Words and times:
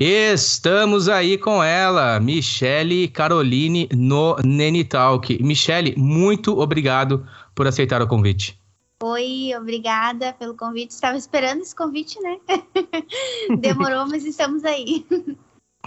Estamos 0.00 1.10
aí 1.10 1.36
com 1.36 1.62
ela, 1.62 2.18
Michele 2.18 3.06
Caroline 3.06 3.90
no 3.94 4.36
Neni 4.42 4.82
Talk. 4.82 5.42
Michele, 5.42 5.94
muito 5.96 6.58
obrigado 6.58 7.26
por 7.54 7.66
aceitar 7.66 8.00
o 8.00 8.08
convite. 8.08 8.61
Oi, 9.04 9.52
obrigada 9.58 10.32
pelo 10.32 10.54
convite. 10.56 10.92
Estava 10.92 11.16
esperando 11.16 11.62
esse 11.62 11.74
convite, 11.74 12.20
né? 12.20 12.38
Demorou, 13.60 14.06
mas 14.06 14.24
estamos 14.24 14.64
aí. 14.64 15.04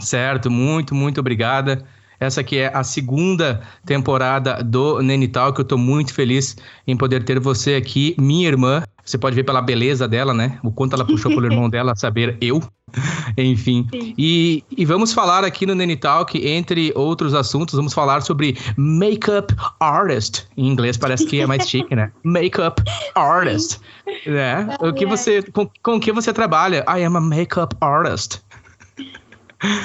Certo, 0.02 0.52
muito, 0.52 0.94
muito 0.94 1.22
obrigada. 1.22 1.88
Essa 2.20 2.42
aqui 2.42 2.58
é 2.58 2.72
a 2.74 2.84
segunda 2.84 3.62
temporada 3.86 4.64
do 4.64 5.02
Nenital, 5.02 5.54
que 5.54 5.62
eu 5.62 5.64
estou 5.64 5.78
muito 5.78 6.14
feliz 6.14 6.56
em 6.88 6.96
poder 6.96 7.24
ter 7.24 7.40
você 7.40 7.76
aqui, 7.76 8.16
minha 8.18 8.48
irmã. 8.48 8.84
Você 9.04 9.20
pode 9.20 9.36
ver 9.36 9.44
pela 9.44 9.62
beleza 9.62 10.08
dela, 10.08 10.34
né? 10.34 10.58
O 10.64 10.72
quanto 10.72 10.94
ela 10.94 11.06
puxou 11.06 11.32
pelo 11.32 11.46
irmão 11.46 11.70
dela, 11.70 11.96
saber 11.96 12.38
eu. 12.42 12.62
Enfim. 13.38 13.88
E, 14.18 14.64
e, 14.76 14.86
vamos 14.86 15.14
falar 15.14 15.44
aqui 15.44 15.66
no 15.66 15.76
Nene 15.76 15.96
Talk, 15.96 16.38
entre 16.48 16.92
outros 16.96 17.34
assuntos, 17.34 17.76
vamos 17.76 17.94
falar 17.94 18.22
sobre 18.22 18.58
makeup 18.78 19.54
artist. 19.80 20.48
Em 20.58 20.68
inglês 20.68 20.98
parece 20.98 21.26
que 21.26 21.40
é 21.40 21.46
mais 21.46 21.68
chique, 21.70 21.96
né? 21.96 22.12
Makeup 22.24 22.82
artist. 23.14 23.80
Né? 24.26 24.68
O 24.80 24.94
que 24.94 25.06
você, 25.06 25.44
com, 25.44 25.70
com 25.84 26.00
que 26.00 26.12
você 26.12 26.32
trabalha? 26.32 26.86
I 26.88 27.04
am 27.04 27.18
a 27.18 27.22
makeup 27.22 27.76
artist. 27.82 28.42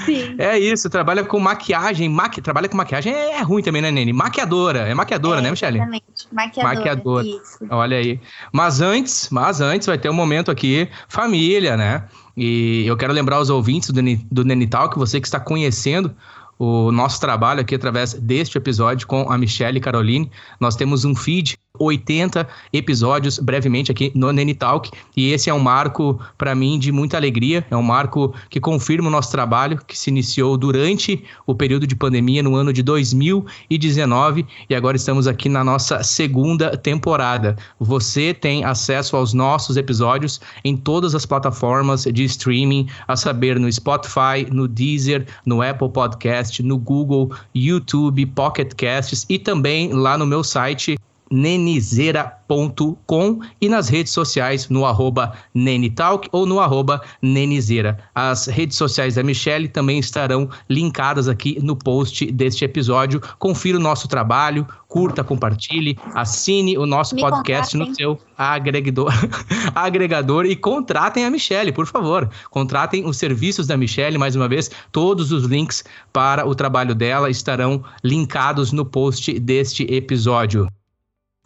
Sim. 0.05 0.34
É 0.38 0.59
isso, 0.59 0.90
trabalha 0.90 1.24
com 1.24 1.38
maquiagem. 1.38 2.09
Maqui... 2.09 2.40
Trabalha 2.40 2.68
com 2.68 2.76
maquiagem 2.76 3.13
é, 3.13 3.38
é 3.38 3.43
ruim 3.43 3.63
também, 3.63 3.80
né, 3.80 3.90
Nene? 3.90 4.12
Maquiadora. 4.12 4.80
É 4.80 4.95
maquiadora, 4.95 5.40
é, 5.40 5.43
né, 5.43 5.51
Michelle? 5.51 5.79
Exatamente. 5.79 6.04
Maquiadora. 6.32 6.74
Maquiadora. 6.74 7.27
Olha 7.71 7.96
aí. 7.96 8.21
Mas 8.52 8.80
antes, 8.80 9.29
mas 9.30 9.60
antes 9.60 9.87
vai 9.87 9.99
ter 9.99 10.10
um 10.10 10.15
momento 10.15 10.51
aqui, 10.51 10.88
família, 11.09 11.77
né? 11.77 12.04
E 12.37 12.85
eu 12.87 12.96
quero 12.96 13.12
lembrar 13.12 13.40
os 13.40 13.51
ouvintes 13.51 13.90
do, 13.90 14.01
do 14.30 14.45
Nenital 14.45 14.90
que 14.90 14.99
você 14.99 15.21
que 15.21 15.27
está 15.27 15.38
conhecendo 15.38 16.15
o 16.59 16.93
nosso 16.93 17.18
trabalho 17.21 17.60
aqui 17.60 17.74
através 17.74 18.12
deste 18.12 18.59
episódio 18.59 19.07
com 19.07 19.30
a 19.32 19.38
Michelle 19.38 19.79
e 19.79 19.80
Caroline. 19.80 20.30
Nós 20.60 20.77
temos 20.77 21.05
um 21.05 21.15
feed 21.15 21.57
80 21.80 22.46
episódios 22.73 23.38
brevemente 23.38 23.90
aqui 23.90 24.12
no 24.14 24.30
Nene 24.30 24.54
Talk. 24.54 24.90
E 25.16 25.32
esse 25.32 25.48
é 25.48 25.54
um 25.54 25.59
marco 25.59 26.20
para 26.37 26.54
mim 26.54 26.78
de 26.78 26.92
muita 26.92 27.16
alegria, 27.16 27.66
é 27.70 27.76
um 27.76 27.82
marco 27.82 28.34
que 28.50 28.60
confirma 28.60 29.09
o 29.09 29.10
nosso 29.10 29.32
trabalho 29.32 29.80
que 29.87 29.96
se 29.96 30.10
iniciou 30.10 30.56
durante 30.56 31.24
o 31.46 31.54
período 31.54 31.87
de 31.87 31.96
pandemia 31.96 32.42
no 32.42 32.54
ano 32.54 32.72
de 32.72 32.82
2019 32.82 34.46
e 34.68 34.74
agora 34.74 34.96
estamos 34.96 35.26
aqui 35.26 35.48
na 35.48 35.64
nossa 35.64 36.02
segunda 36.02 36.76
temporada. 36.76 37.56
Você 37.78 38.34
tem 38.34 38.65
acesso 38.65 39.16
aos 39.16 39.32
nossos 39.32 39.76
episódios 39.76 40.40
em 40.62 40.76
todas 40.76 41.15
as 41.15 41.24
plataformas 41.24 42.04
de 42.04 42.24
streaming, 42.24 42.88
a 43.09 43.16
saber 43.16 43.59
no 43.59 43.72
Spotify, 43.72 44.46
no 44.50 44.68
Deezer, 44.68 45.26
no 45.46 45.62
Apple 45.62 45.88
Podcast, 45.88 46.62
no 46.62 46.76
Google, 46.76 47.30
YouTube, 47.54 48.26
Pocket 48.26 48.74
Casts 48.74 49.24
e 49.28 49.38
também 49.38 49.92
lá 49.92 50.18
no 50.18 50.26
meu 50.26 50.44
site 50.44 50.98
nenizeira.com 51.30 53.40
e 53.60 53.68
nas 53.68 53.88
redes 53.88 54.12
sociais 54.12 54.68
no 54.68 54.84
arroba 54.84 55.32
nenitalk 55.54 56.28
ou 56.32 56.45
no 56.45 56.59
arroba 56.59 57.00
nenizeira. 57.22 57.98
As 58.14 58.46
redes 58.46 58.76
sociais 58.76 59.14
da 59.14 59.22
Michelle 59.22 59.68
também 59.68 59.98
estarão 59.98 60.48
linkadas 60.68 61.28
aqui 61.28 61.59
no 61.62 61.76
post 61.76 62.30
deste 62.32 62.64
episódio. 62.64 63.20
Confira 63.38 63.78
o 63.78 63.80
nosso 63.80 64.09
trabalho, 64.09 64.66
curta, 64.88 65.22
compartilhe, 65.22 65.97
assine 66.15 66.77
o 66.77 66.84
nosso 66.84 67.15
Me 67.15 67.21
podcast 67.21 67.78
contratem. 67.78 67.91
no 67.91 67.94
seu 67.94 68.19
agregador, 68.37 69.12
agregador 69.75 70.47
e 70.47 70.56
contratem 70.56 71.25
a 71.25 71.31
Michelle, 71.31 71.72
por 71.72 71.87
favor. 71.87 72.28
Contratem 72.50 73.06
os 73.06 73.16
serviços 73.16 73.69
da 73.69 73.76
Michelle, 73.76 74.19
mais 74.19 74.34
uma 74.34 74.49
vez, 74.49 74.69
todos 74.91 75.31
os 75.31 75.44
links 75.44 75.84
para 76.12 76.47
o 76.47 76.55
trabalho 76.55 76.94
dela 76.94 77.31
estarão 77.31 77.84
linkados 78.03 78.72
no 78.72 78.84
post 78.84 79.38
deste 79.38 79.84
episódio. 79.84 80.69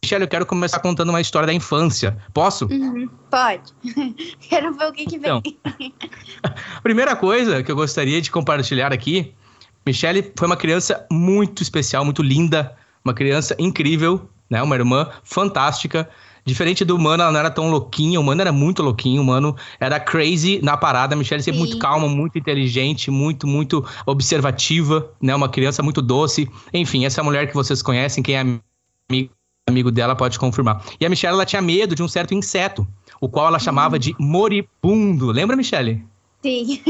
Michelle, 0.05 0.25
eu 0.25 0.29
quero 0.29 0.45
começar 0.45 0.81
contando 0.81 1.09
uma 1.09 1.21
história 1.23 1.47
da 1.47 1.55
infância. 1.55 2.15
Posso? 2.35 2.67
Uhum, 2.67 3.09
pode. 3.31 3.73
quero 4.39 4.75
ver 4.75 4.85
o 4.85 4.93
que, 4.93 5.07
que 5.07 5.19
vem. 5.19 5.41
Então, 5.43 5.73
primeira 6.85 7.17
coisa 7.17 7.63
que 7.63 7.73
eu 7.73 7.77
gostaria 7.77 8.21
de 8.21 8.31
compartilhar 8.31 8.93
aqui: 8.93 9.33
Michelle 9.87 10.31
foi 10.39 10.47
uma 10.47 10.59
criança 10.59 11.07
muito 11.11 11.63
especial, 11.63 12.05
muito 12.05 12.23
linda, 12.23 12.77
uma 13.03 13.15
criança 13.15 13.57
incrível, 13.59 14.29
né? 14.51 14.63
Uma 14.63 14.77
irmã 14.77 15.09
fantástica. 15.23 16.07
Diferente 16.45 16.85
do 16.85 16.99
Mano, 16.99 17.23
ela 17.23 17.33
não 17.33 17.41
era 17.41 17.51
tão 17.51 17.71
louquinha. 17.71 18.21
O 18.21 18.23
Mano 18.23 18.43
era 18.43 18.53
muito 18.53 18.83
louquinho. 18.83 19.23
O 19.23 19.25
Mano 19.25 19.57
era 19.81 19.99
crazy 19.99 20.61
na 20.63 20.77
parada. 20.77 21.15
A 21.15 21.17
Michelle 21.17 21.43
sempre 21.43 21.61
muito 21.61 21.79
calma, 21.79 22.07
muito 22.07 22.37
inteligente, 22.37 23.11
muito, 23.11 23.47
muito 23.47 23.83
observativa, 24.05 25.11
né? 25.19 25.35
Uma 25.35 25.49
criança 25.49 25.83
muito 25.83 26.03
doce. 26.03 26.47
Enfim, 26.75 27.07
essa 27.07 27.23
mulher 27.23 27.49
que 27.49 27.55
vocês 27.55 27.81
conhecem, 27.81 28.23
quem 28.23 28.35
é 28.37 28.41
amigo 29.11 29.33
amigo 29.67 29.91
dela 29.91 30.15
pode 30.15 30.39
confirmar. 30.39 30.83
E 31.01 31.07
a 31.07 31.09
Michelle 31.09 31.35
ela 31.35 31.47
tinha 31.47 31.63
medo 31.63 31.95
de 31.95 32.03
um 32.03 32.09
certo 32.09 32.35
inseto, 32.35 32.87
o 33.21 33.29
qual 33.29 33.47
ela 33.47 33.59
chamava 33.59 33.99
de 33.99 34.15
moribundo. 34.19 35.31
Lembra, 35.31 35.57
Michelle? 35.57 36.05
Sim. 36.43 36.83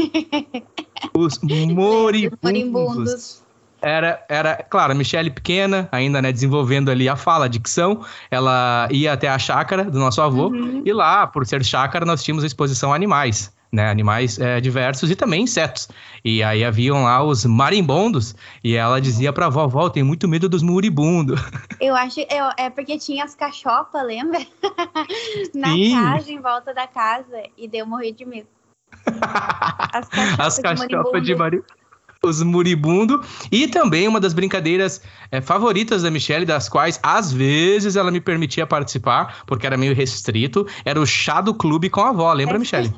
Os 1.13 1.39
moribundos. 1.41 2.39
moribundos. 2.43 3.45
Era, 3.81 4.25
era, 4.27 4.55
claro, 4.63 4.93
a 4.93 4.95
Michelle 4.95 5.29
pequena, 5.29 5.87
ainda, 5.91 6.21
né, 6.21 6.31
desenvolvendo 6.31 6.89
ali 6.89 7.07
a 7.07 7.15
fala, 7.15 7.45
a 7.45 7.47
dicção, 7.47 8.03
ela 8.31 8.87
ia 8.91 9.13
até 9.13 9.29
a 9.29 9.37
chácara 9.37 9.83
do 9.83 9.99
nosso 9.99 10.21
avô, 10.21 10.47
uhum. 10.47 10.81
e 10.83 10.91
lá, 10.91 11.27
por 11.27 11.45
ser 11.45 11.63
chácara, 11.63 12.03
nós 12.03 12.23
tínhamos 12.23 12.43
a 12.43 12.47
exposição 12.47 12.91
a 12.91 12.95
animais 12.95 13.53
né, 13.75 13.89
animais 13.89 14.39
é, 14.39 14.59
diversos 14.61 15.11
e 15.11 15.15
também 15.15 15.43
insetos. 15.43 15.89
E 16.23 16.41
aí 16.41 16.63
haviam 16.63 17.03
lá 17.03 17.21
os 17.23 17.45
marimbondos, 17.45 18.33
e 18.63 18.75
ela 18.75 18.99
dizia 18.99 19.31
pra 19.33 19.49
vovó, 19.49 19.89
tem 19.89 20.01
muito 20.01 20.27
medo 20.27 20.47
dos 20.47 20.63
muribundos. 20.63 21.39
Eu 21.79 21.93
acho, 21.93 22.21
eu, 22.21 22.49
é 22.57 22.69
porque 22.69 22.97
tinha 22.97 23.25
as 23.25 23.35
cachopas, 23.35 24.01
lembra? 24.05 24.39
Na 25.53 25.67
Sim. 25.67 25.93
casa, 25.93 26.31
em 26.31 26.39
volta 26.39 26.73
da 26.73 26.87
casa, 26.87 27.43
e 27.57 27.67
deu 27.67 27.85
morrer 27.85 28.13
de 28.13 28.25
medo. 28.25 28.47
As 29.91 30.07
cachopas, 30.07 30.39
as 30.39 30.59
cachopas 30.59 31.23
de 31.23 31.35
maribondo 31.35 31.65
os 32.25 32.41
muribundo 32.41 33.21
e 33.51 33.67
também 33.67 34.07
uma 34.07 34.19
das 34.19 34.33
brincadeiras 34.33 35.01
é, 35.31 35.41
favoritas 35.41 36.01
da 36.03 36.11
Michelle, 36.11 36.45
das 36.45 36.67
quais 36.67 36.99
às 37.03 37.31
vezes 37.31 37.95
ela 37.95 38.11
me 38.11 38.19
permitia 38.19 38.65
participar, 38.65 39.43
porque 39.45 39.65
era 39.65 39.77
meio 39.77 39.93
restrito, 39.93 40.67
era 40.83 40.99
o 40.99 41.05
chá 41.05 41.41
do 41.41 41.53
clube 41.53 41.89
com 41.89 42.01
a 42.01 42.09
avó, 42.09 42.31
lembra, 42.33 42.57
Michelle? 42.57 42.91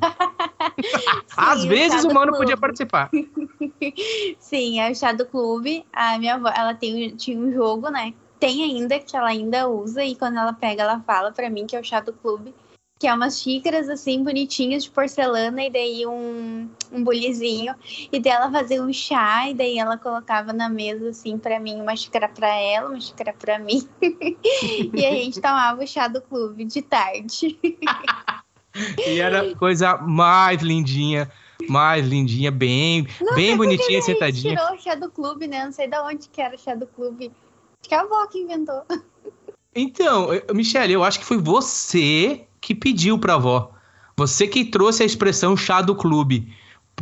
às 1.36 1.64
vezes 1.64 2.04
o, 2.04 2.08
o 2.08 2.14
mano 2.14 2.36
podia 2.36 2.56
participar. 2.56 3.10
Sim, 4.38 4.80
é 4.80 4.90
o 4.90 4.94
chá 4.94 5.12
do 5.12 5.26
clube. 5.26 5.84
A 5.92 6.18
minha 6.18 6.34
avó, 6.34 6.48
ela 6.48 6.74
tem, 6.74 7.14
tinha 7.16 7.38
um 7.38 7.52
jogo, 7.52 7.90
né? 7.90 8.14
Tem 8.38 8.62
ainda, 8.62 8.98
que 8.98 9.16
ela 9.16 9.28
ainda 9.28 9.68
usa, 9.68 10.04
e 10.04 10.14
quando 10.14 10.38
ela 10.38 10.52
pega, 10.52 10.82
ela 10.82 11.00
fala 11.00 11.32
para 11.32 11.50
mim 11.50 11.66
que 11.66 11.74
é 11.74 11.80
o 11.80 11.84
chá 11.84 12.00
do 12.00 12.12
clube 12.12 12.54
que 12.98 13.06
é 13.06 13.14
umas 13.14 13.40
xícaras 13.40 13.88
assim 13.88 14.24
bonitinhas 14.24 14.84
de 14.84 14.90
porcelana 14.90 15.62
e 15.62 15.70
daí 15.70 16.06
um, 16.06 16.68
um 16.90 17.04
bulizinho 17.04 17.74
e 18.10 18.18
dela 18.18 18.50
fazer 18.50 18.80
um 18.82 18.92
chá 18.92 19.48
e 19.48 19.54
daí 19.54 19.78
ela 19.78 19.96
colocava 19.96 20.52
na 20.52 20.68
mesa 20.68 21.10
assim 21.10 21.38
para 21.38 21.60
mim 21.60 21.80
uma 21.80 21.94
xícara 21.94 22.28
para 22.28 22.52
ela, 22.52 22.88
uma 22.88 23.00
xícara 23.00 23.32
para 23.32 23.58
mim 23.58 23.88
e 24.02 25.06
a 25.06 25.12
gente 25.12 25.40
tomava 25.40 25.82
o 25.82 25.86
chá 25.86 26.08
do 26.08 26.20
clube 26.20 26.64
de 26.64 26.82
tarde. 26.82 27.56
E 29.06 29.20
era 29.20 29.54
coisa 29.56 29.96
mais 29.96 30.60
lindinha, 30.62 31.30
mais 31.68 32.06
lindinha, 32.06 32.50
bem, 32.50 33.06
Não 33.20 33.34
bem 33.34 33.56
bonitinha, 33.56 34.00
sentadinha. 34.02 34.56
tirou 34.56 34.76
o 34.76 34.80
chá 34.80 34.94
do 34.94 35.10
clube, 35.10 35.46
né? 35.46 35.64
Não 35.64 35.72
sei 35.72 35.88
de 35.88 35.98
onde 35.98 36.28
que 36.28 36.40
era 36.40 36.54
o 36.54 36.58
chá 36.58 36.74
do 36.74 36.86
clube. 36.86 37.32
Acho 37.80 37.88
que 37.88 37.94
a 37.94 38.00
avó 38.00 38.26
que 38.26 38.38
inventou. 38.38 38.82
Então, 39.74 40.28
Michelle, 40.54 40.92
eu 40.92 41.04
acho 41.04 41.20
que 41.20 41.24
foi 41.24 41.38
você 41.38 42.44
que 42.60 42.74
pediu 42.74 43.18
pra 43.18 43.34
avó. 43.34 43.70
Você 44.16 44.48
que 44.48 44.64
trouxe 44.64 45.02
a 45.02 45.06
expressão 45.06 45.56
chá 45.56 45.80
do 45.80 45.94
clube. 45.94 46.52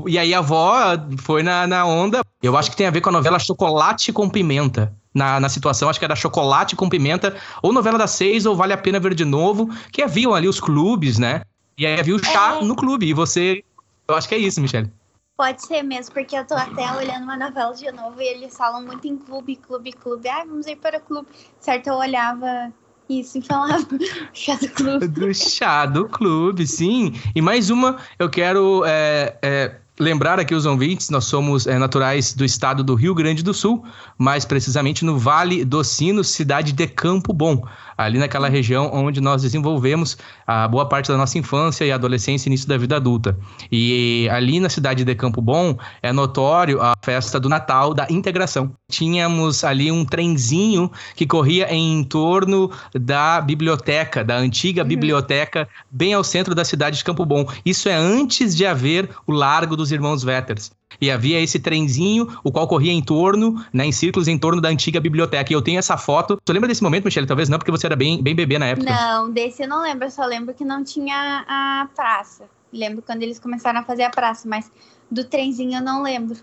E 0.06 0.18
aí 0.18 0.34
a 0.34 0.38
avó 0.40 0.74
foi 1.18 1.42
na, 1.42 1.66
na 1.66 1.86
onda. 1.86 2.20
Eu 2.42 2.56
acho 2.56 2.70
que 2.70 2.76
tem 2.76 2.86
a 2.86 2.90
ver 2.90 3.00
com 3.00 3.08
a 3.08 3.12
novela 3.12 3.38
Chocolate 3.38 4.12
com 4.12 4.28
Pimenta. 4.28 4.92
Na, 5.14 5.40
na 5.40 5.48
situação, 5.48 5.88
acho 5.88 5.98
que 5.98 6.04
era 6.04 6.14
Chocolate 6.14 6.76
com 6.76 6.90
Pimenta, 6.90 7.34
ou 7.62 7.72
novela 7.72 7.96
das 7.96 8.10
seis, 8.10 8.44
ou 8.44 8.54
Vale 8.54 8.74
a 8.74 8.76
Pena 8.76 9.00
Ver 9.00 9.14
de 9.14 9.24
Novo, 9.24 9.70
que 9.90 10.02
haviam 10.02 10.34
ali 10.34 10.46
os 10.46 10.60
clubes, 10.60 11.18
né? 11.18 11.40
E 11.78 11.87
aí 11.87 12.00
havia 12.00 12.17
o 12.17 12.25
chá 12.25 12.58
é... 12.61 12.64
no 12.64 12.75
clube. 12.75 13.06
E 13.06 13.12
você. 13.12 13.62
Eu 14.08 14.14
acho 14.14 14.28
que 14.28 14.34
é 14.34 14.38
isso, 14.38 14.61
Michelle. 14.61 14.90
Pode 15.37 15.67
ser 15.67 15.82
mesmo, 15.82 16.14
porque 16.14 16.34
eu 16.34 16.46
tô 16.46 16.55
até 16.55 16.90
olhando 16.93 17.25
uma 17.25 17.37
novela 17.37 17.75
de 17.75 17.90
novo 17.93 18.20
e 18.23 18.26
eles 18.26 18.56
falam 18.56 18.81
muito 18.81 19.06
em 19.06 19.19
clube, 19.19 19.56
clube, 19.56 19.93
clube. 19.93 20.26
Ah, 20.28 20.44
vamos 20.46 20.67
ir 20.67 20.76
para 20.76 20.96
o 20.96 21.00
clube. 21.00 21.28
Certo, 21.61 21.88
eu 21.88 21.94
olhava 21.94 22.73
isso, 23.06 23.38
e 23.38 23.43
falava 23.43 23.87
chá 24.32 24.55
do 24.55 24.69
clube. 24.70 25.08
Do 25.08 25.34
chá 25.34 25.84
do 25.84 26.08
clube, 26.08 26.67
sim. 26.67 27.12
E 27.34 27.43
mais 27.43 27.69
uma, 27.69 27.99
eu 28.19 28.31
quero 28.31 28.82
é, 28.87 29.37
é, 29.43 29.76
lembrar 29.99 30.40
aqui 30.40 30.55
os 30.55 30.67
ouvintes, 30.67 31.11
nós 31.11 31.25
somos 31.25 31.67
é, 31.67 31.78
naturais 31.78 32.32
do 32.32 32.44
estado 32.44 32.82
do 32.82 32.94
Rio 32.94 33.14
Grande 33.14 33.43
do 33.43 33.55
Sul, 33.55 33.84
mais 34.19 34.44
precisamente 34.44 35.05
no 35.05 35.19
Vale 35.19 35.64
do 35.64 35.82
Sino, 35.84 36.25
cidade 36.25 36.73
de 36.73 36.87
Campo 36.87 37.32
Bom, 37.32 37.67
ali 37.96 38.19
naquela 38.19 38.48
região 38.48 38.90
onde 38.93 39.20
nós 39.20 39.43
desenvolvemos 39.43 40.16
a 40.46 40.69
boa 40.69 40.87
parte 40.87 41.08
da 41.08 41.16
nossa 41.16 41.38
infância 41.38 41.84
e 41.84 41.93
adolescência 41.93 42.48
e 42.48 42.50
início 42.50 42.69
da 42.69 42.76
vida 42.76 42.96
adulta. 42.96 43.37
E 43.70 44.28
ali 44.31 44.60
na 44.60 44.69
cidade 44.69 45.04
de 45.04 45.14
Campo 45.14 45.40
Bom 45.40 45.76
é 46.02 46.12
notório 46.12 46.81
a 46.81 46.94
festa 47.02 47.40
do 47.40 47.48
Natal 47.48 47.94
da 47.94 48.06
integração. 48.10 48.72
Tínhamos 48.90 49.64
ali 49.64 49.90
um 49.90 50.04
trenzinho 50.04 50.90
que 51.14 51.26
corria 51.26 51.72
em 51.72 52.04
torno 52.04 52.70
da 52.94 53.40
biblioteca, 53.40 54.25
da 54.25 54.37
antiga 54.37 54.82
uhum. 54.82 54.88
biblioteca, 54.88 55.69
bem 55.90 56.14
ao 56.14 56.25
centro 56.25 56.54
da 56.54 56.64
cidade 56.64 56.99
de 56.99 57.04
Campo 57.04 57.25
Bom. 57.25 57.46
Isso 57.64 57.88
é 57.88 57.94
antes 57.94 58.54
de 58.54 58.66
haver 58.66 59.08
o 59.26 59.32
Largo 59.32 59.76
dos 59.76 59.92
Irmãos 59.92 60.22
Vetters. 60.22 60.70
E 61.00 61.10
havia 61.10 61.40
esse 61.40 61.58
trenzinho, 61.58 62.38
o 62.42 62.50
qual 62.50 62.66
corria 62.66 62.92
em 62.92 63.02
torno, 63.02 63.62
né, 63.72 63.84
em 63.86 63.92
círculos 63.92 64.28
em 64.28 64.38
torno 64.38 64.60
da 64.60 64.68
antiga 64.68 65.00
biblioteca. 65.00 65.52
E 65.52 65.54
eu 65.54 65.62
tenho 65.62 65.78
essa 65.78 65.96
foto. 65.96 66.38
Tu 66.44 66.52
lembra 66.52 66.68
desse 66.68 66.82
momento, 66.82 67.04
Michelle? 67.04 67.26
Talvez 67.26 67.48
não, 67.48 67.58
porque 67.58 67.70
você 67.70 67.86
era 67.86 67.96
bem, 67.96 68.22
bem 68.22 68.34
bebê 68.34 68.58
na 68.58 68.66
época. 68.66 68.90
Não, 68.90 69.30
desse 69.30 69.62
eu 69.62 69.68
não 69.68 69.82
lembro. 69.82 70.06
Eu 70.06 70.10
só 70.10 70.24
lembro 70.24 70.54
que 70.54 70.64
não 70.64 70.82
tinha 70.82 71.44
a 71.46 71.88
praça. 71.94 72.48
Lembro 72.72 73.02
quando 73.02 73.22
eles 73.22 73.38
começaram 73.38 73.80
a 73.80 73.82
fazer 73.82 74.04
a 74.04 74.10
praça, 74.10 74.48
mas 74.48 74.70
do 75.10 75.24
trenzinho 75.24 75.78
eu 75.78 75.82
não 75.82 76.02
lembro. 76.02 76.36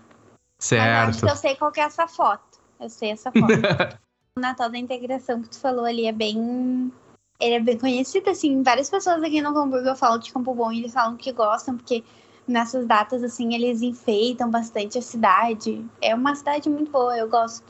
Certo. 0.58 0.84
Mas 0.84 1.08
acho 1.08 1.20
que 1.20 1.30
eu 1.30 1.36
sei 1.36 1.56
qual 1.56 1.72
que 1.72 1.80
é 1.80 1.84
essa 1.84 2.06
foto. 2.06 2.58
Eu 2.80 2.88
sei 2.88 3.10
essa 3.10 3.32
foto. 3.32 3.44
o 4.36 4.40
Natal 4.40 4.70
da 4.70 4.78
Integração 4.78 5.42
que 5.42 5.48
tu 5.48 5.58
falou 5.58 5.84
ali 5.84 6.06
é 6.06 6.12
bem 6.12 6.92
ele 7.40 7.54
é 7.56 7.60
bem 7.60 7.76
conhecido, 7.76 8.30
assim, 8.30 8.62
várias 8.62 8.88
pessoas 8.88 9.22
aqui 9.22 9.42
no 9.42 9.48
Hamburgo 9.48 9.88
eu 9.88 9.96
falo 9.96 10.18
de 10.18 10.32
Campo 10.32 10.54
Bom 10.54 10.70
e 10.70 10.78
eles 10.78 10.92
falam 10.92 11.16
que 11.16 11.32
gostam, 11.32 11.76
porque 11.76 12.04
nessas 12.46 12.86
datas, 12.86 13.22
assim, 13.22 13.54
eles 13.54 13.82
enfeitam 13.82 14.50
bastante 14.50 14.98
a 14.98 15.02
cidade. 15.02 15.84
É 16.00 16.14
uma 16.14 16.34
cidade 16.34 16.68
muito 16.68 16.90
boa, 16.90 17.16
eu 17.16 17.28
gosto. 17.28 17.64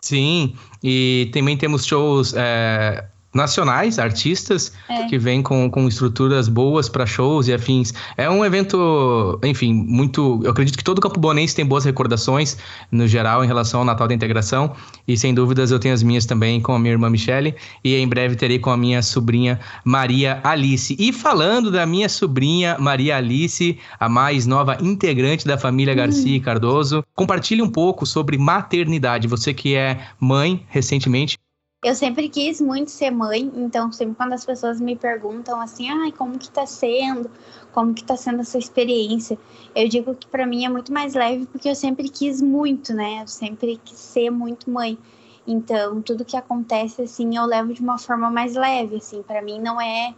Sim, 0.00 0.56
e 0.82 1.28
também 1.32 1.56
temos 1.56 1.84
shows 1.84 2.32
é, 2.36 3.08
nacionais, 3.32 3.98
artistas 3.98 4.72
é. 4.88 5.04
que 5.06 5.18
vêm 5.18 5.42
com, 5.42 5.70
com 5.70 5.86
estruturas 5.86 6.48
boas 6.48 6.88
para 6.88 7.04
shows 7.04 7.46
e 7.48 7.52
afins. 7.52 7.92
É 8.16 8.28
um 8.28 8.44
evento, 8.44 9.38
enfim, 9.44 9.72
muito. 9.72 10.40
Eu 10.42 10.50
acredito 10.50 10.76
que 10.76 10.84
todo 10.84 11.00
Campo 11.00 11.20
Bonense 11.20 11.54
tem 11.54 11.64
boas 11.64 11.84
recordações, 11.84 12.56
no 12.90 13.06
geral, 13.06 13.44
em 13.44 13.46
relação 13.46 13.80
ao 13.80 13.86
Natal 13.86 14.08
da 14.08 14.14
Integração. 14.14 14.72
E 15.06 15.16
sem 15.16 15.34
dúvidas 15.34 15.70
eu 15.70 15.78
tenho 15.78 15.94
as 15.94 16.02
minhas 16.02 16.24
também 16.24 16.60
com 16.60 16.72
a 16.72 16.78
minha 16.78 16.92
irmã 16.92 17.10
Michele. 17.10 17.54
E 17.84 17.96
em 17.96 18.08
breve 18.08 18.34
terei 18.34 18.58
com 18.58 18.70
a 18.70 18.76
minha 18.76 19.02
sobrinha 19.02 19.60
Maria 19.84 20.40
Alice. 20.42 20.96
E 20.98 21.12
falando 21.12 21.70
da 21.70 21.84
minha 21.84 22.08
sobrinha 22.08 22.76
Maria 22.78 23.16
Alice, 23.16 23.78
a 24.00 24.08
mais 24.08 24.46
nova 24.46 24.78
integrante 24.80 25.46
da 25.46 25.58
família 25.58 25.94
Garcia 25.94 26.38
hum. 26.38 26.42
Cardoso, 26.42 27.04
compartilhe 27.14 27.62
um 27.62 27.70
pouco 27.70 28.06
sobre 28.06 28.38
maternidade. 28.38 29.28
Você 29.28 29.52
que 29.52 29.74
é 29.74 29.98
mãe 30.18 30.64
recentemente 30.68 31.38
eu 31.82 31.94
sempre 31.94 32.28
quis 32.28 32.60
muito 32.60 32.90
ser 32.90 33.10
mãe, 33.10 33.52
então 33.54 33.92
sempre 33.92 34.16
quando 34.16 34.32
as 34.32 34.44
pessoas 34.44 34.80
me 34.80 34.96
perguntam 34.96 35.60
assim, 35.60 35.88
ai, 35.88 36.10
como 36.10 36.38
que 36.38 36.50
tá 36.50 36.66
sendo? 36.66 37.30
Como 37.72 37.94
que 37.94 38.02
tá 38.02 38.16
sendo 38.16 38.40
essa 38.40 38.58
experiência? 38.58 39.38
Eu 39.74 39.88
digo 39.88 40.14
que 40.14 40.26
para 40.26 40.46
mim 40.46 40.64
é 40.64 40.68
muito 40.68 40.92
mais 40.92 41.14
leve 41.14 41.46
porque 41.46 41.68
eu 41.68 41.74
sempre 41.76 42.08
quis 42.08 42.42
muito, 42.42 42.92
né? 42.92 43.22
Eu 43.22 43.28
sempre 43.28 43.80
quis 43.84 43.98
ser 43.98 44.30
muito 44.30 44.68
mãe. 44.68 44.98
Então, 45.46 46.02
tudo 46.02 46.24
que 46.24 46.36
acontece 46.36 47.02
assim, 47.02 47.36
eu 47.36 47.46
levo 47.46 47.72
de 47.72 47.80
uma 47.80 47.96
forma 47.96 48.30
mais 48.30 48.54
leve, 48.54 48.96
assim, 48.96 49.22
para 49.22 49.40
mim 49.40 49.60
não 49.60 49.80
é, 49.80 50.14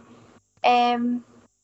é 0.63 0.97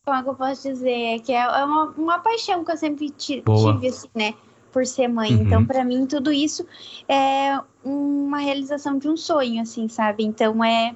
como 0.05 0.17
é 0.17 0.23
que 0.23 0.29
eu 0.29 0.35
posso 0.35 0.69
dizer? 0.69 1.15
É 1.15 1.19
que 1.19 1.33
é 1.33 1.47
uma, 1.65 1.89
uma 1.97 2.19
paixão 2.19 2.63
que 2.63 2.71
eu 2.71 2.77
sempre 2.77 3.09
tive, 3.09 3.43
assim, 3.87 4.09
né? 4.15 4.33
Por 4.71 4.85
ser 4.85 5.07
mãe. 5.07 5.33
Uhum. 5.33 5.43
Então, 5.43 5.65
para 5.65 5.83
mim, 5.83 6.05
tudo 6.05 6.31
isso 6.31 6.65
é 7.07 7.59
uma 7.83 8.39
realização 8.39 8.97
de 8.97 9.07
um 9.07 9.17
sonho, 9.17 9.61
assim, 9.61 9.87
sabe? 9.87 10.23
Então, 10.23 10.63
é 10.63 10.95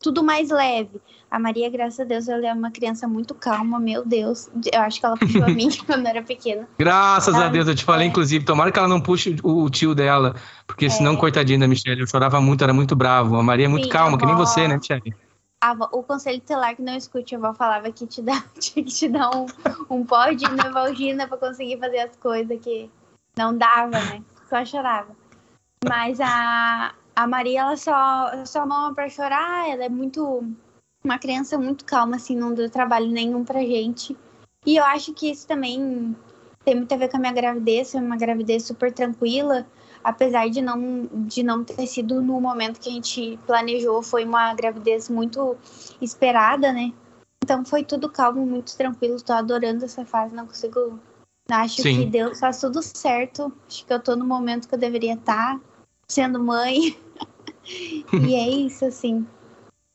tudo 0.00 0.22
mais 0.22 0.50
leve. 0.50 1.00
A 1.30 1.38
Maria, 1.38 1.68
graças 1.68 2.00
a 2.00 2.04
Deus, 2.04 2.26
ela 2.26 2.46
é 2.46 2.52
uma 2.52 2.70
criança 2.70 3.06
muito 3.06 3.34
calma, 3.34 3.78
meu 3.78 4.04
Deus. 4.04 4.48
Eu 4.72 4.80
acho 4.80 4.98
que 4.98 5.04
ela 5.04 5.16
puxou 5.16 5.44
a 5.44 5.48
mim 5.48 5.68
quando 5.84 6.06
eu 6.06 6.08
era 6.08 6.22
pequena. 6.22 6.66
Graças 6.78 7.34
a 7.34 7.48
Deus, 7.48 7.68
eu 7.68 7.74
te 7.74 7.84
falei, 7.84 8.06
é. 8.06 8.10
inclusive, 8.10 8.44
tomara 8.44 8.72
que 8.72 8.78
ela 8.78 8.88
não 8.88 9.00
puxe 9.00 9.36
o 9.42 9.68
tio 9.68 9.94
dela, 9.94 10.34
porque 10.66 10.86
é. 10.86 10.88
senão, 10.88 11.16
coitadinha 11.16 11.58
da 11.58 11.68
Michelle, 11.68 12.00
eu 12.00 12.06
chorava 12.06 12.40
muito, 12.40 12.64
era 12.64 12.72
muito 12.72 12.96
bravo. 12.96 13.36
A 13.36 13.42
Maria 13.42 13.66
é 13.66 13.68
muito 13.68 13.84
Sim, 13.84 13.90
calma, 13.90 14.16
que 14.16 14.24
nem 14.24 14.36
você, 14.36 14.66
né, 14.66 14.76
Michelle? 14.78 15.14
o 15.92 16.02
conselho 16.04 16.40
telar 16.40 16.76
que 16.76 16.82
não 16.82 16.96
escute, 16.96 17.34
a 17.34 17.38
avó 17.38 17.52
falava 17.52 17.90
que 17.90 18.06
te 18.06 18.22
dá, 18.22 18.42
tinha 18.58 18.84
que 18.84 18.92
te 18.92 19.08
dar 19.08 19.30
um, 19.34 19.46
um 19.90 20.04
pó 20.04 20.30
de 20.30 20.48
Nevalgina 20.50 21.26
pra 21.26 21.36
conseguir 21.36 21.78
fazer 21.78 21.98
as 21.98 22.16
coisas 22.16 22.60
que 22.60 22.88
não 23.38 23.56
dava, 23.56 23.98
né? 24.00 24.22
Só 24.50 24.64
chorava. 24.64 25.16
Mas 25.88 26.20
a, 26.20 26.92
a 27.14 27.26
Maria, 27.26 27.60
ela 27.60 27.76
só, 27.76 28.44
só 28.44 28.66
mama 28.66 28.92
pra 28.94 29.08
chorar, 29.08 29.70
ela 29.70 29.84
é 29.84 29.88
muito. 29.88 30.44
Uma 31.04 31.18
criança 31.18 31.56
muito 31.56 31.84
calma, 31.84 32.16
assim, 32.16 32.36
não 32.36 32.52
deu 32.52 32.68
trabalho 32.68 33.06
nenhum 33.06 33.44
pra 33.44 33.60
gente. 33.60 34.16
E 34.66 34.76
eu 34.76 34.84
acho 34.84 35.14
que 35.14 35.30
isso 35.30 35.46
também 35.46 36.16
tem 36.64 36.74
muito 36.74 36.92
a 36.92 36.96
ver 36.96 37.08
com 37.08 37.16
a 37.16 37.20
minha 37.20 37.32
gravidez, 37.32 37.92
foi 37.92 38.00
uma 38.00 38.16
gravidez 38.16 38.64
super 38.64 38.92
tranquila, 38.92 39.64
apesar 40.02 40.50
de 40.50 40.60
não, 40.60 41.08
de 41.12 41.42
não 41.44 41.62
ter 41.62 41.86
sido 41.86 42.20
no 42.20 42.40
momento 42.40 42.80
que 42.80 42.90
a 42.90 42.92
gente 42.92 43.38
planejou, 43.46 44.02
foi 44.02 44.24
uma 44.24 44.52
gravidez 44.54 45.08
muito 45.08 45.56
esperada, 46.02 46.72
né? 46.72 46.92
Então 47.42 47.64
foi 47.64 47.84
tudo 47.84 48.10
calmo, 48.10 48.44
muito 48.44 48.76
tranquilo, 48.76 49.22
tô 49.22 49.32
adorando 49.32 49.84
essa 49.84 50.04
fase, 50.04 50.34
não 50.34 50.46
consigo 50.46 50.98
Acho 51.50 51.82
Sim. 51.82 52.00
que 52.00 52.06
Deus 52.06 52.38
faz 52.38 52.60
tudo 52.60 52.82
certo. 52.82 53.52
Acho 53.66 53.84
que 53.84 53.92
eu 53.92 54.00
tô 54.00 54.14
no 54.14 54.24
momento 54.24 54.68
que 54.68 54.74
eu 54.74 54.78
deveria 54.78 55.14
estar, 55.14 55.54
tá, 55.54 55.60
sendo 56.06 56.42
mãe. 56.42 56.96
e 58.12 58.34
é 58.34 58.48
isso, 58.48 58.84
assim. 58.84 59.26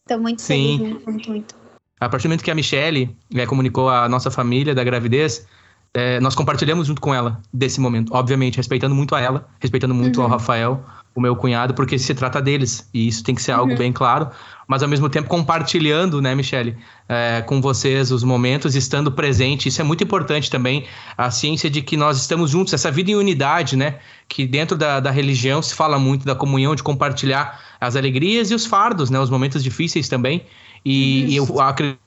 Tô 0.07 0.17
muito 0.17 0.41
Sim. 0.41 0.77
feliz, 0.77 1.03
muito, 1.05 1.29
muito. 1.29 1.55
A 1.99 2.09
partir 2.09 2.27
do 2.27 2.31
momento 2.31 2.43
que 2.43 2.51
a 2.51 2.55
Michelle 2.55 3.15
é, 3.33 3.45
comunicou 3.45 3.89
a 3.89 4.09
nossa 4.09 4.29
família 4.31 4.73
da 4.73 4.83
gravidez, 4.83 5.47
é, 5.93 6.19
nós 6.19 6.35
compartilhamos 6.35 6.87
junto 6.87 6.99
com 6.99 7.13
ela 7.13 7.39
desse 7.53 7.79
momento. 7.79 8.13
Obviamente, 8.13 8.57
respeitando 8.57 8.95
muito 8.95 9.15
a 9.15 9.21
ela, 9.21 9.47
respeitando 9.59 9.93
muito 9.93 10.17
uhum. 10.17 10.23
ao 10.23 10.29
Rafael, 10.31 10.83
o 11.15 11.21
meu 11.21 11.35
cunhado, 11.35 11.73
porque 11.73 11.99
se 11.99 12.13
trata 12.13 12.41
deles. 12.41 12.89
E 12.93 13.07
isso 13.07 13.23
tem 13.23 13.35
que 13.35 13.41
ser 13.41 13.51
algo 13.51 13.71
uhum. 13.71 13.77
bem 13.77 13.91
claro. 13.91 14.29
Mas 14.67 14.81
ao 14.81 14.89
mesmo 14.89 15.09
tempo 15.09 15.29
compartilhando, 15.29 16.21
né, 16.21 16.33
Michele, 16.33 16.75
é, 17.07 17.41
com 17.41 17.61
vocês 17.61 18.11
os 18.11 18.23
momentos, 18.23 18.75
estando 18.75 19.11
presente. 19.11 19.69
Isso 19.69 19.79
é 19.79 19.83
muito 19.83 20.03
importante 20.03 20.49
também. 20.49 20.85
A 21.17 21.29
ciência 21.29 21.69
de 21.69 21.81
que 21.81 21.95
nós 21.95 22.17
estamos 22.17 22.49
juntos, 22.49 22.73
essa 22.73 22.89
vida 22.89 23.11
em 23.11 23.15
unidade, 23.15 23.75
né? 23.75 23.99
Que 24.27 24.47
dentro 24.47 24.75
da, 24.75 24.99
da 24.99 25.11
religião 25.11 25.61
se 25.61 25.75
fala 25.75 25.99
muito 25.99 26.25
da 26.25 26.33
comunhão, 26.33 26.73
de 26.73 26.81
compartilhar 26.81 27.59
as 27.79 27.95
alegrias 27.95 28.49
e 28.49 28.55
os 28.55 28.65
fardos, 28.65 29.09
né? 29.09 29.19
Os 29.19 29.29
momentos 29.29 29.63
difíceis 29.63 30.09
também. 30.09 30.45
E, 30.83 31.25
e 31.25 31.35
eu 31.35 31.61
acredito 31.61 31.99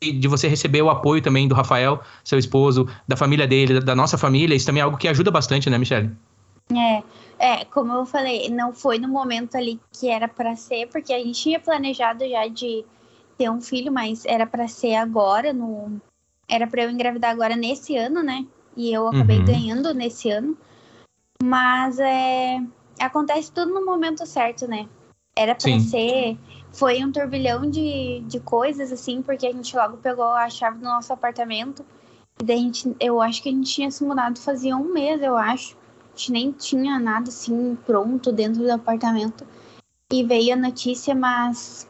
de 0.00 0.28
você 0.28 0.48
receber 0.48 0.82
o 0.82 0.90
apoio 0.90 1.22
também 1.22 1.48
do 1.48 1.54
Rafael, 1.54 2.02
seu 2.22 2.38
esposo, 2.38 2.86
da 3.08 3.16
família 3.16 3.46
dele, 3.46 3.80
da 3.80 3.94
nossa 3.94 4.18
família, 4.18 4.54
isso 4.54 4.66
também 4.66 4.80
é 4.80 4.84
algo 4.84 4.98
que 4.98 5.08
ajuda 5.08 5.30
bastante, 5.30 5.70
né, 5.70 5.78
Michelle? 5.78 6.10
É, 6.72 7.02
é, 7.38 7.64
como 7.66 7.92
eu 7.92 8.06
falei, 8.06 8.48
não 8.48 8.72
foi 8.72 8.98
no 8.98 9.08
momento 9.08 9.56
ali 9.56 9.78
que 9.92 10.08
era 10.08 10.26
para 10.26 10.56
ser, 10.56 10.88
porque 10.88 11.12
a 11.12 11.18
gente 11.18 11.40
tinha 11.40 11.60
planejado 11.60 12.26
já 12.28 12.46
de 12.48 12.84
ter 13.36 13.50
um 13.50 13.60
filho, 13.60 13.92
mas 13.92 14.24
era 14.24 14.46
para 14.46 14.66
ser 14.66 14.94
agora, 14.94 15.52
no 15.52 16.00
era 16.48 16.66
para 16.66 16.84
eu 16.84 16.90
engravidar 16.90 17.30
agora 17.30 17.56
nesse 17.56 17.96
ano, 17.96 18.22
né? 18.22 18.46
E 18.76 18.92
eu 18.92 19.08
acabei 19.08 19.38
uhum. 19.38 19.44
ganhando 19.44 19.94
nesse 19.94 20.30
ano. 20.30 20.56
Mas 21.42 21.98
é 21.98 22.58
acontece 22.98 23.50
tudo 23.50 23.72
no 23.74 23.84
momento 23.84 24.24
certo, 24.26 24.68
né? 24.68 24.88
Era 25.36 25.54
para 25.54 25.80
ser, 25.80 26.38
foi 26.70 27.04
um 27.04 27.10
turbilhão 27.10 27.68
de, 27.68 28.20
de 28.20 28.38
coisas 28.38 28.92
assim, 28.92 29.20
porque 29.20 29.46
a 29.46 29.52
gente 29.52 29.74
logo 29.74 29.96
pegou 29.96 30.26
a 30.26 30.48
chave 30.48 30.78
do 30.78 30.84
nosso 30.84 31.12
apartamento. 31.12 31.84
E 32.40 32.44
daí 32.44 32.58
a 32.58 32.62
gente, 32.62 32.96
eu 33.00 33.20
acho 33.20 33.42
que 33.42 33.48
a 33.48 33.52
gente 33.52 33.72
tinha 33.72 33.90
se 33.90 34.04
mudado 34.04 34.38
fazia 34.38 34.76
um 34.76 34.92
mês, 34.92 35.20
eu 35.20 35.36
acho 35.36 35.76
gente 36.14 36.32
nem 36.32 36.52
tinha 36.52 36.98
nada 36.98 37.28
assim 37.28 37.76
pronto 37.84 38.32
dentro 38.32 38.62
do 38.62 38.70
apartamento. 38.70 39.46
E 40.10 40.22
veio 40.22 40.54
a 40.54 40.56
notícia, 40.56 41.14
mas. 41.14 41.88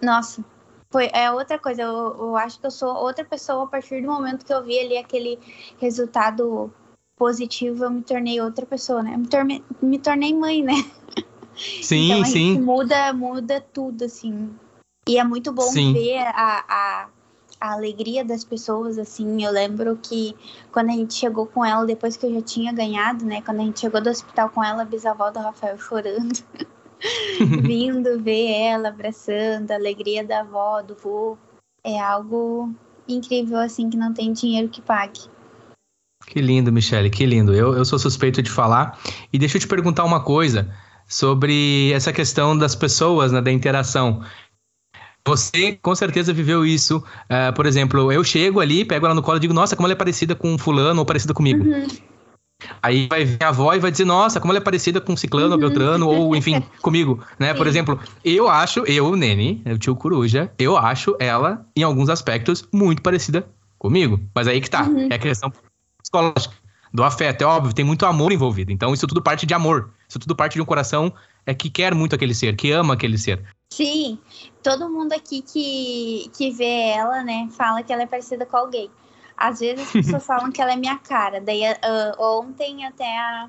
Nossa, 0.00 0.44
foi, 0.90 1.10
é 1.12 1.30
outra 1.30 1.58
coisa. 1.58 1.82
Eu, 1.82 2.16
eu, 2.18 2.36
acho 2.36 2.58
que 2.58 2.66
eu 2.66 2.70
sou 2.70 2.94
outra 2.94 3.24
pessoa 3.24 3.64
a 3.64 3.66
partir 3.66 4.00
do 4.00 4.08
momento 4.08 4.44
que 4.44 4.52
eu 4.52 4.64
vi 4.64 4.78
ali 4.78 4.96
aquele 4.96 5.38
resultado 5.78 6.72
positivo. 7.16 7.84
Eu 7.84 7.90
me 7.90 8.02
tornei 8.02 8.40
outra 8.40 8.64
pessoa, 8.64 9.02
né? 9.02 9.16
Me 9.16 9.26
tornei, 9.26 9.62
me 9.82 9.98
tornei 9.98 10.34
mãe, 10.34 10.62
né? 10.62 10.74
Sim, 11.82 12.10
então, 12.10 12.24
sim. 12.24 12.58
Muda, 12.58 13.12
muda 13.12 13.60
tudo, 13.60 14.04
assim. 14.04 14.50
E 15.06 15.18
é 15.18 15.24
muito 15.24 15.52
bom 15.52 15.62
sim. 15.64 15.92
ver 15.92 16.16
a, 16.18 16.64
a 16.66 17.08
a 17.60 17.74
alegria 17.74 18.24
das 18.24 18.42
pessoas, 18.42 18.98
assim. 18.98 19.44
Eu 19.44 19.52
lembro 19.52 19.96
que 19.96 20.34
quando 20.72 20.88
a 20.88 20.92
gente 20.92 21.14
chegou 21.14 21.46
com 21.46 21.64
ela, 21.64 21.84
depois 21.84 22.16
que 22.16 22.24
eu 22.24 22.32
já 22.32 22.42
tinha 22.42 22.72
ganhado, 22.72 23.24
né? 23.24 23.42
Quando 23.42 23.60
a 23.60 23.64
gente 23.64 23.80
chegou 23.80 24.00
do 24.00 24.08
hospital 24.08 24.48
com 24.48 24.64
ela, 24.64 24.82
a 24.82 24.86
bisavó 24.86 25.30
do 25.30 25.38
Rafael 25.38 25.78
chorando. 25.78 26.42
Vindo 27.62 28.20
ver 28.22 28.50
ela, 28.52 28.88
abraçando, 28.88 29.70
a 29.70 29.74
alegria 29.74 30.24
da 30.24 30.40
avó, 30.40 30.82
do 30.82 30.94
vô. 30.94 31.36
É 31.84 31.98
algo 31.98 32.74
incrível, 33.06 33.58
assim, 33.58 33.90
que 33.90 33.96
não 33.96 34.12
tem 34.12 34.32
dinheiro 34.32 34.68
que 34.68 34.80
pague. 34.80 35.20
Que 36.26 36.40
lindo, 36.40 36.70
Michele, 36.70 37.10
que 37.10 37.24
lindo. 37.26 37.54
Eu, 37.54 37.74
eu 37.74 37.84
sou 37.84 37.98
suspeito 37.98 38.42
de 38.42 38.50
falar. 38.50 38.98
E 39.32 39.38
deixa 39.38 39.56
eu 39.56 39.60
te 39.60 39.66
perguntar 39.66 40.04
uma 40.04 40.22
coisa 40.22 40.72
sobre 41.08 41.92
essa 41.92 42.12
questão 42.12 42.56
das 42.56 42.74
pessoas, 42.74 43.32
né, 43.32 43.40
da 43.40 43.50
interação. 43.50 44.22
Você 45.26 45.78
com 45.80 45.94
certeza 45.94 46.32
viveu 46.32 46.64
isso. 46.64 46.98
Uh, 46.98 47.52
por 47.54 47.66
exemplo, 47.66 48.10
eu 48.12 48.24
chego 48.24 48.60
ali, 48.60 48.84
pego 48.84 49.06
ela 49.06 49.14
no 49.14 49.22
colo 49.22 49.36
e 49.36 49.40
digo, 49.40 49.54
nossa, 49.54 49.76
como 49.76 49.86
ela 49.86 49.92
é 49.92 49.96
parecida 49.96 50.34
com 50.34 50.56
fulano 50.56 51.00
ou 51.00 51.06
parecida 51.06 51.34
comigo. 51.34 51.64
Uhum. 51.64 51.86
Aí 52.82 53.06
vai 53.08 53.24
vir 53.24 53.42
a 53.42 53.48
avó 53.48 53.72
e 53.74 53.78
vai 53.78 53.90
dizer, 53.90 54.04
nossa, 54.04 54.40
como 54.40 54.52
ela 54.52 54.58
é 54.58 54.62
parecida 54.62 55.00
com 55.00 55.16
ciclano, 55.16 55.54
uhum. 55.54 55.60
beltrano, 55.60 56.08
ou 56.08 56.36
enfim, 56.36 56.62
comigo, 56.82 57.22
né? 57.38 57.52
Sim. 57.52 57.58
Por 57.58 57.66
exemplo, 57.66 58.00
eu 58.24 58.48
acho, 58.48 58.80
eu, 58.80 59.16
Nene, 59.16 59.62
o 59.66 59.78
tio 59.78 59.96
Coruja, 59.96 60.50
eu 60.58 60.76
acho 60.76 61.16
ela, 61.18 61.66
em 61.76 61.82
alguns 61.82 62.08
aspectos, 62.08 62.66
muito 62.72 63.02
parecida 63.02 63.46
comigo. 63.78 64.20
Mas 64.34 64.46
aí 64.46 64.60
que 64.60 64.70
tá, 64.70 64.84
uhum. 64.84 65.08
é 65.10 65.14
a 65.14 65.18
questão 65.18 65.52
psicológica, 66.02 66.54
do 66.92 67.04
afeto, 67.04 67.42
é 67.42 67.46
óbvio, 67.46 67.72
tem 67.72 67.84
muito 67.84 68.04
amor 68.04 68.32
envolvido. 68.32 68.72
Então 68.72 68.92
isso 68.92 69.06
tudo 69.06 69.22
parte 69.22 69.46
de 69.46 69.54
amor, 69.54 69.90
isso 70.08 70.18
tudo 70.18 70.34
parte 70.34 70.54
de 70.54 70.62
um 70.62 70.64
coração 70.64 71.12
é 71.46 71.54
que 71.54 71.70
quer 71.70 71.94
muito 71.94 72.14
aquele 72.14 72.34
ser, 72.34 72.56
que 72.56 72.70
ama 72.72 72.94
aquele 72.94 73.16
ser. 73.16 73.42
Sim, 73.72 74.18
todo 74.64 74.90
mundo 74.90 75.12
aqui 75.12 75.42
que, 75.42 76.28
que 76.36 76.50
vê 76.50 76.88
ela, 76.88 77.22
né, 77.22 77.48
fala 77.52 77.82
que 77.84 77.92
ela 77.92 78.02
é 78.02 78.06
parecida 78.06 78.44
com 78.44 78.56
alguém. 78.56 78.90
Às 79.36 79.60
vezes 79.60 79.86
as 79.86 79.92
pessoas 79.92 80.26
falam 80.26 80.50
que 80.50 80.60
ela 80.60 80.72
é 80.72 80.76
minha 80.76 80.98
cara. 80.98 81.40
Daí 81.40 81.62
uh, 81.62 82.20
ontem 82.20 82.84
até 82.84 83.06
a, 83.16 83.48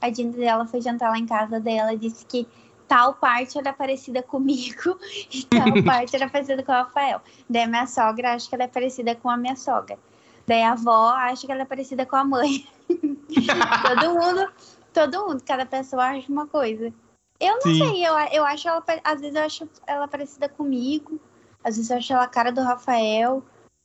a 0.00 0.10
Dina 0.10 0.32
dela 0.32 0.66
foi 0.66 0.80
jantar 0.80 1.10
lá 1.10 1.18
em 1.18 1.26
casa, 1.26 1.60
daí 1.60 1.76
ela 1.76 1.96
disse 1.96 2.24
que 2.24 2.48
tal 2.88 3.12
parte 3.14 3.58
era 3.58 3.72
parecida 3.72 4.22
comigo 4.22 4.98
e 5.30 5.44
tal 5.44 5.70
parte 5.84 6.16
era 6.16 6.30
parecida 6.30 6.62
com 6.62 6.72
o 6.72 6.74
Rafael. 6.74 7.20
Daí 7.48 7.64
a 7.64 7.68
minha 7.68 7.86
sogra 7.86 8.34
acha 8.34 8.48
que 8.48 8.54
ela 8.54 8.64
é 8.64 8.68
parecida 8.68 9.14
com 9.14 9.28
a 9.28 9.36
minha 9.36 9.54
sogra. 9.54 9.98
Daí 10.46 10.62
a 10.62 10.72
avó 10.72 11.10
acha 11.10 11.46
que 11.46 11.52
ela 11.52 11.62
é 11.62 11.66
parecida 11.66 12.06
com 12.06 12.16
a 12.16 12.24
mãe. 12.24 12.66
todo 12.88 14.14
mundo, 14.14 14.50
todo 14.94 15.26
mundo, 15.26 15.42
cada 15.44 15.66
pessoa 15.66 16.04
acha 16.04 16.32
uma 16.32 16.46
coisa. 16.46 16.90
Eu 17.40 17.54
não 17.54 17.62
Sim. 17.62 17.78
sei, 17.78 18.06
eu, 18.06 18.14
eu 18.32 18.44
acho 18.44 18.68
ela, 18.68 18.82
às 19.04 19.20
vezes 19.20 19.36
eu 19.36 19.42
acho 19.42 19.68
ela 19.86 20.08
parecida 20.08 20.48
comigo, 20.48 21.20
às 21.62 21.76
vezes 21.76 21.90
eu 21.90 21.98
acho 21.98 22.12
ela 22.12 22.24
a 22.24 22.28
cara 22.28 22.50
do 22.50 22.62
Rafael. 22.62 23.42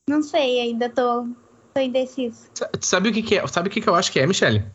Não 0.10 0.22
sei, 0.22 0.60
ainda 0.60 0.90
tô, 0.90 1.28
tô 1.74 1.80
indeciso. 1.80 2.48
Sabe 2.82 3.10
o 3.10 3.14
que, 3.14 3.22
que 3.22 3.38
é? 3.38 3.48
Sabe 3.48 3.70
o 3.70 3.72
que, 3.72 3.80
que 3.80 3.88
eu 3.88 3.96
acho 3.96 4.12
que 4.12 4.20
é, 4.20 4.26
Michelle? 4.26 4.66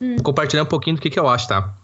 Hum. 0.00 0.16
Vou 0.16 0.24
compartilhar 0.24 0.62
um 0.62 0.66
pouquinho 0.66 0.96
do 0.96 1.02
que, 1.02 1.10
que 1.10 1.18
eu 1.18 1.28
acho, 1.28 1.46
tá? 1.46 1.74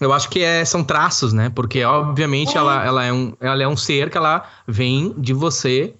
Eu 0.00 0.12
acho 0.12 0.28
que 0.28 0.42
é, 0.42 0.64
são 0.64 0.82
traços, 0.82 1.32
né? 1.32 1.50
Porque, 1.50 1.84
obviamente, 1.84 2.56
é. 2.56 2.58
Ela, 2.58 2.84
ela, 2.84 3.04
é 3.04 3.12
um, 3.12 3.34
ela 3.40 3.62
é 3.62 3.68
um 3.68 3.76
ser 3.76 4.10
que 4.10 4.16
ela 4.16 4.48
vem 4.66 5.12
de 5.18 5.32
você 5.32 5.94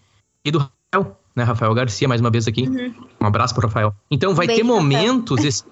e 0.45 0.50
do 0.50 0.59
Rafael, 0.59 1.17
né? 1.35 1.45
Rafael 1.45 1.75
Garcia, 1.75 2.09
mais 2.09 2.21
uma 2.21 2.31
vez 2.31 2.47
aqui. 2.49 2.69
Uhum. 2.69 2.95
Um 3.21 3.27
abraço 3.27 3.55
pro 3.55 3.67
Rafael. 3.67 3.95
Então, 4.11 4.35
vai 4.35 4.47
Beijo, 4.47 4.62
ter 4.62 4.67
momentos. 4.67 5.45
Esse... 5.45 5.65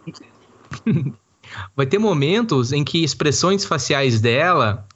vai 1.75 1.87
ter 1.87 1.99
momentos 1.99 2.73
em 2.73 2.85
que 2.85 3.03
expressões 3.03 3.65
faciais 3.65 4.21
dela 4.21 4.87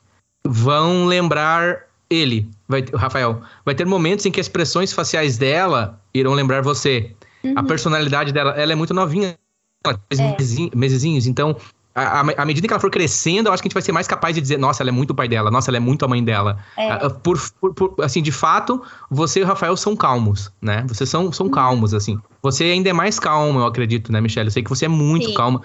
vão 0.44 1.06
lembrar 1.06 1.86
ele, 2.10 2.48
vai, 2.68 2.84
Rafael. 2.92 3.40
Vai 3.64 3.74
ter 3.74 3.86
momentos 3.86 4.26
em 4.26 4.32
que 4.32 4.40
expressões 4.40 4.92
faciais 4.92 5.38
dela 5.38 6.00
irão 6.12 6.34
lembrar 6.34 6.60
você. 6.60 7.14
Uhum. 7.44 7.54
A 7.56 7.62
personalidade 7.62 8.32
dela, 8.32 8.50
ela 8.52 8.72
é 8.72 8.74
muito 8.74 8.92
novinha, 8.92 9.38
ela 9.84 9.98
é. 10.10 10.76
mesezinhos, 10.76 11.26
então 11.26 11.56
à 11.94 12.44
medida 12.44 12.66
que 12.66 12.72
ela 12.72 12.80
for 12.80 12.90
crescendo, 12.90 13.48
eu 13.48 13.52
acho 13.52 13.62
que 13.62 13.66
a 13.66 13.68
gente 13.68 13.74
vai 13.74 13.82
ser 13.82 13.92
mais 13.92 14.06
capaz 14.06 14.34
de 14.34 14.40
dizer, 14.40 14.58
nossa, 14.58 14.82
ela 14.82 14.90
é 14.90 14.92
muito 14.92 15.10
o 15.10 15.14
pai 15.14 15.28
dela, 15.28 15.50
nossa, 15.50 15.70
ela 15.70 15.76
é 15.76 15.80
muito 15.80 16.04
a 16.04 16.08
mãe 16.08 16.22
dela. 16.22 16.58
É. 16.76 17.06
Uh, 17.06 17.10
por, 17.10 17.40
por, 17.60 17.74
por, 17.74 17.94
assim, 18.04 18.22
de 18.22 18.30
fato, 18.30 18.80
você 19.10 19.40
e 19.40 19.42
o 19.42 19.46
Rafael 19.46 19.76
são 19.76 19.96
calmos, 19.96 20.52
né? 20.62 20.84
Vocês 20.86 21.10
são, 21.10 21.32
são 21.32 21.46
uhum. 21.46 21.52
calmos, 21.52 21.92
assim. 21.92 22.18
Você 22.42 22.64
ainda 22.64 22.88
é 22.88 22.92
mais 22.92 23.18
calmo, 23.18 23.58
eu 23.58 23.66
acredito, 23.66 24.12
né, 24.12 24.20
Michelle? 24.20 24.46
Eu 24.46 24.52
sei 24.52 24.62
que 24.62 24.70
você 24.70 24.84
é 24.84 24.88
muito 24.88 25.28
Sim. 25.28 25.34
calma. 25.34 25.62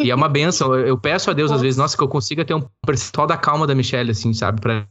E 0.00 0.10
é 0.10 0.14
uma 0.14 0.28
benção. 0.30 0.74
Eu 0.74 0.96
peço 0.96 1.30
a 1.30 1.34
Deus, 1.34 1.52
às 1.52 1.60
vezes, 1.60 1.76
nossa, 1.76 1.96
que 1.96 2.02
eu 2.02 2.08
consiga 2.08 2.44
ter 2.44 2.54
um 2.54 2.64
percentual 2.84 3.26
da 3.26 3.36
calma 3.36 3.66
da 3.66 3.74
Michelle, 3.74 4.10
assim, 4.10 4.32
sabe? 4.32 4.60
Pra 4.60 4.86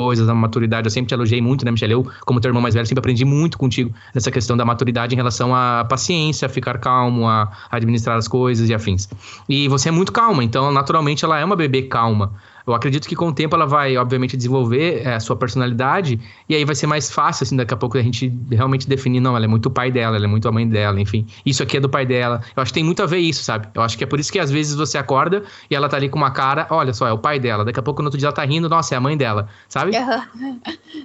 coisas, 0.00 0.26
a 0.30 0.34
maturidade. 0.34 0.86
Eu 0.86 0.90
sempre 0.90 1.08
te 1.08 1.14
elogiei 1.14 1.42
muito, 1.42 1.62
né, 1.62 1.70
Michelle? 1.70 1.92
Eu, 1.92 2.06
como 2.24 2.40
teu 2.40 2.48
irmão 2.48 2.62
mais 2.62 2.74
velho, 2.74 2.86
sempre 2.86 3.00
aprendi 3.00 3.22
muito 3.22 3.58
contigo 3.58 3.92
nessa 4.14 4.30
questão 4.30 4.56
da 4.56 4.64
maturidade 4.64 5.14
em 5.14 5.16
relação 5.16 5.54
à 5.54 5.84
paciência, 5.84 6.46
a 6.46 6.48
ficar 6.48 6.78
calmo, 6.78 7.28
a 7.28 7.52
administrar 7.70 8.16
as 8.16 8.26
coisas 8.26 8.70
e 8.70 8.74
afins. 8.74 9.08
E 9.46 9.68
você 9.68 9.90
é 9.90 9.92
muito 9.92 10.10
calma, 10.10 10.42
então, 10.42 10.72
naturalmente, 10.72 11.22
ela 11.22 11.38
é 11.38 11.44
uma 11.44 11.54
bebê 11.54 11.82
calma. 11.82 12.32
Eu 12.70 12.76
acredito 12.76 13.08
que 13.08 13.16
com 13.16 13.28
o 13.28 13.32
tempo 13.32 13.54
ela 13.54 13.66
vai, 13.66 13.96
obviamente, 13.96 14.36
desenvolver 14.36 15.02
é, 15.04 15.14
a 15.14 15.20
sua 15.20 15.36
personalidade 15.36 16.20
e 16.48 16.54
aí 16.54 16.64
vai 16.64 16.74
ser 16.74 16.86
mais 16.86 17.10
fácil, 17.10 17.44
assim, 17.44 17.56
daqui 17.56 17.74
a 17.74 17.76
pouco 17.76 17.98
a 17.98 18.02
gente 18.02 18.32
realmente 18.50 18.88
definir, 18.88 19.20
não, 19.20 19.36
ela 19.36 19.44
é 19.44 19.48
muito 19.48 19.66
o 19.66 19.70
pai 19.70 19.90
dela, 19.90 20.16
ela 20.16 20.24
é 20.24 20.28
muito 20.28 20.48
a 20.48 20.52
mãe 20.52 20.68
dela, 20.68 21.00
enfim. 21.00 21.26
Isso 21.44 21.62
aqui 21.62 21.76
é 21.76 21.80
do 21.80 21.88
pai 21.88 22.06
dela. 22.06 22.42
Eu 22.56 22.62
acho 22.62 22.72
que 22.72 22.74
tem 22.74 22.84
muito 22.84 23.02
a 23.02 23.06
ver 23.06 23.18
isso, 23.18 23.42
sabe? 23.42 23.68
Eu 23.74 23.82
acho 23.82 23.96
que 23.96 24.04
é 24.04 24.06
por 24.06 24.20
isso 24.20 24.32
que 24.32 24.38
às 24.38 24.50
vezes 24.50 24.74
você 24.74 24.98
acorda 24.98 25.42
e 25.70 25.74
ela 25.74 25.88
tá 25.88 25.96
ali 25.96 26.08
com 26.08 26.18
uma 26.18 26.30
cara, 26.30 26.66
olha 26.70 26.92
só, 26.92 27.06
é 27.06 27.12
o 27.12 27.18
pai 27.18 27.38
dela. 27.38 27.64
Daqui 27.64 27.80
a 27.80 27.82
pouco 27.82 28.02
no 28.02 28.06
outro 28.06 28.18
dia 28.18 28.28
ela 28.28 28.34
tá 28.34 28.44
rindo, 28.44 28.68
nossa, 28.68 28.94
é 28.94 28.98
a 28.98 29.00
mãe 29.00 29.16
dela, 29.16 29.48
sabe? 29.68 29.96
Uhum. 29.96 30.60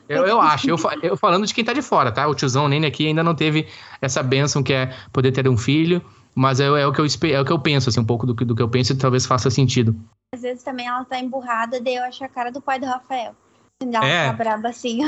Eu, 0.08 0.26
eu 0.26 0.42
acho. 0.42 0.70
Eu, 0.70 0.78
eu 1.02 1.18
falando 1.18 1.46
de 1.46 1.54
quem 1.54 1.64
tá 1.64 1.74
de 1.74 1.82
fora, 1.82 2.12
tá? 2.12 2.28
O 2.28 2.36
tiozão 2.36 2.68
Nene 2.68 2.86
aqui 2.86 3.08
ainda 3.08 3.24
não 3.24 3.36
teve 3.36 3.68
essa 4.02 4.22
benção 4.22 4.62
que 4.62 4.74
é 4.74 4.94
poder 5.12 5.32
ter 5.32 5.48
um 5.48 5.58
filho. 5.58 6.02
Mas 6.36 6.60
é, 6.60 6.66
é, 6.66 6.86
o 6.86 6.92
que 6.92 7.00
eu, 7.00 7.06
é 7.06 7.42
o 7.42 7.46
que 7.46 7.52
eu 7.52 7.60
penso, 7.60 7.88
assim, 7.88 8.02
um 8.02 8.06
pouco 8.06 8.28
do 8.28 8.36
que, 8.36 8.44
do 8.44 8.54
que 8.54 8.62
eu 8.62 8.68
penso 8.68 8.92
e 8.92 8.98
talvez 8.98 9.26
faça 9.26 9.50
sentido. 9.50 9.96
Às 10.36 10.42
vezes 10.42 10.64
também 10.64 10.86
ela 10.86 11.06
tá 11.06 11.18
emburrada, 11.18 11.80
daí 11.80 11.96
eu 11.96 12.04
acho 12.04 12.24
a 12.24 12.28
cara 12.28 12.52
do 12.52 12.62
pai 12.62 12.78
do 12.78 12.86
Rafael. 12.86 13.34
Ela 13.80 14.06
é. 14.06 14.28
tá 14.28 14.34
braba 14.34 14.70
assim, 14.70 15.00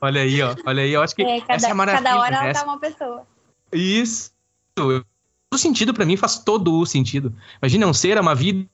Olha 0.00 0.20
aí, 0.20 0.40
ó. 0.42 0.54
Olha 0.64 0.82
aí, 0.82 0.92
eu 0.92 1.02
acho 1.02 1.14
que 1.14 1.22
é, 1.22 1.40
cada, 1.40 1.54
essa 1.54 1.68
é 1.68 1.70
a 1.70 1.74
maravilha. 1.74 2.04
Cada 2.04 2.20
hora 2.20 2.36
ela 2.36 2.46
essa... 2.46 2.64
tá 2.64 2.70
uma 2.70 2.78
pessoa. 2.78 3.26
Isso. 3.72 4.30
O 5.52 5.58
sentido 5.58 5.92
para 5.92 6.04
mim 6.04 6.16
faz 6.16 6.38
todo 6.38 6.72
o 6.78 6.86
sentido. 6.86 7.34
Imagina 7.60 7.86
um 7.86 7.92
ser, 7.92 8.16
é 8.16 8.20
uma 8.20 8.34
vida 8.34 8.68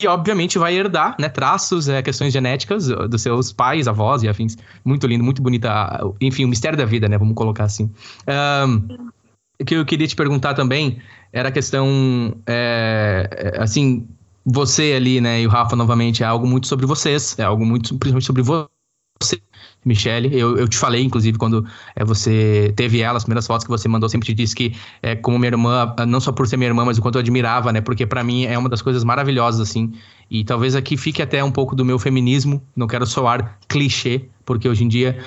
e 0.00 0.06
obviamente 0.08 0.58
vai 0.58 0.74
herdar, 0.74 1.14
né, 1.20 1.28
traços, 1.28 1.88
é, 1.88 2.02
questões 2.02 2.32
genéticas 2.32 2.88
dos 2.88 3.22
seus 3.22 3.52
pais, 3.52 3.86
avós 3.86 4.22
e 4.24 4.28
afins. 4.28 4.56
Muito 4.84 5.06
lindo, 5.06 5.22
muito 5.22 5.42
bonita. 5.42 6.00
Enfim, 6.20 6.44
o 6.44 6.48
mistério 6.48 6.76
da 6.76 6.86
vida, 6.86 7.08
né? 7.08 7.18
Vamos 7.18 7.34
colocar 7.34 7.64
assim. 7.64 7.92
Um, 8.26 9.10
o 9.60 9.64
que 9.64 9.74
eu 9.74 9.84
queria 9.84 10.08
te 10.08 10.16
perguntar 10.16 10.54
também 10.54 11.00
era 11.32 11.50
a 11.50 11.52
questão, 11.52 12.34
é, 12.46 13.56
assim, 13.58 14.08
você 14.44 14.94
ali, 14.94 15.20
né, 15.20 15.42
e 15.42 15.46
o 15.46 15.50
Rafa 15.50 15.76
novamente, 15.76 16.22
é 16.22 16.26
algo 16.26 16.46
muito 16.46 16.66
sobre 16.66 16.86
vocês, 16.86 17.38
é 17.38 17.42
algo 17.42 17.64
muito, 17.64 17.96
principalmente 17.98 18.26
sobre 18.26 18.42
você, 18.42 19.40
Michele. 19.84 20.36
Eu, 20.38 20.56
eu 20.56 20.68
te 20.68 20.76
falei, 20.76 21.02
inclusive, 21.02 21.36
quando 21.36 21.66
é, 21.94 22.04
você 22.04 22.72
teve 22.74 23.00
ela, 23.00 23.16
as 23.16 23.24
primeiras 23.24 23.46
fotos 23.46 23.64
que 23.64 23.70
você 23.70 23.88
mandou, 23.88 24.08
sempre 24.08 24.26
te 24.26 24.34
disse 24.34 24.54
que, 24.54 24.74
é, 25.02 25.14
como 25.14 25.38
minha 25.38 25.50
irmã, 25.50 25.94
não 26.08 26.20
só 26.20 26.32
por 26.32 26.46
ser 26.46 26.56
minha 26.56 26.68
irmã, 26.68 26.84
mas 26.84 26.98
o 26.98 27.02
quanto 27.02 27.16
eu 27.16 27.20
admirava, 27.20 27.72
né, 27.72 27.80
porque 27.80 28.06
para 28.06 28.24
mim 28.24 28.44
é 28.44 28.56
uma 28.58 28.68
das 28.68 28.82
coisas 28.82 29.04
maravilhosas, 29.04 29.60
assim. 29.60 29.92
E 30.30 30.44
talvez 30.44 30.74
aqui 30.74 30.96
fique 30.96 31.20
até 31.20 31.42
um 31.44 31.50
pouco 31.50 31.74
do 31.74 31.84
meu 31.84 31.98
feminismo, 31.98 32.62
não 32.74 32.86
quero 32.86 33.06
soar 33.06 33.58
clichê, 33.68 34.28
porque 34.44 34.68
hoje 34.68 34.84
em 34.84 34.88
dia. 34.88 35.18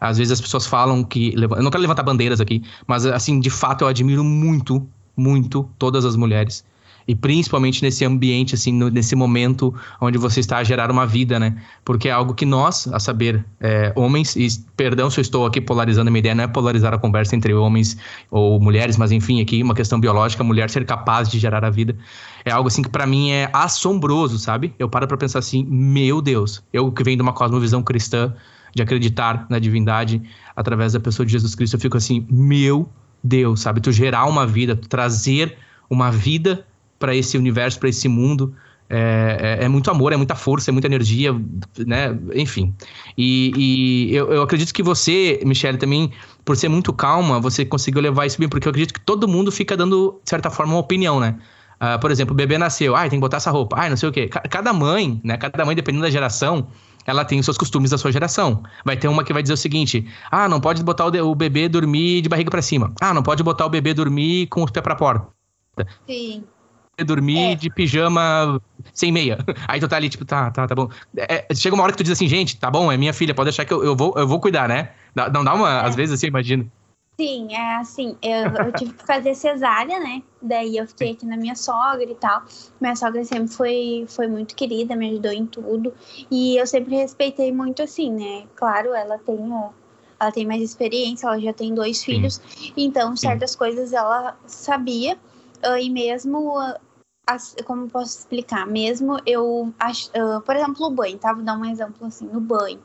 Às 0.00 0.16
vezes 0.16 0.30
as 0.30 0.40
pessoas 0.40 0.64
falam 0.64 1.02
que. 1.02 1.34
Eu 1.34 1.60
não 1.60 1.72
quero 1.72 1.82
levantar 1.82 2.04
bandeiras 2.04 2.40
aqui, 2.40 2.62
mas 2.86 3.04
assim, 3.04 3.40
de 3.40 3.50
fato 3.50 3.82
eu 3.82 3.88
admiro 3.88 4.22
muito, 4.22 4.86
muito 5.16 5.68
todas 5.76 6.04
as 6.04 6.14
mulheres 6.14 6.64
e 7.08 7.14
principalmente 7.14 7.82
nesse 7.82 8.04
ambiente, 8.04 8.54
assim, 8.54 8.70
no, 8.70 8.90
nesse 8.90 9.16
momento 9.16 9.74
onde 9.98 10.18
você 10.18 10.40
está 10.40 10.58
a 10.58 10.62
gerar 10.62 10.90
uma 10.90 11.06
vida, 11.06 11.40
né? 11.40 11.56
Porque 11.82 12.06
é 12.10 12.12
algo 12.12 12.34
que 12.34 12.44
nós, 12.44 12.86
a 12.88 13.00
saber, 13.00 13.42
é, 13.58 13.90
homens, 13.96 14.36
e 14.36 14.46
perdão 14.76 15.08
se 15.08 15.18
eu 15.18 15.22
estou 15.22 15.46
aqui 15.46 15.58
polarizando 15.58 16.08
a 16.08 16.10
minha 16.10 16.18
ideia, 16.18 16.34
não 16.34 16.44
é 16.44 16.46
polarizar 16.46 16.92
a 16.92 16.98
conversa 16.98 17.34
entre 17.34 17.54
homens 17.54 17.96
ou 18.30 18.60
mulheres, 18.60 18.98
mas 18.98 19.10
enfim, 19.10 19.40
aqui 19.40 19.62
uma 19.62 19.74
questão 19.74 19.98
biológica, 19.98 20.42
a 20.42 20.46
mulher 20.46 20.68
ser 20.68 20.84
capaz 20.84 21.30
de 21.30 21.38
gerar 21.38 21.64
a 21.64 21.70
vida, 21.70 21.96
é 22.44 22.50
algo 22.50 22.68
assim 22.68 22.82
que 22.82 22.90
para 22.90 23.06
mim 23.06 23.30
é 23.30 23.48
assombroso, 23.54 24.38
sabe? 24.38 24.74
Eu 24.78 24.86
paro 24.86 25.08
para 25.08 25.16
pensar 25.16 25.38
assim, 25.38 25.64
meu 25.64 26.20
Deus, 26.20 26.62
eu 26.74 26.92
que 26.92 27.02
venho 27.02 27.16
de 27.16 27.22
uma 27.22 27.32
cosmovisão 27.32 27.82
cristã, 27.82 28.34
de 28.74 28.82
acreditar 28.82 29.46
na 29.48 29.58
divindade 29.58 30.20
através 30.54 30.92
da 30.92 31.00
pessoa 31.00 31.24
de 31.24 31.32
Jesus 31.32 31.54
Cristo, 31.54 31.76
eu 31.76 31.80
fico 31.80 31.96
assim, 31.96 32.26
meu 32.30 32.86
Deus, 33.24 33.60
sabe? 33.62 33.80
Tu 33.80 33.92
gerar 33.92 34.26
uma 34.26 34.46
vida, 34.46 34.76
tu 34.76 34.86
trazer 34.86 35.56
uma 35.88 36.10
vida 36.10 36.66
para 36.98 37.14
esse 37.14 37.38
universo, 37.38 37.78
para 37.78 37.88
esse 37.88 38.08
mundo. 38.08 38.54
É, 38.90 39.58
é, 39.60 39.64
é, 39.64 39.68
muito 39.68 39.90
amor, 39.90 40.14
é 40.14 40.16
muita 40.16 40.34
força, 40.34 40.70
é 40.70 40.72
muita 40.72 40.86
energia, 40.86 41.32
né? 41.86 42.18
Enfim. 42.34 42.74
E, 43.18 43.52
e 43.54 44.14
eu, 44.14 44.32
eu, 44.32 44.42
acredito 44.42 44.72
que 44.72 44.82
você, 44.82 45.40
Michelle, 45.44 45.76
também, 45.76 46.10
por 46.42 46.56
ser 46.56 46.68
muito 46.68 46.92
calma, 46.92 47.38
você 47.38 47.66
conseguiu 47.66 48.00
levar 48.00 48.24
isso 48.24 48.38
bem, 48.38 48.48
porque 48.48 48.66
eu 48.66 48.70
acredito 48.70 48.94
que 48.94 49.00
todo 49.00 49.28
mundo 49.28 49.52
fica 49.52 49.76
dando, 49.76 50.18
de 50.24 50.30
certa 50.30 50.50
forma, 50.50 50.72
uma 50.72 50.80
opinião, 50.80 51.20
né? 51.20 51.38
Uh, 51.76 52.00
por 52.00 52.10
exemplo, 52.10 52.32
o 52.32 52.36
bebê 52.36 52.58
nasceu, 52.58 52.96
ai, 52.96 53.08
tem 53.08 53.18
que 53.18 53.20
botar 53.20 53.36
essa 53.36 53.50
roupa, 53.50 53.76
ai, 53.78 53.90
não 53.90 53.96
sei 53.96 54.08
o 54.08 54.12
quê. 54.12 54.26
Cada 54.26 54.72
mãe, 54.72 55.20
né? 55.22 55.36
Cada 55.36 55.64
mãe, 55.64 55.76
dependendo 55.76 56.02
da 56.02 56.10
geração, 56.10 56.68
ela 57.06 57.24
tem 57.24 57.38
os 57.38 57.44
seus 57.44 57.58
costumes 57.58 57.90
da 57.90 57.98
sua 57.98 58.10
geração. 58.10 58.62
Vai 58.84 58.96
ter 58.96 59.06
uma 59.06 59.22
que 59.22 59.32
vai 59.34 59.42
dizer 59.42 59.54
o 59.54 59.56
seguinte: 59.56 60.06
ah, 60.30 60.48
não 60.48 60.60
pode 60.60 60.82
botar 60.82 61.06
o, 61.06 61.34
bebê 61.34 61.68
dormir 61.68 62.22
de 62.22 62.28
barriga 62.28 62.50
para 62.50 62.62
cima. 62.62 62.92
Ah, 63.00 63.14
não 63.14 63.22
pode 63.22 63.42
botar 63.42 63.66
o 63.66 63.68
bebê 63.68 63.94
dormir 63.94 64.46
com 64.48 64.64
os 64.64 64.70
pés 64.70 64.82
pra 64.82 64.96
porta. 64.96 65.28
Sim 66.06 66.42
dormir 67.04 67.52
é. 67.52 67.54
de 67.54 67.70
pijama 67.70 68.60
sem 68.92 69.12
meia. 69.12 69.38
Aí 69.66 69.80
tu 69.80 69.88
tá 69.88 69.96
ali, 69.96 70.08
tipo, 70.08 70.24
tá, 70.24 70.50
tá, 70.50 70.66
tá 70.66 70.74
bom. 70.74 70.88
É, 71.16 71.46
chega 71.54 71.74
uma 71.74 71.84
hora 71.84 71.92
que 71.92 71.98
tu 71.98 72.04
diz 72.04 72.12
assim, 72.12 72.28
gente, 72.28 72.56
tá 72.56 72.70
bom, 72.70 72.90
é 72.90 72.96
minha 72.96 73.12
filha, 73.12 73.34
pode 73.34 73.46
deixar 73.46 73.64
que 73.64 73.72
eu, 73.72 73.84
eu, 73.84 73.96
vou, 73.96 74.14
eu 74.16 74.26
vou 74.26 74.40
cuidar, 74.40 74.68
né? 74.68 74.90
Não 75.14 75.44
dá 75.44 75.54
uma, 75.54 75.70
é. 75.70 75.86
às 75.86 75.94
vezes 75.94 76.14
assim, 76.14 76.26
eu 76.26 76.30
imagino. 76.30 76.70
Sim, 77.20 77.52
é 77.52 77.74
assim, 77.74 78.16
eu, 78.22 78.64
eu, 78.64 78.72
tive 78.72 78.92
que 78.92 79.04
fazer 79.04 79.34
cesárea, 79.34 79.98
né? 79.98 80.22
Daí 80.40 80.76
eu 80.76 80.86
fiquei 80.86 81.10
aqui 81.10 81.26
na 81.26 81.36
minha 81.36 81.56
sogra 81.56 82.04
e 82.04 82.14
tal. 82.14 82.44
Minha 82.80 82.94
sogra 82.94 83.24
sempre 83.24 83.48
foi, 83.48 84.04
foi 84.06 84.28
muito 84.28 84.54
querida, 84.54 84.94
me 84.94 85.10
ajudou 85.10 85.32
em 85.32 85.44
tudo. 85.44 85.92
E 86.30 86.56
eu 86.56 86.64
sempre 86.64 86.94
respeitei 86.94 87.50
muito 87.50 87.82
assim, 87.82 88.12
né? 88.12 88.44
Claro, 88.54 88.94
ela 88.94 89.18
tem, 89.18 89.36
ela 90.20 90.30
tem 90.30 90.46
mais 90.46 90.62
experiência, 90.62 91.26
ela 91.26 91.40
já 91.40 91.52
tem 91.52 91.74
dois 91.74 92.04
filhos. 92.04 92.40
Então, 92.76 93.16
certas 93.16 93.50
Sim. 93.50 93.58
coisas 93.58 93.92
ela 93.92 94.36
sabia. 94.46 95.18
Ah, 95.60 95.80
e 95.80 95.90
mesmo, 95.90 96.56
ah, 96.56 96.78
como 97.64 97.88
posso 97.88 98.18
explicar? 98.18 98.66
Mesmo 98.66 99.18
eu, 99.26 99.72
ah, 99.78 99.92
por 100.44 100.56
exemplo, 100.56 100.86
o 100.86 100.90
banho, 100.90 101.18
tá? 101.18 101.32
Vou 101.32 101.42
dar 101.42 101.56
um 101.56 101.64
exemplo 101.64 102.06
assim, 102.06 102.26
no 102.26 102.40
banho 102.40 102.80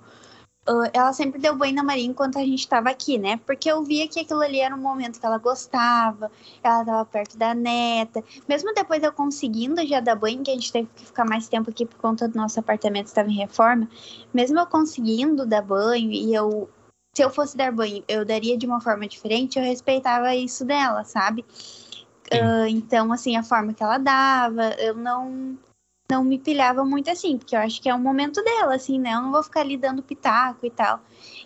uh, 0.67 0.89
ela 0.93 1.13
sempre 1.13 1.39
deu 1.39 1.55
banho 1.55 1.75
na 1.75 1.83
Maria 1.83 2.05
enquanto 2.05 2.37
a 2.37 2.41
gente 2.41 2.59
estava 2.59 2.89
aqui, 2.89 3.17
né? 3.17 3.37
Porque 3.45 3.69
eu 3.69 3.83
via 3.83 4.07
que 4.07 4.19
aquilo 4.19 4.41
ali 4.41 4.59
era 4.59 4.75
um 4.75 4.81
momento 4.81 5.19
que 5.19 5.25
ela 5.25 5.37
gostava, 5.37 6.31
ela 6.63 6.81
estava 6.81 7.05
perto 7.05 7.37
da 7.37 7.53
neta. 7.53 8.23
Mesmo 8.47 8.73
depois 8.73 9.03
eu 9.03 9.11
conseguindo 9.11 9.85
já 9.85 9.99
dar 9.99 10.15
banho, 10.15 10.43
que 10.43 10.51
a 10.51 10.53
gente 10.53 10.71
teve 10.71 10.89
que 10.95 11.05
ficar 11.05 11.25
mais 11.25 11.47
tempo 11.47 11.69
aqui 11.69 11.85
por 11.85 11.97
conta 11.97 12.27
do 12.27 12.35
nosso 12.35 12.59
apartamento 12.59 13.07
estava 13.07 13.29
em 13.29 13.35
reforma, 13.35 13.87
mesmo 14.33 14.59
eu 14.59 14.65
conseguindo 14.65 15.45
dar 15.45 15.61
banho 15.61 16.11
e 16.11 16.33
eu 16.33 16.69
se 17.15 17.23
eu 17.23 17.29
fosse 17.29 17.55
dar 17.55 17.71
banho, 17.71 18.03
eu 18.07 18.25
daria 18.25 18.57
de 18.57 18.65
uma 18.65 18.81
forma 18.81 19.07
diferente, 19.07 19.59
eu 19.59 19.63
respeitava 19.63 20.35
isso 20.35 20.65
dela, 20.65 21.03
sabe? 21.03 21.45
Uh, 22.31 22.67
então, 22.67 23.11
assim, 23.11 23.35
a 23.35 23.43
forma 23.43 23.73
que 23.73 23.83
ela 23.83 23.97
dava, 23.97 24.69
eu 24.79 24.95
não 24.95 25.57
não 26.09 26.23
me 26.23 26.37
pilhava 26.37 26.83
muito 26.83 27.09
assim, 27.09 27.37
porque 27.37 27.55
eu 27.55 27.59
acho 27.59 27.81
que 27.81 27.89
é 27.89 27.95
um 27.95 27.99
momento 27.99 28.43
dela, 28.43 28.75
assim, 28.75 28.99
né? 28.99 29.13
Eu 29.13 29.21
não 29.21 29.31
vou 29.31 29.41
ficar 29.41 29.61
ali 29.61 29.77
dando 29.77 30.03
pitaco 30.03 30.65
e 30.65 30.69
tal. 30.69 30.99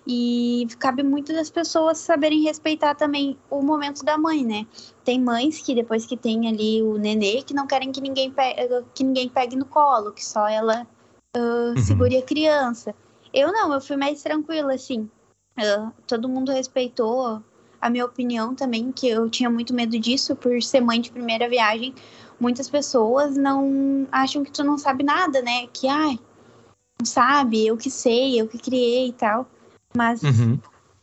E 0.05 0.67
cabe 0.79 1.03
muito 1.03 1.31
das 1.31 1.49
pessoas 1.49 1.99
saberem 1.99 2.41
respeitar 2.41 2.95
também 2.95 3.37
o 3.49 3.61
momento 3.61 4.03
da 4.03 4.17
mãe, 4.17 4.43
né? 4.43 4.65
Tem 5.03 5.21
mães 5.21 5.61
que 5.61 5.75
depois 5.75 6.05
que 6.05 6.17
tem 6.17 6.47
ali 6.47 6.81
o 6.81 6.97
nenê, 6.97 7.41
que 7.43 7.53
não 7.53 7.67
querem 7.67 7.91
que 7.91 8.01
ninguém 8.01 8.31
pegue, 8.31 8.83
que 8.93 9.03
ninguém 9.03 9.29
pegue 9.29 9.55
no 9.55 9.65
colo, 9.65 10.11
que 10.11 10.25
só 10.25 10.47
ela 10.47 10.87
uh, 11.35 11.39
uhum. 11.39 11.77
segure 11.77 12.17
a 12.17 12.21
criança. 12.21 12.93
Eu 13.33 13.51
não, 13.51 13.73
eu 13.73 13.79
fui 13.79 13.95
mais 13.95 14.21
tranquila, 14.21 14.73
assim. 14.73 15.09
Uh, 15.57 15.91
todo 16.05 16.29
mundo 16.29 16.51
respeitou 16.51 17.43
a 17.81 17.89
minha 17.89 18.05
opinião 18.05 18.55
também, 18.55 18.91
que 18.91 19.07
eu 19.07 19.29
tinha 19.29 19.49
muito 19.49 19.73
medo 19.73 19.97
disso 19.99 20.35
por 20.35 20.61
ser 20.61 20.81
mãe 20.81 20.99
de 21.01 21.11
primeira 21.11 21.49
viagem 21.49 21.93
muitas 22.39 22.69
pessoas 22.69 23.35
não 23.35 24.07
acham 24.11 24.43
que 24.43 24.51
tu 24.51 24.63
não 24.63 24.77
sabe 24.77 25.03
nada, 25.03 25.41
né? 25.41 25.67
Que, 25.73 25.87
ai, 25.87 26.19
não 26.99 27.05
sabe, 27.05 27.65
eu 27.65 27.77
que 27.77 27.89
sei, 27.89 28.39
eu 28.39 28.47
que 28.47 28.57
criei 28.57 29.09
e 29.09 29.13
tal. 29.13 29.47
Mas 29.95 30.21
uhum. 30.23 30.59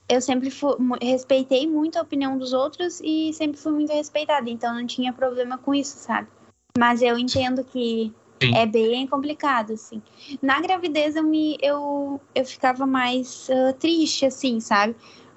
eu 0.08 0.20
sempre 0.20 0.50
fui, 0.50 0.74
respeitei 1.00 1.68
muito 1.68 1.98
a 1.98 2.02
opinião 2.02 2.38
dos 2.38 2.52
outros 2.52 3.00
e 3.02 3.32
sempre 3.32 3.58
fui 3.58 3.72
muito 3.72 3.92
respeitada, 3.92 4.48
então 4.48 4.74
não 4.74 4.86
tinha 4.86 5.12
problema 5.12 5.58
com 5.58 5.74
isso, 5.74 5.96
sabe? 5.98 6.28
Mas 6.76 7.02
eu 7.02 7.18
entendo 7.18 7.64
que 7.64 8.12
Sim. 8.42 8.56
é 8.56 8.66
bem 8.66 9.06
complicado, 9.06 9.72
assim. 9.72 10.02
Na 10.42 10.60
gravidez 10.60 11.16
eu 11.16 11.22
me 11.22 11.56
eu, 11.60 12.20
eu 12.34 12.44
ficava 12.44 12.86
mais 12.86 13.48
uh, 13.48 13.72
triste, 13.78 14.26
assim, 14.26 14.60
sabe? 14.60 14.94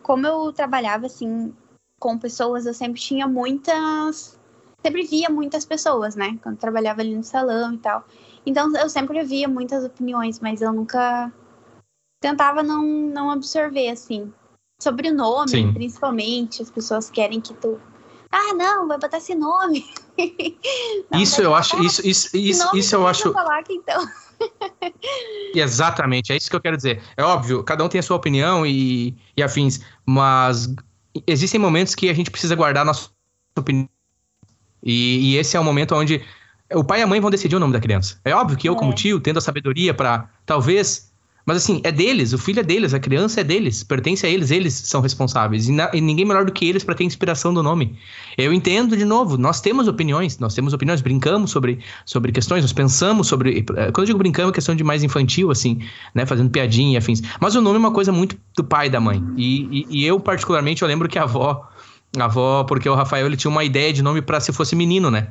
Como 0.07 0.25
eu 0.25 0.53
trabalhava 0.53 1.07
assim 1.07 1.53
com 1.99 2.17
pessoas, 2.17 2.65
eu 2.65 2.73
sempre 2.73 3.01
tinha 3.01 3.27
muitas 3.27 4.39
sempre 4.81 5.03
via 5.03 5.29
muitas 5.29 5.65
pessoas, 5.65 6.15
né? 6.15 6.39
Quando 6.41 6.57
trabalhava 6.57 7.01
ali 7.01 7.13
no 7.13 7.23
salão 7.25 7.73
e 7.73 7.77
tal. 7.77 8.05
Então 8.45 8.73
eu 8.77 8.89
sempre 8.89 9.21
via 9.25 9.49
muitas 9.49 9.83
opiniões, 9.83 10.39
mas 10.39 10.61
eu 10.61 10.71
nunca 10.71 11.29
tentava 12.21 12.63
não, 12.63 12.83
não 12.85 13.29
absorver, 13.29 13.89
assim. 13.89 14.31
Sobre 14.81 15.09
o 15.09 15.13
nome, 15.13 15.49
Sim. 15.49 15.73
principalmente, 15.73 16.61
as 16.61 16.71
pessoas 16.71 17.09
querem 17.09 17.41
que 17.41 17.53
tu. 17.55 17.77
Ah, 18.31 18.53
não, 18.53 18.87
vai 18.87 18.97
botar 18.97 19.17
esse 19.17 19.35
nome. 19.35 19.85
não, 21.11 21.19
isso 21.19 21.41
eu 21.41 21.53
acho. 21.53 21.83
Isso, 21.83 22.07
isso, 22.07 22.37
isso, 22.37 22.77
isso 22.77 22.95
eu 22.95 23.05
acho. 23.05 23.33
Falar 23.33 23.59
aqui, 23.59 23.73
então. 23.73 24.07
Exatamente, 25.53 26.31
é 26.31 26.37
isso 26.37 26.49
que 26.49 26.55
eu 26.55 26.61
quero 26.61 26.77
dizer. 26.77 27.01
É 27.15 27.23
óbvio, 27.23 27.63
cada 27.63 27.83
um 27.83 27.89
tem 27.89 27.99
a 27.99 28.03
sua 28.03 28.17
opinião 28.17 28.65
e, 28.65 29.15
e 29.35 29.43
afins, 29.43 29.79
mas 30.05 30.73
existem 31.25 31.59
momentos 31.59 31.95
que 31.95 32.09
a 32.09 32.13
gente 32.13 32.29
precisa 32.29 32.55
guardar 32.55 32.85
nossa 32.85 33.09
opinião 33.57 33.89
e, 34.83 35.33
e, 35.33 35.37
esse 35.37 35.57
é 35.57 35.59
o 35.59 35.63
momento 35.63 35.95
onde 35.95 36.23
o 36.73 36.83
pai 36.83 36.99
e 36.99 37.03
a 37.03 37.07
mãe 37.07 37.19
vão 37.19 37.29
decidir 37.29 37.55
o 37.55 37.59
nome 37.59 37.73
da 37.73 37.79
criança. 37.79 38.19
É 38.23 38.33
óbvio 38.33 38.57
que 38.57 38.67
eu, 38.69 38.73
é. 38.73 38.77
como 38.77 38.93
tio, 38.93 39.19
tendo 39.19 39.37
a 39.37 39.41
sabedoria 39.41 39.93
para 39.93 40.29
talvez. 40.45 41.06
Mas 41.47 41.57
assim, 41.57 41.79
é 41.85 41.93
deles, 41.93 42.33
o 42.33 42.37
filho 42.37 42.59
é 42.59 42.63
deles, 42.63 42.93
a 42.93 42.99
criança 42.99 43.39
é 43.39 43.43
deles, 43.43 43.81
pertence 43.81 44.25
a 44.25 44.29
eles, 44.29 44.51
eles 44.51 44.73
são 44.73 44.99
responsáveis. 44.99 45.69
E, 45.69 45.71
na, 45.71 45.89
e 45.93 46.01
ninguém 46.01 46.25
melhor 46.25 46.43
do 46.43 46.51
que 46.51 46.67
eles 46.67 46.83
para 46.83 46.93
ter 46.93 47.05
inspiração 47.05 47.53
do 47.53 47.63
nome. 47.63 47.97
Eu 48.37 48.51
entendo, 48.51 48.97
de 48.97 49.05
novo, 49.05 49.37
nós 49.37 49.61
temos 49.61 49.87
opiniões, 49.87 50.37
nós 50.39 50.53
temos 50.53 50.73
opiniões, 50.73 50.99
brincamos 50.99 51.49
sobre, 51.49 51.79
sobre 52.05 52.33
questões, 52.33 52.63
nós 52.63 52.73
pensamos 52.73 53.27
sobre. 53.27 53.59
Eh, 53.59 53.63
quando 53.63 53.99
eu 53.99 54.05
digo 54.07 54.19
brincamos, 54.19 54.51
é 54.51 54.53
questão 54.53 54.75
de 54.75 54.83
mais 54.83 55.05
infantil, 55.05 55.49
assim, 55.49 55.79
né? 56.13 56.25
Fazendo 56.25 56.49
piadinha 56.49 56.95
e 56.95 56.97
afins. 56.97 57.21
Mas 57.39 57.55
o 57.55 57.61
nome 57.61 57.77
é 57.77 57.79
uma 57.79 57.91
coisa 57.91 58.11
muito 58.11 58.37
do 58.53 58.65
pai 58.65 58.87
e 58.87 58.89
da 58.89 58.99
mãe. 58.99 59.23
E, 59.37 59.85
e, 59.89 60.01
e 60.01 60.05
eu, 60.05 60.19
particularmente, 60.19 60.81
eu 60.81 60.87
lembro 60.89 61.07
que 61.07 61.17
a 61.17 61.23
avó 61.23 61.65
a 62.17 62.25
avó, 62.25 62.63
porque 62.63 62.87
o 62.89 62.95
Rafael 62.95 63.25
ele 63.25 63.37
tinha 63.37 63.51
uma 63.51 63.63
ideia 63.63 63.91
de 63.91 64.01
nome 64.01 64.21
para 64.21 64.39
se 64.39 64.51
fosse 64.51 64.75
menino, 64.75 65.09
né? 65.09 65.29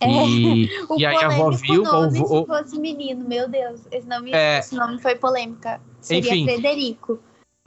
É, 0.00 0.26
e, 0.26 0.68
e 0.98 1.06
aí 1.06 1.16
a 1.16 1.26
avó 1.26 1.50
viu. 1.50 1.82
Nome, 1.82 2.20
o, 2.20 2.40
se 2.40 2.46
fosse 2.46 2.78
menino, 2.78 3.26
meu 3.26 3.48
Deus, 3.48 3.80
esse 3.90 4.06
nome, 4.06 4.32
é, 4.32 4.58
esse 4.58 4.74
nome 4.74 5.00
foi 5.00 5.14
polêmica. 5.16 5.80
Seria 6.00 6.30
enfim, 6.30 6.44
Frederico. 6.44 7.18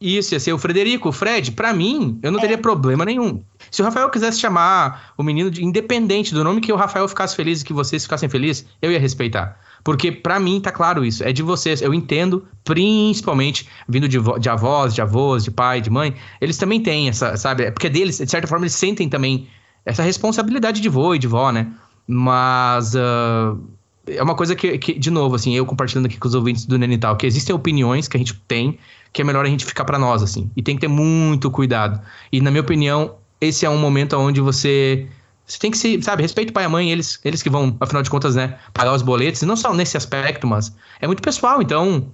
Isso, 0.02 0.34
ia 0.34 0.40
ser 0.40 0.52
o 0.52 0.58
Frederico. 0.58 1.10
O 1.10 1.12
Fred, 1.12 1.52
para 1.52 1.72
mim, 1.72 2.20
eu 2.24 2.32
não 2.32 2.40
é. 2.40 2.42
teria 2.42 2.58
problema 2.58 3.06
nenhum. 3.06 3.44
Se 3.70 3.84
o 3.84 3.86
Rafael 3.86 4.10
quisesse 4.10 4.40
chamar 4.40 5.14
o 5.16 5.22
menino 5.22 5.52
de 5.52 5.64
independente 5.64 6.34
do 6.34 6.44
nome 6.44 6.60
que 6.60 6.74
o 6.74 6.76
Rafael 6.76 7.08
ficasse 7.08 7.36
feliz 7.36 7.62
e 7.62 7.66
que 7.66 7.72
vocês 7.72 8.04
ficassem 8.04 8.28
felizes, 8.28 8.66
eu 8.82 8.92
ia 8.92 9.00
respeitar. 9.00 9.60
Porque 9.84 10.12
para 10.12 10.40
mim 10.40 10.60
tá 10.60 10.72
claro 10.72 11.06
isso, 11.06 11.24
é 11.24 11.32
de 11.32 11.44
vocês. 11.44 11.84
Eu 11.84 11.94
entendo, 11.94 12.48
principalmente 12.64 13.68
vindo 13.88 14.08
de, 14.08 14.18
de 14.40 14.50
avós, 14.50 14.96
de 14.96 15.02
avós, 15.04 15.44
de 15.44 15.52
pai, 15.52 15.82
de 15.82 15.92
mãe, 15.92 16.16
eles 16.40 16.58
também 16.58 16.82
têm 16.82 17.08
essa, 17.08 17.38
sabe? 17.38 17.66
É 17.66 17.72
porque 17.72 17.90
deles, 17.90 18.18
de 18.18 18.30
certa 18.30 18.48
forma, 18.48 18.66
eles 18.66 18.74
sentem 18.74 19.08
também 19.08 19.48
essa 19.86 20.02
responsabilidade 20.02 20.82
de 20.82 20.90
vô 20.90 21.14
e 21.14 21.20
de 21.20 21.28
vó, 21.28 21.52
né? 21.52 21.72
Mas 22.08 22.94
uh, 22.96 23.60
é 24.08 24.22
uma 24.22 24.36
coisa 24.36 24.56
que, 24.56 24.78
que, 24.78 24.94
de 24.98 25.12
novo, 25.12 25.36
assim, 25.36 25.56
eu 25.56 25.66
compartilhando 25.66 26.08
aqui 26.08 26.18
com 26.18 26.28
os 26.28 26.36
ouvintes 26.36 26.66
do 26.66 26.78
Nenital, 26.78 27.16
que 27.16 27.26
existem 27.26 27.56
opiniões 27.56 28.08
que 28.08 28.18
a 28.18 28.20
gente 28.20 28.34
tem 28.48 28.78
que 29.14 29.22
é 29.22 29.26
melhor 29.26 29.46
a 29.46 29.50
gente 29.50 29.66
ficar 29.66 29.84
para 29.84 30.00
nós, 30.00 30.24
assim. 30.24 30.50
E 30.56 30.62
tem 30.62 30.76
que 30.76 30.82
ter 30.82 30.88
muito 30.88 31.52
cuidado. 31.52 32.00
E, 32.32 32.40
na 32.40 32.50
minha 32.50 32.62
opinião, 32.62 33.16
esse 33.42 33.66
é 33.66 33.70
um 33.70 33.78
momento 33.78 34.16
onde 34.18 34.40
você 34.40 35.08
você 35.46 35.60
tem 35.60 35.72
que 35.72 35.78
se, 35.78 36.02
sabe, 36.02 36.22
respeito 36.22 36.54
pai 36.54 36.64
e 36.64 36.68
mãe, 36.68 36.92
eles, 36.92 37.20
eles 37.26 37.44
que 37.44 37.50
vão, 37.50 37.76
afinal 37.82 38.02
de 38.02 38.10
contas, 38.10 38.36
né, 38.36 38.58
pagar 38.74 38.94
os 38.94 39.02
boletos, 39.02 39.42
e 39.42 39.46
não 39.46 39.58
só 39.58 39.74
nesse 39.74 39.98
aspecto, 39.98 40.48
mas 40.48 40.74
é 41.02 41.08
muito 41.08 41.22
pessoal, 41.22 41.62
então, 41.62 42.08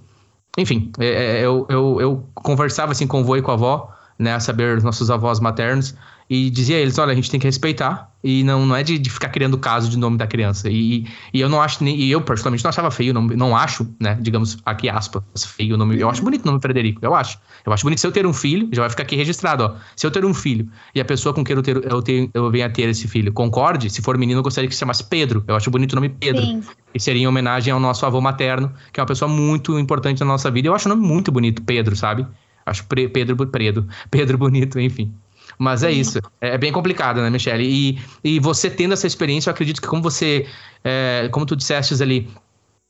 enfim, 0.56 0.90
é, 0.98 1.06
é, 1.06 1.44
eu, 1.44 1.64
eu, 1.68 2.00
eu 2.00 2.28
conversava 2.34 2.90
assim 2.90 3.06
com 3.06 3.20
o 3.20 3.24
vô 3.24 3.36
e 3.36 3.42
com 3.42 3.52
a 3.52 3.54
avó, 3.54 3.94
né, 4.18 4.34
a 4.34 4.40
saber 4.40 4.78
os 4.78 4.82
nossos 4.82 5.08
avós 5.08 5.38
maternos, 5.38 5.94
e 6.28 6.50
dizia 6.50 6.76
a 6.76 6.80
eles, 6.80 6.98
olha, 6.98 7.12
a 7.12 7.14
gente 7.14 7.30
tem 7.30 7.40
que 7.40 7.46
respeitar, 7.46 8.12
e 8.22 8.42
não, 8.42 8.66
não 8.66 8.74
é 8.74 8.82
de, 8.82 8.98
de 8.98 9.10
ficar 9.10 9.28
criando 9.28 9.56
caso 9.56 9.88
de 9.88 9.96
nome 9.96 10.18
da 10.18 10.26
criança. 10.26 10.68
E, 10.68 11.06
e 11.32 11.40
eu 11.40 11.48
não 11.48 11.62
acho, 11.62 11.82
nem, 11.84 11.96
e 11.96 12.10
eu 12.10 12.20
particularmente 12.20 12.64
não 12.64 12.68
achava 12.68 12.90
feio, 12.90 13.14
não, 13.14 13.22
não 13.22 13.56
acho, 13.56 13.88
né, 14.00 14.18
digamos, 14.20 14.58
aqui 14.66 14.88
aspas, 14.88 15.22
feio 15.56 15.74
o 15.74 15.78
nome. 15.78 15.98
Eu 15.98 16.10
acho 16.10 16.22
bonito 16.22 16.42
o 16.42 16.46
nome 16.46 16.60
Frederico, 16.60 17.00
eu 17.02 17.14
acho. 17.14 17.38
Eu 17.64 17.72
acho 17.72 17.84
bonito 17.84 18.00
se 18.00 18.06
eu 18.06 18.12
ter 18.12 18.26
um 18.26 18.32
filho, 18.32 18.68
já 18.72 18.82
vai 18.82 18.90
ficar 18.90 19.04
aqui 19.04 19.16
registrado, 19.16 19.64
ó. 19.64 19.74
Se 19.94 20.06
eu 20.06 20.10
ter 20.10 20.24
um 20.24 20.34
filho 20.34 20.68
e 20.94 21.00
a 21.00 21.04
pessoa 21.04 21.32
com 21.32 21.44
quem 21.44 21.56
eu, 21.56 21.62
ter, 21.62 21.76
eu, 21.84 22.02
ter, 22.02 22.28
eu 22.34 22.50
venho 22.50 22.66
a 22.66 22.70
ter 22.70 22.88
esse 22.88 23.06
filho 23.06 23.32
concorde, 23.32 23.88
se 23.88 24.02
for 24.02 24.18
menino, 24.18 24.40
eu 24.40 24.42
gostaria 24.42 24.68
que 24.68 24.74
se 24.74 24.80
chamasse 24.80 25.04
Pedro. 25.04 25.44
Eu 25.46 25.54
acho 25.54 25.70
bonito 25.70 25.92
o 25.92 25.96
nome 25.96 26.08
Pedro. 26.08 26.42
Sim. 26.42 26.62
E 26.92 27.00
seria 27.00 27.22
em 27.22 27.26
homenagem 27.26 27.72
ao 27.72 27.78
nosso 27.78 28.04
avô 28.04 28.20
materno, 28.20 28.72
que 28.92 28.98
é 28.98 29.02
uma 29.02 29.06
pessoa 29.06 29.28
muito 29.30 29.78
importante 29.78 30.20
na 30.20 30.26
nossa 30.26 30.50
vida. 30.50 30.68
Eu 30.68 30.74
acho 30.74 30.88
o 30.88 30.94
nome 30.94 31.06
muito 31.06 31.30
bonito, 31.30 31.62
Pedro, 31.62 31.94
sabe? 31.94 32.26
Acho 32.66 32.84
Pedro 32.86 33.36
Pedro, 33.36 33.86
Pedro 34.10 34.38
bonito, 34.38 34.78
enfim. 34.78 35.14
Mas 35.58 35.82
é 35.82 35.90
isso. 35.90 36.20
É 36.40 36.56
bem 36.56 36.72
complicado, 36.72 37.20
né, 37.20 37.28
Michelle? 37.28 37.64
E, 37.64 37.98
e 38.22 38.38
você 38.38 38.70
tendo 38.70 38.94
essa 38.94 39.06
experiência, 39.06 39.50
eu 39.50 39.52
acredito 39.52 39.82
que 39.82 39.88
como 39.88 40.00
você, 40.00 40.46
é, 40.84 41.28
como 41.32 41.44
tu 41.44 41.56
disseste 41.56 42.00
ali, 42.00 42.30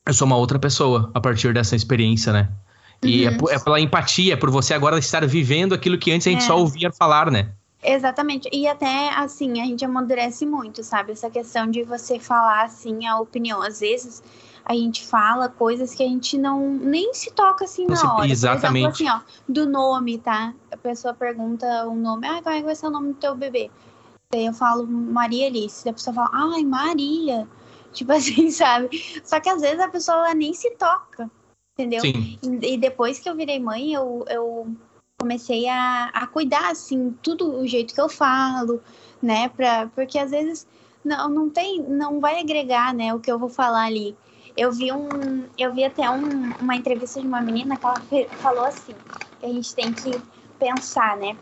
eu 0.05 0.13
sou 0.13 0.27
uma 0.27 0.37
outra 0.37 0.59
pessoa 0.59 1.09
a 1.13 1.19
partir 1.19 1.53
dessa 1.53 1.75
experiência, 1.75 2.31
né? 2.31 2.49
E 3.03 3.25
é 3.25 3.29
uhum. 3.29 3.49
é, 3.49 3.55
é, 3.55 3.59
pela 3.59 3.79
empatia, 3.79 4.37
por 4.37 4.51
você 4.51 4.73
agora 4.73 4.97
estar 4.99 5.25
vivendo 5.25 5.73
aquilo 5.73 5.97
que 5.97 6.11
antes 6.11 6.27
a 6.27 6.31
gente 6.31 6.43
é. 6.43 6.47
só 6.47 6.57
ouvia 6.57 6.91
falar, 6.91 7.31
né? 7.31 7.49
Exatamente. 7.83 8.49
E 8.51 8.67
até, 8.67 9.09
assim, 9.15 9.61
a 9.61 9.65
gente 9.65 9.85
amadurece 9.85 10.45
muito, 10.45 10.83
sabe? 10.83 11.13
Essa 11.13 11.29
questão 11.29 11.69
de 11.71 11.83
você 11.83 12.19
falar, 12.19 12.65
assim, 12.65 13.07
a 13.07 13.17
opinião. 13.19 13.61
Às 13.61 13.79
vezes, 13.79 14.21
a 14.65 14.73
gente 14.73 15.05
fala 15.05 15.47
coisas 15.47 15.95
que 15.95 16.03
a 16.03 16.07
gente 16.07 16.37
não 16.37 16.69
nem 16.69 17.13
se 17.13 17.31
toca 17.31 17.65
assim 17.65 17.87
na 17.87 18.15
hora. 18.15 18.27
Exatamente. 18.27 18.97
Por 18.97 19.01
exemplo, 19.01 19.21
assim, 19.21 19.25
ó, 19.31 19.43
do 19.47 19.65
nome, 19.65 20.17
tá? 20.17 20.53
Pessoa 20.81 21.13
pergunta 21.13 21.85
o 21.85 21.91
um 21.91 21.95
nome, 21.95 22.27
ah, 22.27 22.41
qual 22.41 22.55
é 22.55 22.61
vai 22.61 22.75
ser 22.75 22.87
o 22.87 22.91
nome 22.91 23.13
do 23.13 23.19
teu 23.19 23.35
bebê? 23.35 23.69
Daí 24.31 24.45
eu 24.45 24.53
falo 24.53 24.85
Maria 24.87 25.47
Alice, 25.47 25.83
daí 25.83 25.91
a 25.91 25.93
pessoa 25.93 26.13
fala, 26.13 26.29
ai, 26.31 26.63
Maria. 26.63 27.47
Tipo 27.91 28.11
assim, 28.11 28.49
sabe? 28.51 28.89
Só 29.23 29.39
que 29.39 29.49
às 29.49 29.61
vezes 29.61 29.79
a 29.79 29.89
pessoa 29.89 30.33
nem 30.33 30.53
se 30.53 30.69
toca, 30.75 31.29
entendeu? 31.73 32.01
Sim. 32.01 32.37
E, 32.43 32.73
e 32.73 32.77
depois 32.77 33.19
que 33.19 33.27
eu 33.27 33.35
virei 33.35 33.59
mãe, 33.59 33.93
eu, 33.93 34.23
eu 34.29 34.67
comecei 35.19 35.67
a, 35.67 36.05
a 36.13 36.27
cuidar, 36.27 36.69
assim, 36.69 37.17
tudo 37.21 37.59
o 37.59 37.67
jeito 37.67 37.93
que 37.93 37.99
eu 37.99 38.07
falo, 38.07 38.81
né? 39.21 39.49
Pra, 39.49 39.87
porque 39.87 40.17
às 40.17 40.31
vezes 40.31 40.67
não, 41.03 41.29
não 41.29 41.49
tem, 41.49 41.81
não 41.81 42.19
vai 42.19 42.39
agregar, 42.39 42.93
né, 42.93 43.13
o 43.13 43.19
que 43.19 43.31
eu 43.31 43.39
vou 43.39 43.49
falar 43.49 43.85
ali. 43.85 44.15
Eu 44.55 44.71
vi 44.71 44.91
um, 44.91 45.45
eu 45.57 45.73
vi 45.73 45.83
até 45.83 46.09
um, 46.09 46.51
uma 46.59 46.75
entrevista 46.75 47.21
de 47.21 47.27
uma 47.27 47.41
menina 47.41 47.77
que 47.77 47.85
ela 47.85 48.29
falou 48.37 48.65
assim, 48.65 48.93
que 49.39 49.45
a 49.45 49.49
gente 49.49 49.73
tem 49.73 49.93
que 49.93 50.11
pensar, 50.59 51.17
né? 51.17 51.37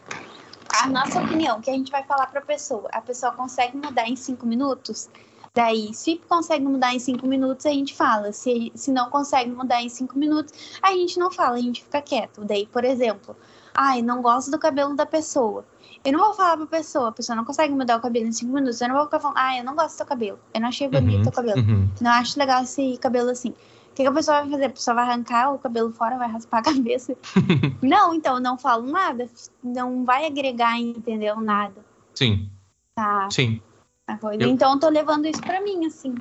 A 0.82 0.88
nossa 0.88 1.20
opinião, 1.20 1.60
que 1.60 1.70
a 1.70 1.74
gente 1.74 1.92
vai 1.92 2.04
falar 2.04 2.28
para 2.28 2.40
a 2.40 2.46
pessoa, 2.46 2.88
a 2.94 3.02
pessoa 3.02 3.32
consegue 3.32 3.76
mudar 3.76 4.08
em 4.08 4.16
cinco 4.16 4.46
minutos? 4.46 5.10
Daí, 5.58 5.92
se 5.92 6.22
consegue 6.30 6.64
mudar 6.66 6.94
em 6.94 7.00
cinco 7.00 7.26
minutos, 7.26 7.66
a 7.66 7.72
gente 7.72 7.96
fala. 7.96 8.32
Se, 8.32 8.72
se 8.76 8.92
não 8.92 9.10
consegue 9.10 9.50
mudar 9.50 9.82
em 9.82 9.90
cinco 9.90 10.18
minutos, 10.20 10.54
a 10.84 10.92
gente 10.92 11.18
não 11.18 11.32
fala, 11.32 11.56
a 11.56 11.60
gente 11.60 11.84
fica 11.84 12.00
quieto. 12.00 12.46
Daí, 12.46 12.68
por 12.68 12.86
exemplo, 12.86 13.36
ai, 13.74 14.04
não 14.04 14.22
gosto 14.22 14.52
do 14.52 14.60
cabelo 14.60 14.96
da 14.96 15.06
pessoa. 15.06 15.66
Eu 16.06 16.14
não 16.14 16.20
vou 16.20 16.34
falar 16.36 16.58
pra 16.58 16.68
pessoa, 16.68 17.10
a 17.10 17.12
pessoa 17.12 17.36
não 17.36 17.44
consegue 17.44 17.74
mudar 17.74 17.98
o 17.98 18.02
cabelo 18.02 18.28
em 18.28 18.32
cinco 18.32 18.54
minutos. 18.54 18.80
Eu 18.80 18.90
não 18.90 18.96
vou 18.96 19.06
ficar 19.06 19.20
falando, 19.20 19.38
ah, 19.38 19.58
eu 19.58 19.64
não 19.64 19.76
gosto 19.76 19.96
do 19.96 19.98
teu 19.98 20.06
cabelo. 20.06 20.40
Eu 20.54 20.62
não 20.62 20.68
achei 20.68 20.88
bonito 20.88 21.22
o 21.22 21.24
teu 21.24 21.32
cabelo. 21.32 21.60
Uhum. 21.60 21.90
Não 22.00 22.12
acho 22.12 22.38
legal 22.38 22.62
esse 22.62 22.96
cabelo 22.98 23.32
assim. 23.32 23.56
O 23.98 24.00
que, 24.00 24.04
que, 24.04 24.10
a 24.10 24.12
pessoa 24.12 24.42
vai 24.42 24.52
fazer? 24.52 24.66
A 24.66 24.70
pessoa 24.70 24.94
vai 24.94 25.06
arrancar 25.06 25.54
o 25.56 25.58
cabelo 25.58 25.92
fora, 25.92 26.20
vai 26.20 26.30
raspar 26.30 26.60
a 26.60 26.62
cabeça. 26.62 27.18
não, 27.82 28.14
então, 28.14 28.40
não 28.40 28.56
falo 28.56 28.86
nada. 28.86 29.28
Não 29.64 30.06
vai 30.06 30.28
agregar, 30.28 30.78
entendeu? 30.78 31.42
Nada. 31.42 31.84
Sim. 32.14 32.48
Tá. 32.94 33.28
Sim. 33.32 33.60
Eu... 34.40 34.50
Então, 34.50 34.74
eu 34.74 34.80
tô 34.80 34.90
levando 34.90 35.26
isso 35.26 35.42
pra 35.42 35.60
mim, 35.62 35.84
assim. 35.88 36.14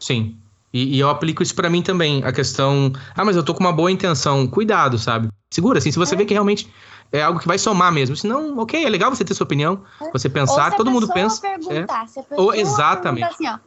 Sim. 0.00 0.38
E, 0.72 0.96
e 0.96 0.98
eu 0.98 1.10
aplico 1.10 1.42
isso 1.42 1.54
para 1.54 1.68
mim 1.68 1.82
também. 1.82 2.24
A 2.24 2.32
questão. 2.32 2.90
Ah, 3.14 3.26
mas 3.26 3.36
eu 3.36 3.44
tô 3.44 3.52
com 3.52 3.60
uma 3.60 3.74
boa 3.74 3.92
intenção. 3.92 4.46
Cuidado, 4.46 4.96
sabe? 4.96 5.28
Segura, 5.50 5.80
assim. 5.80 5.92
Se 5.92 5.98
você 5.98 6.14
é. 6.14 6.16
vê 6.18 6.24
que 6.24 6.32
realmente 6.32 6.72
é 7.12 7.22
algo 7.22 7.40
que 7.40 7.46
vai 7.46 7.58
somar 7.58 7.92
mesmo. 7.92 8.16
Senão, 8.16 8.56
ok, 8.56 8.82
é 8.82 8.88
legal 8.88 9.14
você 9.14 9.22
ter 9.22 9.34
sua 9.34 9.44
opinião, 9.44 9.82
é. 10.00 10.10
você 10.10 10.30
pensar, 10.30 10.74
todo 10.76 10.90
mundo 10.90 11.06
pensa. 11.08 11.42
Perguntar, 11.42 12.04
é. 12.04 12.06
se 12.06 12.20
a 12.20 12.22
pessoa 12.22 12.46
Ou 12.46 12.54
exatamente. 12.54 13.24
Assim, 13.24 13.46
ó, 13.46 13.58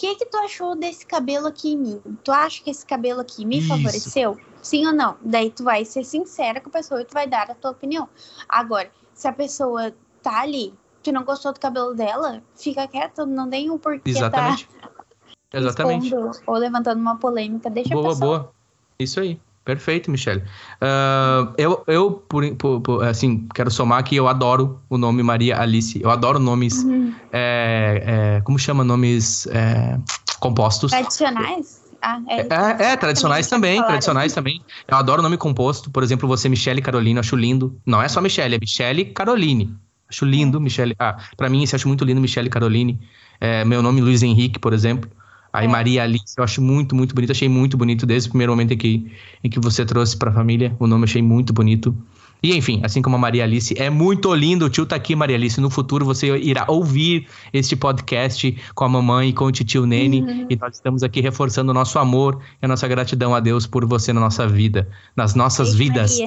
que 0.00 0.14
que 0.14 0.24
tu 0.24 0.38
achou 0.38 0.74
desse 0.74 1.04
cabelo 1.04 1.46
aqui 1.46 1.74
em 1.74 1.76
mim? 1.76 2.02
Tu 2.24 2.32
acha 2.32 2.62
que 2.62 2.70
esse 2.70 2.86
cabelo 2.86 3.20
aqui 3.20 3.44
me 3.44 3.58
Isso. 3.58 3.68
favoreceu? 3.68 4.40
Sim 4.62 4.86
ou 4.86 4.94
não? 4.94 5.18
Daí 5.20 5.50
tu 5.50 5.62
vai 5.62 5.84
ser 5.84 6.04
sincera 6.04 6.58
com 6.58 6.70
a 6.70 6.72
pessoa 6.72 7.02
e 7.02 7.04
tu 7.04 7.12
vai 7.12 7.26
dar 7.26 7.50
a 7.50 7.54
tua 7.54 7.72
opinião. 7.72 8.08
Agora, 8.48 8.90
se 9.12 9.28
a 9.28 9.32
pessoa 9.32 9.92
tá 10.22 10.40
ali, 10.40 10.72
tu 11.02 11.12
não 11.12 11.22
gostou 11.22 11.52
do 11.52 11.60
cabelo 11.60 11.94
dela, 11.94 12.42
fica 12.56 12.88
quieto, 12.88 13.26
não 13.26 13.50
tem 13.50 13.70
o 13.70 13.78
porquê 13.78 14.00
tá 14.00 14.10
Exatamente. 14.10 14.68
tá 15.50 15.58
Exatamente. 15.58 16.14
ou 16.46 16.54
levantando 16.54 16.98
uma 16.98 17.18
polêmica, 17.18 17.68
deixa 17.68 17.94
boa, 17.94 18.06
a 18.06 18.08
pessoa. 18.08 18.38
Boa, 18.38 18.52
Isso 18.98 19.20
aí. 19.20 19.38
Perfeito, 19.64 20.10
Michele. 20.10 20.42
Uh, 20.80 21.52
eu, 21.58 21.84
eu 21.86 22.12
por, 22.12 22.54
por, 22.56 23.04
assim, 23.04 23.46
quero 23.54 23.70
somar 23.70 24.02
que 24.02 24.16
eu 24.16 24.26
adoro 24.26 24.80
o 24.88 24.96
nome 24.96 25.22
Maria 25.22 25.60
Alice. 25.60 26.00
Eu 26.02 26.10
adoro 26.10 26.38
nomes. 26.38 26.82
Uhum. 26.82 27.14
É, 27.32 28.02
é, 28.38 28.40
como 28.40 28.58
chama? 28.58 28.82
Nomes 28.82 29.46
é, 29.48 29.98
compostos. 30.40 30.90
Tradicionais? 30.90 31.80
Ah, 32.02 32.18
é, 32.28 32.40
é, 32.40 32.92
é, 32.92 32.96
tradicionais 32.96 33.46
também, 33.48 33.84
tradicionais 33.84 34.32
também. 34.32 34.62
Eu 34.88 34.96
adoro 34.96 35.20
nome 35.20 35.36
composto. 35.36 35.90
Por 35.90 36.02
exemplo, 36.02 36.26
você, 36.26 36.48
Michele 36.48 36.80
Carolina, 36.80 37.20
acho 37.20 37.36
lindo. 37.36 37.78
Não 37.84 38.02
é 38.02 38.08
só 38.08 38.22
Michele, 38.22 38.54
é 38.54 38.58
Michele 38.58 39.04
Caroline. 39.04 39.76
Acho 40.08 40.24
lindo, 40.24 40.60
Michele. 40.60 40.96
Ah, 40.98 41.18
pra 41.36 41.48
mim, 41.48 41.62
esse 41.62 41.76
acho 41.76 41.86
muito 41.86 42.04
lindo, 42.04 42.20
Michele 42.20 42.48
Caroline. 42.48 42.98
É, 43.38 43.64
meu 43.64 43.82
nome, 43.82 44.00
Luiz 44.00 44.22
Henrique, 44.22 44.58
por 44.58 44.72
exemplo. 44.72 45.10
Aí 45.52 45.66
é. 45.66 45.68
Maria 45.68 46.02
Alice, 46.04 46.34
eu 46.36 46.44
acho 46.44 46.62
muito, 46.62 46.94
muito 46.94 47.14
bonito. 47.14 47.30
Achei 47.30 47.48
muito 47.48 47.76
bonito 47.76 48.06
desde 48.06 48.28
o 48.28 48.32
primeiro 48.32 48.52
momento 48.52 48.72
em 48.72 48.78
que, 48.78 49.12
em 49.42 49.50
que 49.50 49.58
você 49.58 49.84
trouxe 49.84 50.16
pra 50.16 50.32
família. 50.32 50.74
O 50.78 50.86
nome 50.86 51.02
eu 51.02 51.04
achei 51.04 51.22
muito 51.22 51.52
bonito. 51.52 51.94
E 52.42 52.56
enfim, 52.56 52.80
assim 52.82 53.02
como 53.02 53.16
a 53.16 53.18
Maria 53.18 53.44
Alice, 53.44 53.74
é 53.76 53.90
muito 53.90 54.34
lindo. 54.34 54.64
O 54.64 54.70
tio 54.70 54.86
tá 54.86 54.96
aqui, 54.96 55.14
Maria 55.14 55.36
Alice. 55.36 55.60
No 55.60 55.68
futuro 55.68 56.06
você 56.06 56.34
irá 56.38 56.64
ouvir 56.68 57.26
este 57.52 57.76
podcast 57.76 58.56
com 58.74 58.84
a 58.84 58.88
mamãe 58.88 59.28
e 59.28 59.32
com 59.32 59.44
o 59.44 59.52
tio 59.52 59.84
Nene. 59.84 60.22
Uhum. 60.22 60.46
E 60.48 60.56
nós 60.56 60.76
estamos 60.76 61.02
aqui 61.02 61.20
reforçando 61.20 61.70
o 61.70 61.74
nosso 61.74 61.98
amor 61.98 62.40
e 62.62 62.64
a 62.64 62.68
nossa 62.68 62.88
gratidão 62.88 63.34
a 63.34 63.40
Deus 63.40 63.66
por 63.66 63.84
você 63.84 64.12
na 64.12 64.20
nossa 64.20 64.48
vida, 64.48 64.88
nas 65.14 65.34
nossas 65.34 65.74
beijo, 65.74 65.92
vidas. 65.92 66.18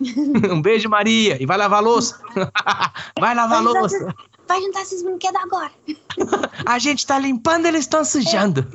Um 0.50 0.62
beijo, 0.62 0.88
Maria. 0.88 1.40
E 1.40 1.44
vai 1.44 1.58
lavar 1.58 1.82
louça. 1.82 2.18
vai 3.20 3.34
lavar 3.34 3.62
louça 3.62 4.14
vai 4.50 4.60
juntar 4.60 4.82
esses 4.82 5.02
brinquedos 5.02 5.40
agora. 5.40 5.70
A 6.66 6.78
gente 6.80 7.06
tá 7.06 7.18
limpando, 7.18 7.66
eles 7.66 7.82
estão 7.82 8.04
sujando. 8.04 8.66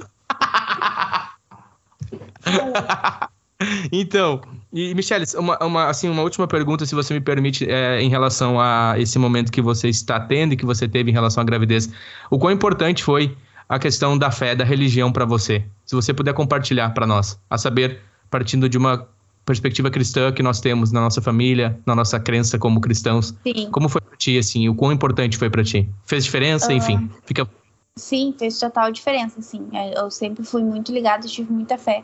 então, 3.91 4.41
e 4.71 4.95
Michelle, 4.95 5.25
uma, 5.35 5.57
uma, 5.61 5.89
assim, 5.89 6.07
uma 6.07 6.21
última 6.21 6.47
pergunta, 6.47 6.85
se 6.85 6.95
você 6.95 7.13
me 7.13 7.19
permite, 7.19 7.69
é, 7.69 8.01
em 8.01 8.09
relação 8.09 8.57
a 8.59 8.95
esse 8.97 9.19
momento 9.19 9.51
que 9.51 9.61
você 9.61 9.89
está 9.89 10.17
tendo 10.17 10.53
e 10.53 10.57
que 10.57 10.65
você 10.65 10.87
teve 10.87 11.11
em 11.11 11.13
relação 11.13 11.41
à 11.41 11.45
gravidez. 11.45 11.89
O 12.31 12.39
quão 12.39 12.53
importante 12.53 13.03
foi 13.03 13.35
a 13.67 13.77
questão 13.77 14.17
da 14.17 14.31
fé, 14.31 14.55
da 14.55 14.63
religião 14.63 15.11
para 15.11 15.25
você? 15.25 15.65
Se 15.85 15.93
você 15.93 16.13
puder 16.13 16.33
compartilhar 16.33 16.91
para 16.91 17.05
nós, 17.05 17.37
a 17.49 17.57
saber, 17.57 17.99
partindo 18.29 18.69
de 18.69 18.77
uma 18.77 19.05
perspectiva 19.45 19.91
cristã 19.91 20.31
que 20.31 20.41
nós 20.41 20.59
temos 20.59 20.91
na 20.91 20.99
nossa 21.01 21.21
família, 21.21 21.79
na 21.85 21.95
nossa 21.95 22.19
crença 22.19 22.57
como 22.57 22.81
cristãos. 22.81 23.33
Sim. 23.43 23.69
Como 23.71 23.87
foi 23.87 24.01
para 24.01 24.17
ti, 24.17 24.37
assim? 24.37 24.67
O 24.67 24.75
quão 24.75 24.91
importante 24.91 25.37
foi 25.37 25.49
para 25.49 25.63
ti? 25.63 25.87
Fez 26.03 26.25
diferença? 26.25 26.69
Uh, 26.69 26.73
Enfim, 26.73 27.09
fica... 27.25 27.47
Sim, 27.95 28.33
fez 28.37 28.59
total 28.59 28.91
diferença, 28.91 29.39
assim. 29.39 29.69
Eu 29.95 30.09
sempre 30.09 30.43
fui 30.43 30.63
muito 30.63 30.91
ligada, 30.91 31.27
tive 31.27 31.51
muita 31.51 31.77
fé. 31.77 32.03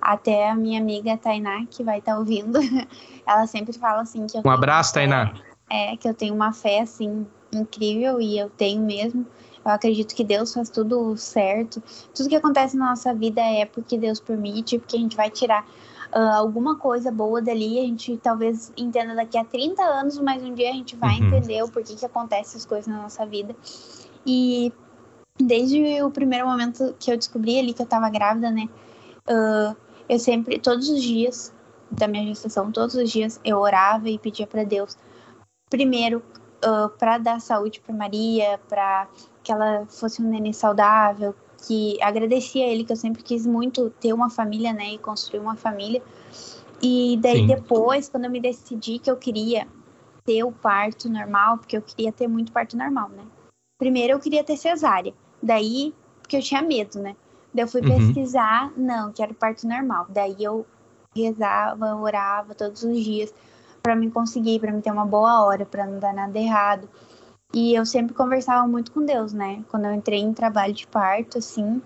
Até 0.00 0.50
a 0.50 0.54
minha 0.54 0.80
amiga 0.80 1.16
Tainá, 1.16 1.66
que 1.68 1.82
vai 1.82 1.98
estar 1.98 2.12
tá 2.12 2.18
ouvindo, 2.18 2.58
ela 3.26 3.46
sempre 3.46 3.72
fala 3.72 4.02
assim 4.02 4.26
que 4.26 4.38
Um 4.44 4.50
abraço, 4.50 4.94
fé, 4.94 5.00
Tainá. 5.00 5.34
É, 5.68 5.96
que 5.96 6.08
eu 6.08 6.14
tenho 6.14 6.34
uma 6.34 6.52
fé, 6.52 6.80
assim, 6.80 7.26
incrível 7.52 8.20
e 8.20 8.38
eu 8.38 8.48
tenho 8.48 8.80
mesmo. 8.82 9.26
Eu 9.64 9.72
acredito 9.72 10.14
que 10.14 10.22
Deus 10.22 10.54
faz 10.54 10.70
tudo 10.70 11.16
certo. 11.16 11.82
Tudo 12.14 12.28
que 12.28 12.36
acontece 12.36 12.76
na 12.76 12.90
nossa 12.90 13.12
vida 13.12 13.40
é 13.40 13.64
porque 13.64 13.98
Deus 13.98 14.20
permite, 14.20 14.78
porque 14.78 14.96
a 14.96 15.00
gente 15.00 15.16
vai 15.16 15.28
tirar 15.28 15.66
uh, 16.16 16.36
alguma 16.36 16.78
coisa 16.78 17.12
boa 17.12 17.42
dali, 17.42 17.78
a 17.78 17.82
gente 17.82 18.16
talvez 18.16 18.72
entenda 18.76 19.14
daqui 19.14 19.36
a 19.36 19.44
30 19.44 19.82
anos, 19.82 20.18
mas 20.18 20.42
um 20.42 20.54
dia 20.54 20.70
a 20.70 20.72
gente 20.72 20.96
vai 20.96 21.20
uhum. 21.20 21.26
entender 21.26 21.62
o 21.62 21.70
porquê 21.70 21.94
que 21.94 22.06
acontecem 22.06 22.56
as 22.56 22.64
coisas 22.64 22.86
na 22.86 23.02
nossa 23.02 23.26
vida. 23.26 23.54
E 24.24 24.72
desde 25.38 26.02
o 26.02 26.10
primeiro 26.10 26.46
momento 26.46 26.94
que 26.98 27.12
eu 27.12 27.16
descobri 27.16 27.58
ali 27.58 27.74
que 27.74 27.82
eu 27.82 27.86
tava 27.86 28.08
grávida, 28.08 28.50
né? 28.50 28.66
Uh, 29.28 29.76
eu 30.08 30.18
sempre, 30.18 30.58
todos 30.58 30.88
os 30.88 31.02
dias 31.02 31.52
da 31.90 32.08
minha 32.08 32.24
gestação, 32.24 32.72
todos 32.72 32.94
os 32.94 33.10
dias 33.10 33.38
eu 33.44 33.58
orava 33.58 34.08
e 34.08 34.18
pedia 34.18 34.46
para 34.46 34.64
Deus, 34.64 34.96
primeiro, 35.68 36.22
uh, 36.64 36.88
para 36.98 37.18
dar 37.18 37.40
saúde 37.40 37.80
para 37.80 37.94
Maria, 37.94 38.58
para 38.68 39.06
que 39.42 39.52
ela 39.52 39.86
fosse 39.86 40.22
um 40.22 40.28
neném 40.28 40.52
saudável, 40.52 41.34
que 41.66 42.00
agradecia 42.02 42.64
a 42.64 42.68
ele, 42.68 42.84
que 42.84 42.92
eu 42.92 42.96
sempre 42.96 43.22
quis 43.22 43.46
muito 43.46 43.90
ter 43.90 44.12
uma 44.12 44.30
família, 44.30 44.72
né, 44.72 44.94
e 44.94 44.98
construir 44.98 45.40
uma 45.40 45.56
família. 45.56 46.02
E 46.82 47.18
daí 47.20 47.38
Sim. 47.38 47.46
depois, 47.46 48.08
quando 48.08 48.26
eu 48.26 48.30
me 48.30 48.40
decidi 48.40 48.98
que 48.98 49.10
eu 49.10 49.16
queria 49.16 49.66
ter 50.24 50.44
o 50.44 50.52
parto 50.52 51.08
normal, 51.08 51.58
porque 51.58 51.76
eu 51.76 51.82
queria 51.82 52.12
ter 52.12 52.28
muito 52.28 52.52
parto 52.52 52.76
normal, 52.76 53.08
né? 53.08 53.24
Primeiro 53.78 54.12
eu 54.14 54.20
queria 54.20 54.44
ter 54.44 54.56
cesárea, 54.56 55.14
daí 55.42 55.94
porque 56.20 56.36
eu 56.36 56.42
tinha 56.42 56.60
medo, 56.60 56.98
né? 56.98 57.14
Daí 57.54 57.64
eu 57.64 57.68
fui 57.68 57.80
uhum. 57.80 57.88
pesquisar, 57.88 58.72
não, 58.76 59.12
quero 59.12 59.32
parto 59.32 59.66
normal. 59.66 60.06
Daí 60.08 60.36
eu 60.40 60.66
rezava, 61.14 61.94
orava 61.94 62.54
todos 62.54 62.82
os 62.82 63.02
dias 63.02 63.32
para 63.82 63.94
me 63.94 64.10
conseguir, 64.10 64.58
para 64.60 64.72
me 64.72 64.82
ter 64.82 64.90
uma 64.90 65.06
boa 65.06 65.44
hora, 65.44 65.64
para 65.64 65.86
não 65.86 65.98
dar 65.98 66.12
nada 66.12 66.38
errado. 66.38 66.88
E 67.56 67.74
eu 67.74 67.86
sempre 67.86 68.14
conversava 68.14 68.68
muito 68.68 68.92
com 68.92 69.02
Deus, 69.02 69.32
né? 69.32 69.64
Quando 69.70 69.86
eu 69.86 69.94
entrei 69.94 70.20
em 70.20 70.34
trabalho 70.34 70.74
de 70.74 70.86
parto, 70.86 71.38
assim, 71.38 71.80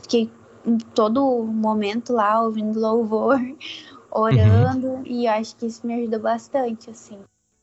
fiquei 0.00 0.30
em 0.64 0.78
todo 0.78 1.42
momento 1.42 2.12
lá 2.12 2.40
ouvindo 2.40 2.78
louvor, 2.78 3.36
orando, 4.08 4.86
uhum. 4.86 5.02
e 5.04 5.26
eu 5.26 5.32
acho 5.32 5.56
que 5.56 5.66
isso 5.66 5.84
me 5.84 5.94
ajudou 5.94 6.20
bastante, 6.20 6.90
assim. 6.90 7.18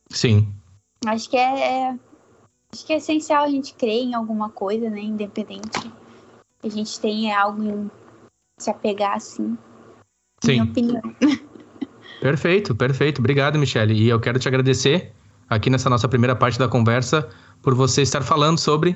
Sim. 0.09 0.53
Acho 1.05 1.29
que 1.29 1.37
é, 1.37 1.87
é, 1.91 1.99
acho 2.73 2.85
que 2.85 2.91
é 2.91 2.97
essencial 2.97 3.45
a 3.45 3.49
gente 3.49 3.73
crer 3.75 4.03
em 4.03 4.13
alguma 4.13 4.49
coisa, 4.49 4.89
né? 4.89 4.99
Independente. 4.99 5.89
A 6.61 6.67
gente 6.67 6.99
tem 6.99 7.33
algo 7.33 7.63
em 7.63 7.89
se 8.57 8.69
apegar, 8.69 9.15
assim. 9.15 9.57
Sim. 10.43 10.51
Minha 10.51 10.63
opinião. 10.65 11.01
Perfeito, 12.19 12.75
perfeito. 12.75 13.19
Obrigado, 13.19 13.57
Michele. 13.57 13.93
E 13.93 14.09
eu 14.09 14.19
quero 14.19 14.37
te 14.37 14.49
agradecer 14.49 15.13
aqui 15.49 15.69
nessa 15.69 15.89
nossa 15.89 16.07
primeira 16.07 16.35
parte 16.35 16.57
da 16.57 16.67
conversa 16.67 17.29
por 17.63 17.73
você 17.73 18.03
estar 18.03 18.21
falando 18.21 18.59
sobre 18.59 18.95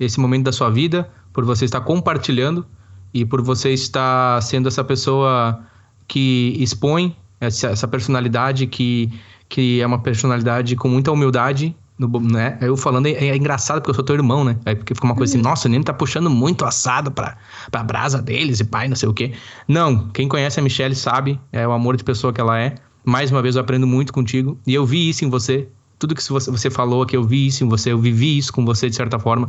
esse 0.00 0.18
momento 0.18 0.44
da 0.44 0.52
sua 0.52 0.70
vida, 0.70 1.10
por 1.32 1.44
você 1.44 1.66
estar 1.66 1.80
compartilhando 1.82 2.64
e 3.12 3.26
por 3.26 3.42
você 3.42 3.70
estar 3.72 4.40
sendo 4.40 4.68
essa 4.68 4.82
pessoa 4.82 5.60
que 6.08 6.56
expõe 6.58 7.14
essa, 7.40 7.68
essa 7.68 7.88
personalidade 7.88 8.66
que, 8.66 9.12
que 9.48 9.80
é 9.80 9.86
uma 9.86 9.98
personalidade 9.98 10.76
com 10.76 10.88
muita 10.88 11.12
humildade 11.12 11.76
no, 11.98 12.08
né? 12.20 12.58
Eu 12.60 12.76
falando 12.76 13.06
é, 13.06 13.12
é, 13.12 13.36
engraçado 13.36 13.78
porque 13.78 13.90
eu 13.90 13.94
sou 13.94 14.04
teu 14.04 14.16
irmão, 14.16 14.44
né? 14.44 14.56
Aí 14.64 14.74
porque 14.74 14.94
fica 14.94 15.06
uma 15.06 15.14
coisa 15.14 15.32
assim, 15.32 15.38
uhum. 15.38 15.48
nossa, 15.48 15.68
o 15.68 15.70
Nino 15.70 15.84
tá 15.84 15.92
puxando 15.92 16.28
muito 16.28 16.64
assado 16.64 17.10
pra, 17.10 17.36
pra 17.70 17.82
brasa 17.82 18.20
deles 18.20 18.60
e 18.60 18.64
pai, 18.64 18.88
não 18.88 18.96
sei 18.96 19.08
o 19.08 19.14
quê. 19.14 19.32
Não, 19.68 20.08
quem 20.08 20.28
conhece 20.28 20.58
a 20.58 20.62
Michelle 20.62 20.94
sabe, 20.94 21.40
é 21.52 21.66
o 21.66 21.72
amor 21.72 21.96
de 21.96 22.04
pessoa 22.04 22.32
que 22.32 22.40
ela 22.40 22.58
é. 22.58 22.74
Mais 23.04 23.30
uma 23.30 23.42
vez, 23.42 23.54
eu 23.54 23.60
aprendo 23.60 23.86
muito 23.86 24.12
contigo. 24.12 24.58
E 24.66 24.74
eu 24.74 24.84
vi 24.84 25.08
isso 25.08 25.24
em 25.24 25.30
você. 25.30 25.68
Tudo 25.98 26.14
que 26.14 26.22
você 26.22 26.70
falou 26.70 27.02
aqui, 27.02 27.16
eu 27.16 27.24
vi 27.24 27.46
isso 27.46 27.64
em 27.64 27.68
você. 27.68 27.92
Eu 27.92 27.98
vivi 27.98 28.38
isso 28.38 28.52
com 28.52 28.64
você, 28.64 28.88
de 28.88 28.96
certa 28.96 29.18
forma. 29.18 29.46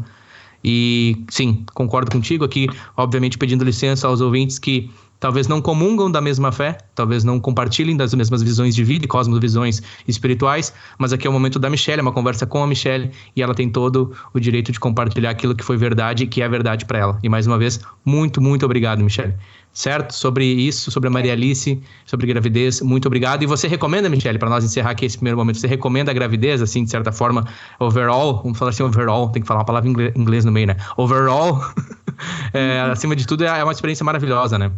E 0.64 1.24
sim, 1.30 1.64
concordo 1.76 2.10
contigo 2.10 2.44
aqui, 2.44 2.68
obviamente 2.98 3.38
pedindo 3.38 3.64
licença 3.64 4.08
aos 4.08 4.20
ouvintes 4.20 4.58
que 4.58 4.90
talvez 5.20 5.48
não 5.48 5.62
comungam 5.62 6.10
da 6.10 6.20
mesma 6.20 6.52
fé, 6.52 6.78
talvez 6.96 7.24
não 7.24 7.40
compartilhem 7.40 7.96
das 7.96 8.14
mesmas 8.16 8.42
visões 8.42 8.74
de 8.74 8.84
vida 8.84 9.06
e 9.06 9.08
cosmovisões 9.08 9.82
espirituais, 10.08 10.74
mas 10.98 11.14
aqui 11.14 11.28
é 11.28 11.30
o 11.30 11.34
momento 11.34 11.60
da 11.60 11.70
Michelle, 11.70 12.00
é 12.00 12.02
uma 12.02 12.12
conversa 12.12 12.48
com 12.48 12.64
a 12.64 12.68
Michelle 12.68 13.12
e 13.36 13.44
ela 13.44 13.54
tem 13.54 13.70
todo 13.70 14.12
o 14.34 14.40
direito 14.40 14.72
de 14.72 14.80
compartilhar 14.80 15.30
aquilo 15.30 15.56
que 15.56 15.64
foi 15.64 15.78
verdade 15.78 16.24
e 16.24 16.28
que 16.28 16.42
é 16.42 16.50
verdade 16.50 16.86
para 16.86 16.98
ela. 16.98 17.20
E 17.22 17.30
mais 17.30 17.46
uma 17.46 17.60
vez, 17.60 17.80
muito, 18.04 18.42
muito 18.42 18.66
obrigado, 18.66 19.04
Michelle. 19.04 19.36
Certo? 19.76 20.14
Sobre 20.14 20.46
isso, 20.46 20.90
sobre 20.90 21.10
a 21.10 21.12
Maria 21.12 21.34
Alice, 21.34 21.84
sobre 22.06 22.28
gravidez, 22.28 22.80
muito 22.80 23.08
obrigado. 23.08 23.44
E 23.44 23.46
você 23.46 23.68
recomenda, 23.68 24.08
Michelle, 24.08 24.40
para 24.40 24.50
nós 24.50 24.64
encerrar 24.64 24.92
aqui 24.92 25.06
esse 25.06 25.18
primeiro 25.18 25.38
momento, 25.38 25.60
você 25.60 25.68
recomenda 25.68 26.12
a 26.12 26.14
gravidez, 26.14 26.62
assim, 26.62 26.86
de 26.86 26.90
certa 26.90 27.12
forma, 27.12 27.46
overall, 27.78 28.42
vamos 28.42 28.58
falar 28.58 28.72
assim, 28.72 28.84
overall, 28.84 29.30
tem 29.30 29.42
que 29.42 29.48
falar 29.48 29.60
uma 29.60 29.66
palavra 29.66 29.90
em 29.90 29.94
inglês 30.16 30.46
no 30.46 30.52
meio, 30.54 30.68
né? 30.68 30.78
Overall, 30.96 31.60
é, 32.54 32.80
acima 32.90 33.18
de 33.18 33.28
tudo, 33.28 33.44
é 33.44 33.62
uma 33.62 33.74
experiência 33.74 34.06
maravilhosa, 34.06 34.58
né? 34.58 34.72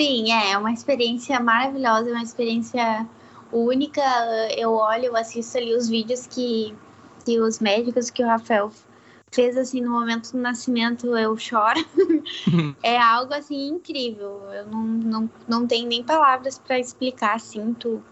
Sim, 0.00 0.30
é, 0.30 0.52
é 0.52 0.58
uma 0.58 0.70
experiência 0.70 1.40
maravilhosa, 1.40 2.10
uma 2.10 2.22
experiência 2.22 3.04
única. 3.52 4.00
Eu 4.56 4.74
olho, 4.74 5.06
eu 5.06 5.16
assisto 5.16 5.58
ali 5.58 5.74
os 5.74 5.88
vídeos 5.88 6.24
que, 6.24 6.72
que 7.24 7.40
os 7.40 7.58
médicos 7.58 8.10
que 8.10 8.22
o 8.22 8.26
Rafael 8.28 8.70
fez 9.32 9.56
assim 9.56 9.80
no 9.80 9.90
momento 9.90 10.32
do 10.32 10.38
nascimento, 10.38 11.16
eu 11.16 11.36
choro. 11.36 11.84
é 12.82 12.98
algo 12.98 13.34
assim 13.34 13.68
incrível. 13.68 14.42
Eu 14.52 14.66
não, 14.66 14.82
não, 14.82 15.30
não 15.46 15.66
tenho 15.66 15.88
nem 15.88 16.02
palavras 16.02 16.58
para 16.58 16.78
explicar 16.78 17.36
assim, 17.36 17.74
tu. 17.74 18.02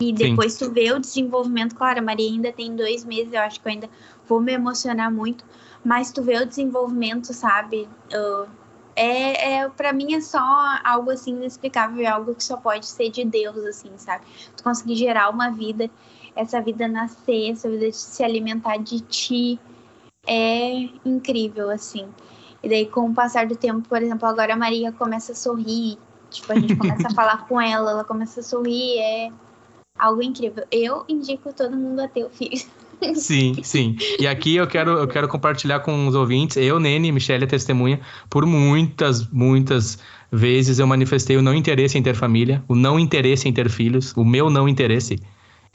E 0.00 0.12
depois 0.12 0.52
Sim. 0.52 0.66
tu 0.66 0.72
vê 0.72 0.92
o 0.92 0.98
desenvolvimento, 0.98 1.74
claro, 1.74 2.00
a 2.00 2.02
Maria 2.02 2.30
ainda 2.30 2.52
tem 2.52 2.76
dois 2.76 3.02
meses, 3.02 3.32
eu 3.32 3.40
acho 3.40 3.58
que 3.58 3.66
eu 3.66 3.72
ainda 3.72 3.88
vou 4.28 4.40
me 4.40 4.52
emocionar 4.52 5.10
muito, 5.10 5.42
mas 5.82 6.12
tu 6.12 6.22
vê 6.22 6.36
o 6.36 6.44
desenvolvimento, 6.44 7.32
sabe? 7.32 7.88
Uh, 8.12 8.46
é, 8.94 9.54
é 9.54 9.68
para 9.70 9.94
mim 9.94 10.12
é 10.12 10.20
só 10.20 10.38
algo 10.84 11.10
assim 11.10 11.32
inexplicável, 11.32 12.04
é 12.04 12.08
algo 12.08 12.34
que 12.34 12.44
só 12.44 12.58
pode 12.58 12.84
ser 12.84 13.08
de 13.10 13.24
Deus, 13.24 13.56
assim, 13.64 13.90
sabe? 13.96 14.26
Tu 14.54 14.62
conseguir 14.62 14.96
gerar 14.96 15.30
uma 15.30 15.50
vida, 15.50 15.90
essa 16.34 16.60
vida 16.60 16.86
nascer, 16.86 17.52
essa 17.52 17.68
vida 17.68 17.90
se 17.90 18.22
alimentar 18.22 18.76
de 18.76 19.00
ti, 19.00 19.58
é 20.26 20.88
incrível, 21.04 21.70
assim. 21.70 22.06
E 22.62 22.68
daí, 22.68 22.86
com 22.86 23.10
o 23.10 23.14
passar 23.14 23.46
do 23.46 23.56
tempo, 23.56 23.88
por 23.88 24.02
exemplo, 24.02 24.26
agora 24.28 24.54
a 24.54 24.56
Maria 24.56 24.92
começa 24.92 25.32
a 25.32 25.34
sorrir, 25.34 25.98
tipo, 26.30 26.52
a 26.52 26.58
gente 26.58 26.74
começa 26.76 27.08
a 27.08 27.14
falar 27.14 27.46
com 27.46 27.60
ela, 27.60 27.90
ela 27.90 28.04
começa 28.04 28.40
a 28.40 28.42
sorrir, 28.42 28.98
é 28.98 29.30
algo 29.98 30.22
incrível. 30.22 30.64
Eu 30.70 31.04
indico 31.08 31.52
todo 31.52 31.76
mundo 31.76 32.00
a 32.00 32.08
ter 32.08 32.24
o 32.24 32.30
filho. 32.30 32.60
Sim, 33.14 33.62
sim. 33.62 33.94
E 34.18 34.26
aqui 34.26 34.56
eu 34.56 34.66
quero, 34.66 34.92
eu 34.92 35.06
quero 35.06 35.28
compartilhar 35.28 35.80
com 35.80 36.06
os 36.06 36.14
ouvintes, 36.14 36.56
eu, 36.56 36.80
Nene, 36.80 37.12
Michelle 37.12 37.44
é 37.44 37.46
testemunha, 37.46 38.00
por 38.30 38.46
muitas, 38.46 39.28
muitas 39.30 39.98
vezes 40.32 40.78
eu 40.78 40.86
manifestei 40.86 41.36
o 41.36 41.42
não 41.42 41.54
interesse 41.54 41.98
em 41.98 42.02
ter 42.02 42.14
família, 42.14 42.64
o 42.66 42.74
não 42.74 42.98
interesse 42.98 43.46
em 43.46 43.52
ter 43.52 43.68
filhos, 43.68 44.14
o 44.16 44.24
meu 44.24 44.48
não 44.48 44.66
interesse. 44.66 45.18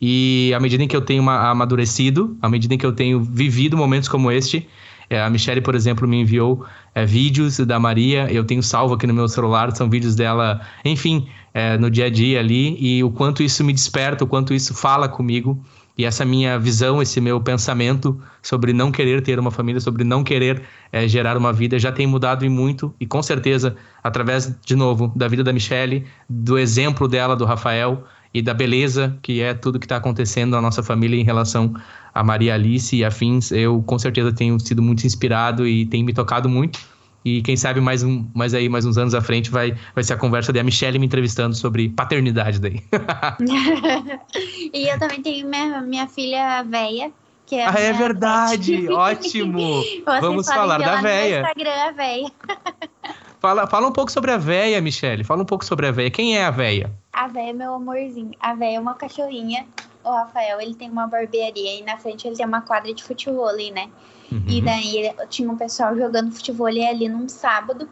E 0.01 0.51
à 0.55 0.59
medida 0.59 0.83
em 0.83 0.87
que 0.87 0.95
eu 0.95 1.01
tenho 1.01 1.29
amadurecido, 1.29 2.35
à 2.41 2.49
medida 2.49 2.73
em 2.73 2.77
que 2.77 2.85
eu 2.85 2.91
tenho 2.91 3.21
vivido 3.21 3.77
momentos 3.77 4.09
como 4.09 4.31
este, 4.31 4.67
é, 5.11 5.21
a 5.21 5.29
Michelle, 5.29 5.59
por 5.59 5.75
exemplo, 5.75 6.07
me 6.07 6.21
enviou 6.21 6.65
é, 6.95 7.05
vídeos 7.05 7.57
da 7.57 7.77
Maria, 7.77 8.31
eu 8.31 8.45
tenho 8.45 8.63
salvo 8.63 8.93
aqui 8.93 9.05
no 9.05 9.13
meu 9.13 9.27
celular, 9.27 9.75
são 9.75 9.89
vídeos 9.89 10.15
dela, 10.15 10.61
enfim, 10.85 11.27
é, 11.53 11.77
no 11.77 11.91
dia 11.91 12.05
a 12.05 12.09
dia 12.09 12.39
ali, 12.39 12.77
e 12.79 13.03
o 13.03 13.11
quanto 13.11 13.43
isso 13.43 13.61
me 13.61 13.73
desperta, 13.73 14.23
o 14.23 14.27
quanto 14.27 14.53
isso 14.53 14.73
fala 14.73 15.09
comigo. 15.09 15.61
E 15.97 16.05
essa 16.05 16.23
minha 16.23 16.57
visão, 16.57 17.01
esse 17.01 17.19
meu 17.19 17.41
pensamento 17.41 18.19
sobre 18.41 18.71
não 18.71 18.89
querer 18.89 19.21
ter 19.21 19.37
uma 19.37 19.51
família, 19.51 19.81
sobre 19.81 20.05
não 20.05 20.23
querer 20.23 20.61
é, 20.93 21.05
gerar 21.09 21.37
uma 21.37 21.51
vida, 21.51 21.77
já 21.77 21.91
tem 21.91 22.07
mudado 22.07 22.45
e 22.45 22.49
muito. 22.49 22.95
E 22.97 23.05
com 23.05 23.21
certeza, 23.21 23.75
através, 24.01 24.55
de 24.65 24.75
novo, 24.77 25.11
da 25.13 25.27
vida 25.27 25.43
da 25.43 25.51
Michelle, 25.51 26.05
do 26.29 26.57
exemplo 26.57 27.05
dela, 27.05 27.35
do 27.35 27.43
Rafael 27.43 28.05
e 28.33 28.41
da 28.41 28.53
beleza 28.53 29.17
que 29.21 29.41
é 29.41 29.53
tudo 29.53 29.79
que 29.79 29.85
está 29.85 29.97
acontecendo 29.97 30.51
na 30.51 30.61
nossa 30.61 30.81
família 30.81 31.19
em 31.19 31.23
relação 31.23 31.73
a 32.13 32.23
Maria 32.23 32.53
Alice 32.53 32.95
e 32.95 33.05
afins, 33.05 33.51
eu 33.51 33.81
com 33.85 33.97
certeza 33.97 34.33
tenho 34.33 34.59
sido 34.59 34.81
muito 34.81 35.05
inspirado 35.05 35.67
e 35.67 35.85
tem 35.85 36.03
me 36.03 36.13
tocado 36.13 36.49
muito. 36.49 36.79
E 37.23 37.41
quem 37.43 37.55
sabe 37.55 37.79
mais, 37.79 38.01
um, 38.01 38.25
mais 38.33 38.53
aí, 38.53 38.67
mais 38.67 38.83
uns 38.83 38.97
anos 38.97 39.13
à 39.13 39.21
frente, 39.21 39.51
vai, 39.51 39.77
vai 39.93 40.03
ser 40.03 40.13
a 40.13 40.17
conversa 40.17 40.51
da 40.51 40.63
Michelle 40.63 40.97
me 40.97 41.05
entrevistando 41.05 41.55
sobre 41.55 41.89
paternidade 41.89 42.59
daí. 42.59 42.81
e 44.73 44.91
eu 44.91 44.97
também 44.97 45.21
tenho 45.21 45.47
minha, 45.47 45.81
minha 45.81 46.07
filha 46.07 46.63
véia. 46.63 47.11
Que 47.45 47.55
é 47.55 47.67
ah, 47.67 47.75
é 47.77 47.93
verdade! 47.93 48.87
Ótimo! 48.89 49.83
Vamos 50.21 50.47
falar 50.47 50.79
da 50.79 51.01
véia. 51.01 51.41
Instagram, 51.41 51.89
a 51.89 51.91
véia. 51.91 52.31
fala, 53.41 53.67
fala 53.67 53.87
um 53.87 53.91
pouco 53.91 54.11
sobre 54.11 54.31
a 54.31 54.37
véia, 54.37 54.79
Michelle. 54.79 55.23
Fala 55.23 55.41
um 55.41 55.45
pouco 55.45 55.65
sobre 55.65 55.87
a 55.87 55.91
véia. 55.91 56.11
Quem 56.11 56.37
é 56.37 56.45
a 56.45 56.51
véia? 56.51 56.93
A 57.11 57.27
véia 57.27 57.49
é 57.49 57.53
meu 57.53 57.73
amorzinho. 57.73 58.31
A 58.39 58.53
véia 58.53 58.77
é 58.77 58.79
uma 58.79 58.93
cachorrinha. 58.93 59.67
O 60.03 60.09
Rafael, 60.09 60.61
ele 60.61 60.75
tem 60.75 60.89
uma 60.89 61.07
barbearia 61.07 61.79
e 61.79 61.83
na 61.83 61.97
frente 61.97 62.27
ele 62.27 62.35
tem 62.35 62.45
uma 62.45 62.61
quadra 62.61 62.93
de 62.93 63.03
futebol, 63.03 63.51
né? 63.73 63.89
Uhum. 64.31 64.43
E 64.47 64.61
daí 64.61 65.13
tinha 65.29 65.51
um 65.51 65.57
pessoal 65.57 65.95
jogando 65.97 66.31
futebol 66.31 66.67
ali 66.67 67.09
num 67.09 67.27
sábado. 67.27 67.89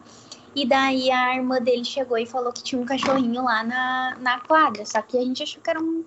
E 0.54 0.66
daí 0.66 1.10
a 1.10 1.36
irmã 1.36 1.60
dele 1.60 1.84
chegou 1.84 2.16
e 2.16 2.26
falou 2.26 2.52
que 2.52 2.62
tinha 2.62 2.80
um 2.80 2.84
cachorrinho 2.84 3.44
lá 3.44 3.62
na, 3.62 4.16
na 4.20 4.40
quadra. 4.40 4.86
Só 4.86 5.02
que 5.02 5.18
a 5.18 5.20
gente 5.20 5.42
achou 5.42 5.60
que 5.62 5.70
era 5.70 5.80
um 5.80 6.04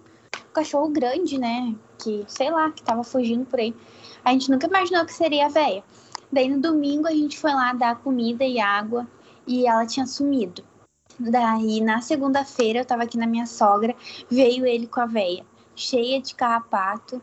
cachorro 0.53 0.89
grande, 0.89 1.38
né? 1.38 1.75
Que, 1.97 2.23
sei 2.27 2.49
lá, 2.49 2.71
que 2.71 2.82
tava 2.82 3.03
fugindo 3.03 3.45
por 3.45 3.60
aí. 3.60 3.73
A 4.23 4.32
gente 4.32 4.49
nunca 4.49 4.67
imaginou 4.67 5.06
que 5.06 5.13
seria 5.13 5.45
a 5.45 5.49
véia. 5.49 5.84
Daí 6.32 6.49
no 6.49 6.60
domingo 6.60 7.08
a 7.08 7.12
gente 7.12 7.38
foi 7.38 7.51
lá 7.51 7.73
dar 7.73 7.97
comida 7.97 8.43
e 8.43 8.60
água 8.60 9.08
e 9.47 9.67
ela 9.67 9.86
tinha 9.86 10.06
sumido. 10.06 10.63
Daí 11.19 11.79
na 11.82 12.01
segunda-feira 12.01 12.79
eu 12.79 12.86
tava 12.86 13.03
aqui 13.03 13.17
na 13.17 13.27
minha 13.27 13.45
sogra, 13.45 13.95
veio 14.29 14.65
ele 14.65 14.88
com 14.88 14.99
a 14.99 15.06
véia, 15.06 15.45
cheia 15.75 16.21
de 16.21 16.34
carrapato, 16.34 17.21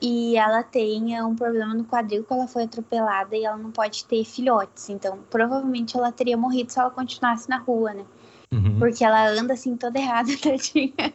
e 0.00 0.36
ela 0.36 0.62
tem 0.62 1.20
um 1.22 1.34
problema 1.34 1.72
no 1.72 1.84
quadril 1.84 2.22
que 2.22 2.32
ela 2.32 2.46
foi 2.46 2.64
atropelada 2.64 3.34
e 3.34 3.44
ela 3.44 3.56
não 3.56 3.70
pode 3.70 4.04
ter 4.04 4.24
filhotes. 4.24 4.90
Então, 4.90 5.20
provavelmente 5.30 5.96
ela 5.96 6.12
teria 6.12 6.36
morrido 6.36 6.70
se 6.70 6.78
ela 6.78 6.90
continuasse 6.90 7.48
na 7.48 7.58
rua, 7.58 7.94
né? 7.94 8.04
Uhum. 8.52 8.78
Porque 8.78 9.02
ela 9.02 9.28
anda 9.28 9.54
assim 9.54 9.74
toda 9.76 9.98
errada, 9.98 10.30
tadinha. 10.40 11.14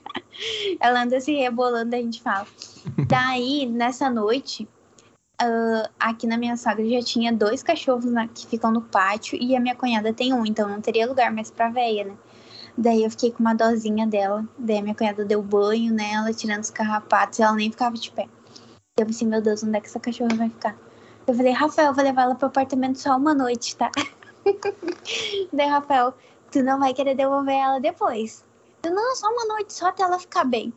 ela 0.79 1.03
anda 1.03 1.17
assim 1.17 1.35
rebolando, 1.37 1.95
a 1.95 1.99
gente 1.99 2.21
fala. 2.21 2.47
Daí, 3.07 3.67
nessa 3.67 4.09
noite, 4.09 4.67
uh, 5.41 5.89
aqui 5.99 6.27
na 6.27 6.37
minha 6.37 6.55
sogra 6.55 6.87
já 6.87 7.01
tinha 7.01 7.33
dois 7.33 7.63
cachorros 7.63 8.05
na, 8.05 8.27
que 8.27 8.45
ficam 8.45 8.71
no 8.71 8.81
pátio 8.81 9.37
e 9.41 9.55
a 9.55 9.59
minha 9.59 9.75
cunhada 9.75 10.13
tem 10.13 10.33
um, 10.33 10.45
então 10.45 10.69
não 10.69 10.81
teria 10.81 11.07
lugar 11.07 11.31
mais 11.31 11.49
pra 11.49 11.69
véia, 11.69 12.05
né? 12.05 12.13
Daí 12.77 13.03
eu 13.03 13.11
fiquei 13.11 13.31
com 13.31 13.39
uma 13.39 13.53
dozinha 13.53 14.07
dela. 14.07 14.47
Daí 14.57 14.77
a 14.77 14.81
minha 14.81 14.95
cunhada 14.95 15.25
deu 15.25 15.41
banho 15.41 15.93
nela, 15.93 16.33
tirando 16.33 16.63
os 16.63 16.69
carrapatos, 16.69 17.39
e 17.39 17.43
ela 17.43 17.53
nem 17.53 17.69
ficava 17.69 17.95
de 17.95 18.11
pé. 18.11 18.27
Eu 18.97 19.05
pensei, 19.05 19.27
meu 19.27 19.41
Deus, 19.41 19.63
onde 19.63 19.77
é 19.77 19.81
que 19.81 19.87
essa 19.87 19.99
cachorra 19.99 20.35
vai 20.35 20.49
ficar? 20.49 20.75
Eu 21.27 21.33
falei, 21.33 21.51
Rafael, 21.51 21.93
vou 21.93 22.03
levar 22.03 22.23
ela 22.23 22.35
pro 22.35 22.47
apartamento 22.47 22.99
só 22.99 23.17
uma 23.17 23.33
noite, 23.33 23.75
tá? 23.75 23.91
Daí, 25.53 25.67
Rafael, 25.67 26.13
tu 26.51 26.63
não 26.63 26.79
vai 26.79 26.93
querer 26.93 27.15
devolver 27.15 27.55
ela 27.55 27.79
depois. 27.79 28.45
Eu, 28.83 28.93
não, 28.93 29.15
só 29.15 29.27
uma 29.27 29.45
noite, 29.45 29.73
só 29.73 29.87
até 29.87 30.03
ela 30.03 30.17
ficar 30.17 30.45
bem. 30.45 30.73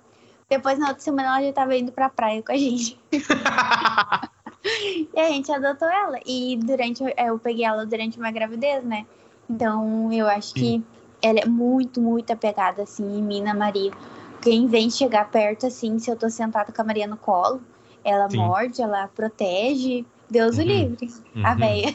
Depois, 0.49 0.79
na 0.79 0.89
outra 0.89 1.03
semana, 1.03 1.29
ela 1.29 1.47
já 1.47 1.53
tava 1.53 1.77
indo 1.77 1.93
pra 1.93 2.09
praia 2.09 2.43
com 2.43 2.53
a 2.53 2.57
gente. 2.57 3.01
e 4.65 5.09
a 5.17 5.29
gente 5.29 5.53
adotou 5.53 5.89
ela. 5.89 6.19
E 6.25 6.59
durante, 6.63 7.03
eu 7.03 7.39
peguei 7.39 7.65
ela 7.65 7.85
durante 7.85 8.19
uma 8.19 8.31
gravidez, 8.31 8.85
né? 8.85 9.07
Então, 9.49 10.13
eu 10.13 10.27
acho 10.27 10.49
Sim. 10.49 10.55
que 10.55 10.85
ela 11.23 11.39
é 11.41 11.47
muito, 11.47 12.01
muito 12.01 12.33
apegada, 12.33 12.83
assim, 12.83 13.19
em 13.19 13.23
mim, 13.23 13.43
na 13.43 13.55
Maria. 13.55 13.93
Quem 14.41 14.67
vem 14.67 14.91
chegar 14.91 15.31
perto, 15.31 15.67
assim, 15.67 15.99
se 15.99 16.11
eu 16.11 16.17
tô 16.17 16.29
sentada 16.29 16.73
com 16.73 16.83
a 16.83 16.85
Maria 16.85 17.07
no 17.07 17.17
colo, 17.17 17.61
ela 18.05 18.29
Sim. 18.29 18.39
morde, 18.39 18.83
ela 18.83 19.09
protege. 19.09 20.05
Deus 20.31 20.57
uhum. 20.57 20.65
o 20.65 20.67
livre. 20.67 21.09
Uhum. 21.35 21.47
A 21.47 21.55
véia. 21.55 21.95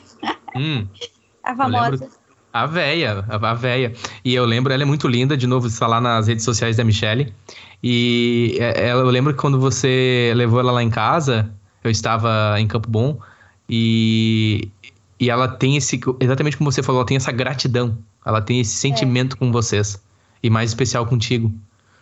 Hum. 0.55 0.87
a 1.43 1.55
famosa. 1.55 2.09
A 2.51 2.65
véia, 2.65 3.23
a, 3.29 3.53
véia. 3.53 3.93
E 4.25 4.33
eu 4.33 4.43
lembro, 4.43 4.73
ela 4.73 4.81
é 4.81 4.85
muito 4.85 5.07
linda, 5.07 5.37
de 5.37 5.45
novo, 5.45 5.67
está 5.67 5.85
lá 5.85 6.01
nas 6.01 6.27
redes 6.27 6.43
sociais 6.43 6.75
da 6.75 6.83
Michelle. 6.83 7.31
E 7.83 8.57
é, 8.59 8.87
é, 8.87 8.91
eu 8.91 9.05
lembro 9.05 9.33
que 9.33 9.39
quando 9.39 9.59
você 9.59 10.33
levou 10.35 10.59
ela 10.59 10.71
lá 10.71 10.81
em 10.81 10.89
casa, 10.89 11.53
eu 11.83 11.91
estava 11.91 12.55
em 12.59 12.67
Campo 12.67 12.89
Bom, 12.89 13.19
e, 13.69 14.69
e 15.19 15.29
ela 15.29 15.47
tem 15.47 15.77
esse, 15.77 15.99
exatamente 16.19 16.57
como 16.57 16.71
você 16.71 16.81
falou, 16.81 17.01
ela 17.01 17.07
tem 17.07 17.17
essa 17.17 17.31
gratidão, 17.31 17.97
ela 18.25 18.41
tem 18.41 18.59
esse 18.59 18.73
sentimento 18.73 19.35
é. 19.35 19.39
com 19.39 19.51
vocês, 19.51 20.01
e 20.41 20.49
mais 20.49 20.71
especial 20.71 21.05
contigo, 21.05 21.53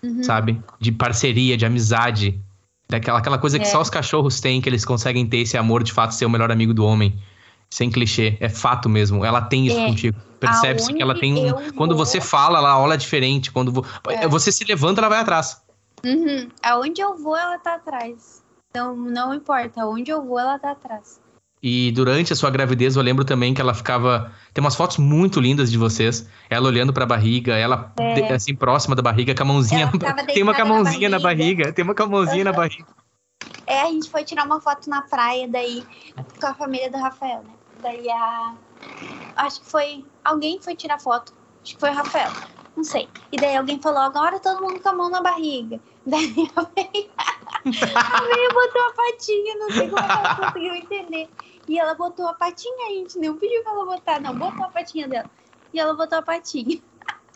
uhum. 0.03 0.23
sabe? 0.23 0.61
De 0.79 0.91
parceria, 0.91 1.57
de 1.57 1.65
amizade, 1.65 2.39
Daquela 2.89 3.19
aquela 3.19 3.37
coisa 3.37 3.59
que 3.59 3.65
é. 3.65 3.69
só 3.69 3.81
os 3.81 3.89
cachorros 3.89 4.39
têm, 4.39 4.61
que 4.61 4.69
eles 4.69 4.85
conseguem 4.85 5.25
ter 5.25 5.39
esse 5.39 5.57
amor 5.57 5.83
de 5.83 5.91
fato 5.91 6.13
ser 6.13 6.25
o 6.25 6.29
melhor 6.29 6.51
amigo 6.51 6.73
do 6.73 6.85
homem. 6.85 7.13
Sem 7.69 7.91
clichê, 7.91 8.37
é 8.39 8.47
fato 8.47 8.87
mesmo. 8.87 9.25
Ela 9.25 9.41
tem 9.41 9.67
isso 9.67 9.77
é. 9.77 9.85
contigo. 9.85 10.17
Percebe-se 10.39 10.93
que 10.93 11.01
ela 11.01 11.19
tem 11.19 11.33
um. 11.33 11.73
Quando 11.73 11.97
você 11.97 12.21
fala, 12.21 12.59
ela 12.59 12.79
olha 12.79 12.97
diferente. 12.97 13.51
Quando 13.51 13.73
vo... 13.73 13.85
é. 14.07 14.25
você 14.25 14.53
se 14.53 14.63
levanta, 14.63 15.01
ela 15.01 15.09
vai 15.09 15.19
atrás. 15.19 15.61
Uhum. 16.05 16.47
Aonde 16.63 17.01
eu 17.01 17.17
vou, 17.17 17.35
ela 17.35 17.59
tá 17.59 17.75
atrás. 17.75 18.41
Então, 18.77 18.95
não 18.95 19.33
importa. 19.33 19.81
Aonde 19.81 20.11
eu 20.11 20.23
vou, 20.23 20.37
ela 20.37 20.59
tá 20.59 20.69
atrás. 20.69 21.19
E 21.63 21.91
durante 21.93 22.31
a 22.31 22.35
sua 22.35 22.51
gravidez, 22.51 22.95
eu 22.95 23.01
lembro 23.01 23.25
também 23.25 23.51
que 23.51 23.59
ela 23.59 23.73
ficava. 23.73 24.31
Tem 24.53 24.63
umas 24.63 24.75
fotos 24.75 24.97
muito 24.97 25.39
lindas 25.39 25.71
de 25.71 25.79
vocês. 25.79 26.29
Ela 26.47 26.67
olhando 26.67 26.93
pra 26.93 27.03
barriga, 27.03 27.55
ela 27.55 27.91
é. 27.99 28.33
assim, 28.33 28.53
próxima 28.53 28.95
da 28.95 29.01
barriga, 29.01 29.33
com 29.33 29.41
a 29.41 29.45
mãozinha. 29.45 29.91
Tem 30.31 30.43
uma 30.43 30.53
com 30.53 30.61
a 30.61 30.65
mãozinha 30.65 31.09
na 31.09 31.17
barriga. 31.17 31.43
na 31.43 31.63
barriga. 31.63 31.73
Tem 31.73 31.83
uma 31.83 31.95
com 31.95 32.03
a 32.03 32.07
mãozinha 32.07 32.43
na 32.43 32.53
barriga. 32.53 32.85
É, 33.65 33.81
a 33.81 33.85
gente 33.87 34.11
foi 34.11 34.23
tirar 34.23 34.45
uma 34.45 34.61
foto 34.61 34.87
na 34.87 35.01
praia, 35.01 35.47
daí, 35.47 35.83
com 36.39 36.45
a 36.45 36.53
família 36.53 36.91
do 36.91 36.97
Rafael, 36.99 37.41
né? 37.41 37.53
Daí 37.81 38.07
a. 38.11 38.53
Acho 39.37 39.61
que 39.61 39.65
foi. 39.65 40.05
Alguém 40.23 40.61
foi 40.61 40.75
tirar 40.75 40.99
foto. 40.99 41.33
Acho 41.63 41.73
que 41.73 41.79
foi 41.79 41.89
o 41.89 41.93
Rafael. 41.93 42.31
Não 42.77 42.83
sei. 42.83 43.09
E 43.31 43.37
daí 43.37 43.57
alguém 43.57 43.81
falou, 43.81 44.01
agora 44.01 44.39
todo 44.39 44.61
mundo 44.61 44.79
com 44.79 44.89
a 44.89 44.93
mão 44.93 45.09
na 45.09 45.19
barriga. 45.19 45.79
Daí 46.05 46.31
a 46.55 48.21
Meia 48.21 48.49
botou 48.53 48.81
a 48.81 48.93
patinha, 48.93 49.55
não 49.55 49.71
sei 49.71 49.89
como 49.89 49.99
ela 49.99 50.35
conseguiu 50.35 50.75
entender. 50.75 51.27
E 51.67 51.79
ela 51.79 51.95
botou 51.95 52.27
a 52.27 52.33
patinha, 52.33 52.87
a 52.87 52.91
gente 52.91 53.17
não 53.17 53.35
pediu 53.35 53.63
pra 53.63 53.73
ela 53.73 53.85
botar, 53.85 54.21
não, 54.21 54.37
botou 54.37 54.63
a 54.63 54.69
patinha 54.69 55.07
dela. 55.07 55.29
E 55.73 55.79
ela 55.79 55.95
botou 55.95 56.19
a 56.19 56.21
patinha. 56.21 56.79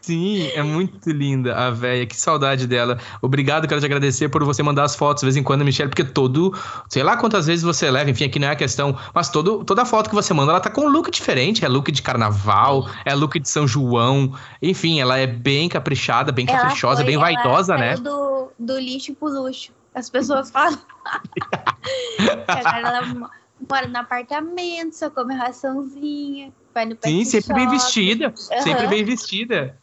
Sim, 0.01 0.47
é 0.55 0.63
muito 0.63 1.11
linda 1.11 1.55
a 1.55 1.69
véia, 1.69 2.07
que 2.07 2.15
saudade 2.15 2.65
dela. 2.65 2.97
Obrigado, 3.21 3.67
quero 3.67 3.79
te 3.79 3.85
agradecer 3.85 4.29
por 4.29 4.43
você 4.43 4.63
mandar 4.63 4.83
as 4.83 4.95
fotos 4.95 5.21
de 5.21 5.27
vez 5.27 5.37
em 5.37 5.43
quando, 5.43 5.63
Michelle, 5.63 5.89
porque 5.89 6.03
todo, 6.03 6.53
sei 6.89 7.03
lá 7.03 7.17
quantas 7.17 7.45
vezes 7.45 7.63
você 7.63 7.89
leva, 7.89 8.09
enfim, 8.09 8.25
aqui 8.25 8.39
não 8.39 8.47
é 8.47 8.51
a 8.51 8.55
questão, 8.55 8.97
mas 9.13 9.29
todo, 9.29 9.63
toda 9.63 9.85
foto 9.85 10.09
que 10.09 10.15
você 10.15 10.33
manda, 10.33 10.51
ela 10.51 10.59
tá 10.59 10.71
com 10.71 10.81
um 10.81 10.89
look 10.89 11.11
diferente, 11.11 11.63
é 11.63 11.67
look 11.67 11.91
de 11.91 12.01
carnaval, 12.01 12.89
é 13.05 13.13
look 13.13 13.39
de 13.39 13.47
São 13.47 13.67
João, 13.67 14.33
enfim, 14.59 14.99
ela 14.99 15.17
é 15.17 15.27
bem 15.27 15.69
caprichada, 15.69 16.31
bem 16.31 16.47
caprichosa, 16.47 17.03
foi, 17.03 17.05
bem 17.05 17.17
vaidosa, 17.17 17.77
né? 17.77 17.95
Do, 17.95 18.51
do 18.57 18.79
lixo 18.79 19.13
pro 19.13 19.29
luxo. 19.29 19.71
As 19.93 20.09
pessoas 20.09 20.49
falam. 20.49 20.79
Agora 22.47 22.87
ela 22.87 23.31
mora 23.69 23.87
no 23.87 23.97
apartamento, 23.97 24.93
só 24.93 25.09
come 25.09 25.35
raçãozinha, 25.35 26.51
vai 26.73 26.85
no 26.85 26.97
Sim, 27.03 27.23
sempre 27.25 27.53
bem 27.53 27.69
vestida, 27.69 28.27
uhum. 28.27 28.61
sempre 28.63 28.87
bem 28.87 29.03
vestida. 29.03 29.77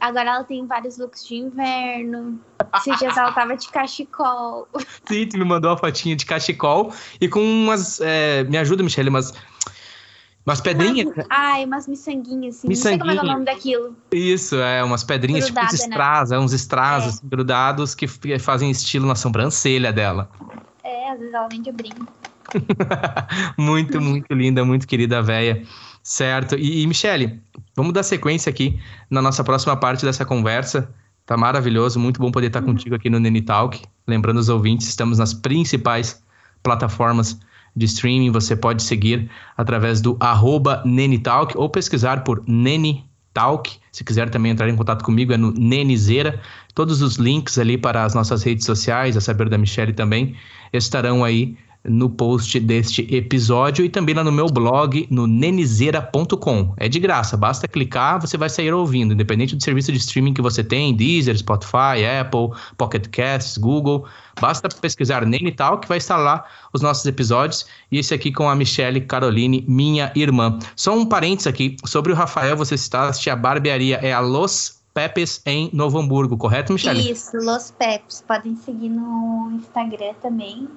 Agora 0.00 0.30
ela 0.30 0.44
tem 0.44 0.66
vários 0.66 0.96
looks 0.96 1.26
de 1.26 1.36
inverno. 1.36 2.40
Esses 2.74 2.98
dias 2.98 3.16
ela 3.16 3.32
tava 3.32 3.54
de 3.54 3.68
cachecol. 3.68 4.66
Sim, 5.06 5.26
tu 5.26 5.36
me 5.36 5.44
mandou 5.44 5.70
uma 5.70 5.76
fotinha 5.76 6.16
de 6.16 6.24
cachecol 6.24 6.92
e 7.20 7.28
com 7.28 7.40
umas. 7.40 8.00
É, 8.00 8.44
me 8.44 8.56
ajuda, 8.56 8.82
Michelle, 8.82 9.10
umas. 9.10 9.32
Umas 10.46 10.60
pedrinhas. 10.62 11.06
Umas, 11.14 11.26
ai, 11.28 11.64
umas 11.66 11.86
miçanguinhas, 11.86 12.56
assim. 12.56 12.68
Miçanguinha. 12.68 13.04
Não 13.04 13.12
sei 13.12 13.18
como 13.18 13.28
é 13.28 13.32
o 13.32 13.34
nome 13.34 13.44
daquilo. 13.44 13.96
Isso, 14.10 14.56
é, 14.56 14.82
umas 14.82 15.04
pedrinhas, 15.04 15.44
Grudada, 15.44 15.66
tipo 15.68 15.76
uns 15.76 15.84
strass, 15.84 16.30
né? 16.30 16.36
é, 16.36 16.40
uns 16.40 16.52
strass 16.54 17.04
é. 17.04 17.08
Assim, 17.08 17.28
grudados 17.28 17.94
que 17.94 18.08
fazem 18.38 18.70
estilo 18.70 19.06
na 19.06 19.14
sobrancelha 19.14 19.92
dela. 19.92 20.30
É, 20.82 21.10
às 21.10 21.18
vezes 21.18 21.34
ela 21.34 21.46
vende 21.46 21.70
brinco. 21.70 22.08
muito, 23.58 24.00
muito 24.00 24.32
linda, 24.32 24.64
muito 24.64 24.86
querida 24.86 25.22
véia. 25.22 25.62
Certo. 26.02 26.56
E, 26.56 26.82
e 26.82 26.86
Michele, 26.86 27.40
vamos 27.80 27.94
dar 27.94 28.02
sequência 28.02 28.50
aqui 28.50 28.78
na 29.08 29.22
nossa 29.22 29.42
próxima 29.42 29.74
parte 29.74 30.04
dessa 30.04 30.24
conversa. 30.26 30.90
Tá 31.24 31.34
maravilhoso, 31.34 31.98
muito 31.98 32.20
bom 32.20 32.30
poder 32.30 32.48
estar 32.48 32.60
uhum. 32.60 32.66
contigo 32.66 32.94
aqui 32.94 33.08
no 33.08 33.18
Nene 33.18 33.40
Talk. 33.40 33.82
Lembrando 34.06 34.38
os 34.38 34.50
ouvintes, 34.50 34.86
estamos 34.86 35.16
nas 35.18 35.32
principais 35.32 36.22
plataformas 36.62 37.40
de 37.74 37.86
streaming. 37.86 38.32
Você 38.32 38.54
pode 38.54 38.82
seguir 38.82 39.30
através 39.56 40.02
do 40.02 40.14
arroba 40.20 40.82
Nenitalk 40.84 41.56
ou 41.56 41.70
pesquisar 41.70 42.22
por 42.22 42.42
Nene 42.46 43.08
Talk. 43.32 43.78
Se 43.90 44.04
quiser 44.04 44.28
também 44.28 44.52
entrar 44.52 44.68
em 44.68 44.76
contato 44.76 45.02
comigo, 45.02 45.32
é 45.32 45.38
no 45.38 45.50
Nenizeira. 45.52 46.38
Todos 46.74 47.00
os 47.00 47.16
links 47.16 47.58
ali 47.58 47.78
para 47.78 48.04
as 48.04 48.14
nossas 48.14 48.42
redes 48.42 48.66
sociais, 48.66 49.16
a 49.16 49.22
saber 49.22 49.48
da 49.48 49.56
Michelle 49.56 49.94
também, 49.94 50.36
estarão 50.70 51.24
aí 51.24 51.56
no 51.84 52.10
post 52.10 52.60
deste 52.60 53.02
episódio 53.14 53.84
e 53.84 53.88
também 53.88 54.14
lá 54.14 54.22
no 54.22 54.30
meu 54.30 54.46
blog 54.46 55.06
no 55.10 55.26
nenizeira.com. 55.26 56.74
É 56.76 56.88
de 56.88 56.98
graça, 56.98 57.36
basta 57.36 57.66
clicar, 57.66 58.20
você 58.20 58.36
vai 58.36 58.48
sair 58.48 58.72
ouvindo, 58.72 59.14
independente 59.14 59.56
do 59.56 59.62
serviço 59.62 59.90
de 59.90 59.98
streaming 59.98 60.34
que 60.34 60.42
você 60.42 60.62
tem, 60.62 60.94
Deezer, 60.94 61.36
Spotify, 61.38 62.04
Apple, 62.20 62.50
Pocket 62.76 63.06
Casts, 63.08 63.56
Google. 63.56 64.04
Basta 64.40 64.68
pesquisar 64.68 65.24
Nene 65.26 65.52
Tal 65.52 65.78
que 65.78 65.88
vai 65.88 65.98
estar 65.98 66.16
lá 66.16 66.44
os 66.72 66.82
nossos 66.82 67.04
episódios 67.06 67.66
e 67.90 67.98
esse 67.98 68.14
aqui 68.14 68.30
com 68.32 68.48
a 68.48 68.54
Michelle 68.54 69.00
Caroline, 69.00 69.64
minha 69.66 70.12
irmã. 70.14 70.58
Só 70.76 70.96
um 70.96 71.06
parênteses 71.06 71.46
aqui 71.46 71.76
sobre 71.84 72.12
o 72.12 72.14
Rafael, 72.14 72.56
você 72.56 72.76
citaste 72.76 73.30
a 73.30 73.36
barbearia 73.36 73.96
é 74.02 74.12
a 74.12 74.20
Los 74.20 74.80
Pepes 74.92 75.40
em 75.46 75.70
Novo 75.72 75.98
Hamburgo, 75.98 76.36
correto, 76.36 76.72
Michelle? 76.72 77.10
Isso, 77.10 77.36
Los 77.36 77.70
Pepes. 77.70 78.24
Podem 78.26 78.56
seguir 78.56 78.88
no 78.88 79.52
Instagram 79.52 80.14
também, 80.20 80.68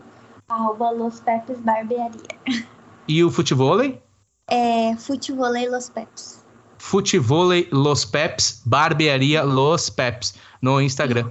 arroba 0.54 0.92
Los 0.92 1.20
Pepes 1.20 1.60
Barbearia. 1.60 2.68
E 3.08 3.24
o 3.24 3.32
futevôlei? 3.32 4.02
É 4.48 4.96
futevôlei 4.98 5.70
Los 5.70 5.90
Pepes. 5.90 6.44
Futevôlei 6.78 7.68
Los 7.72 8.06
Peps, 8.06 8.62
Barbearia 8.66 9.44
Los 9.44 9.90
Peps, 9.90 10.36
no 10.62 10.82
Instagram. 10.82 11.30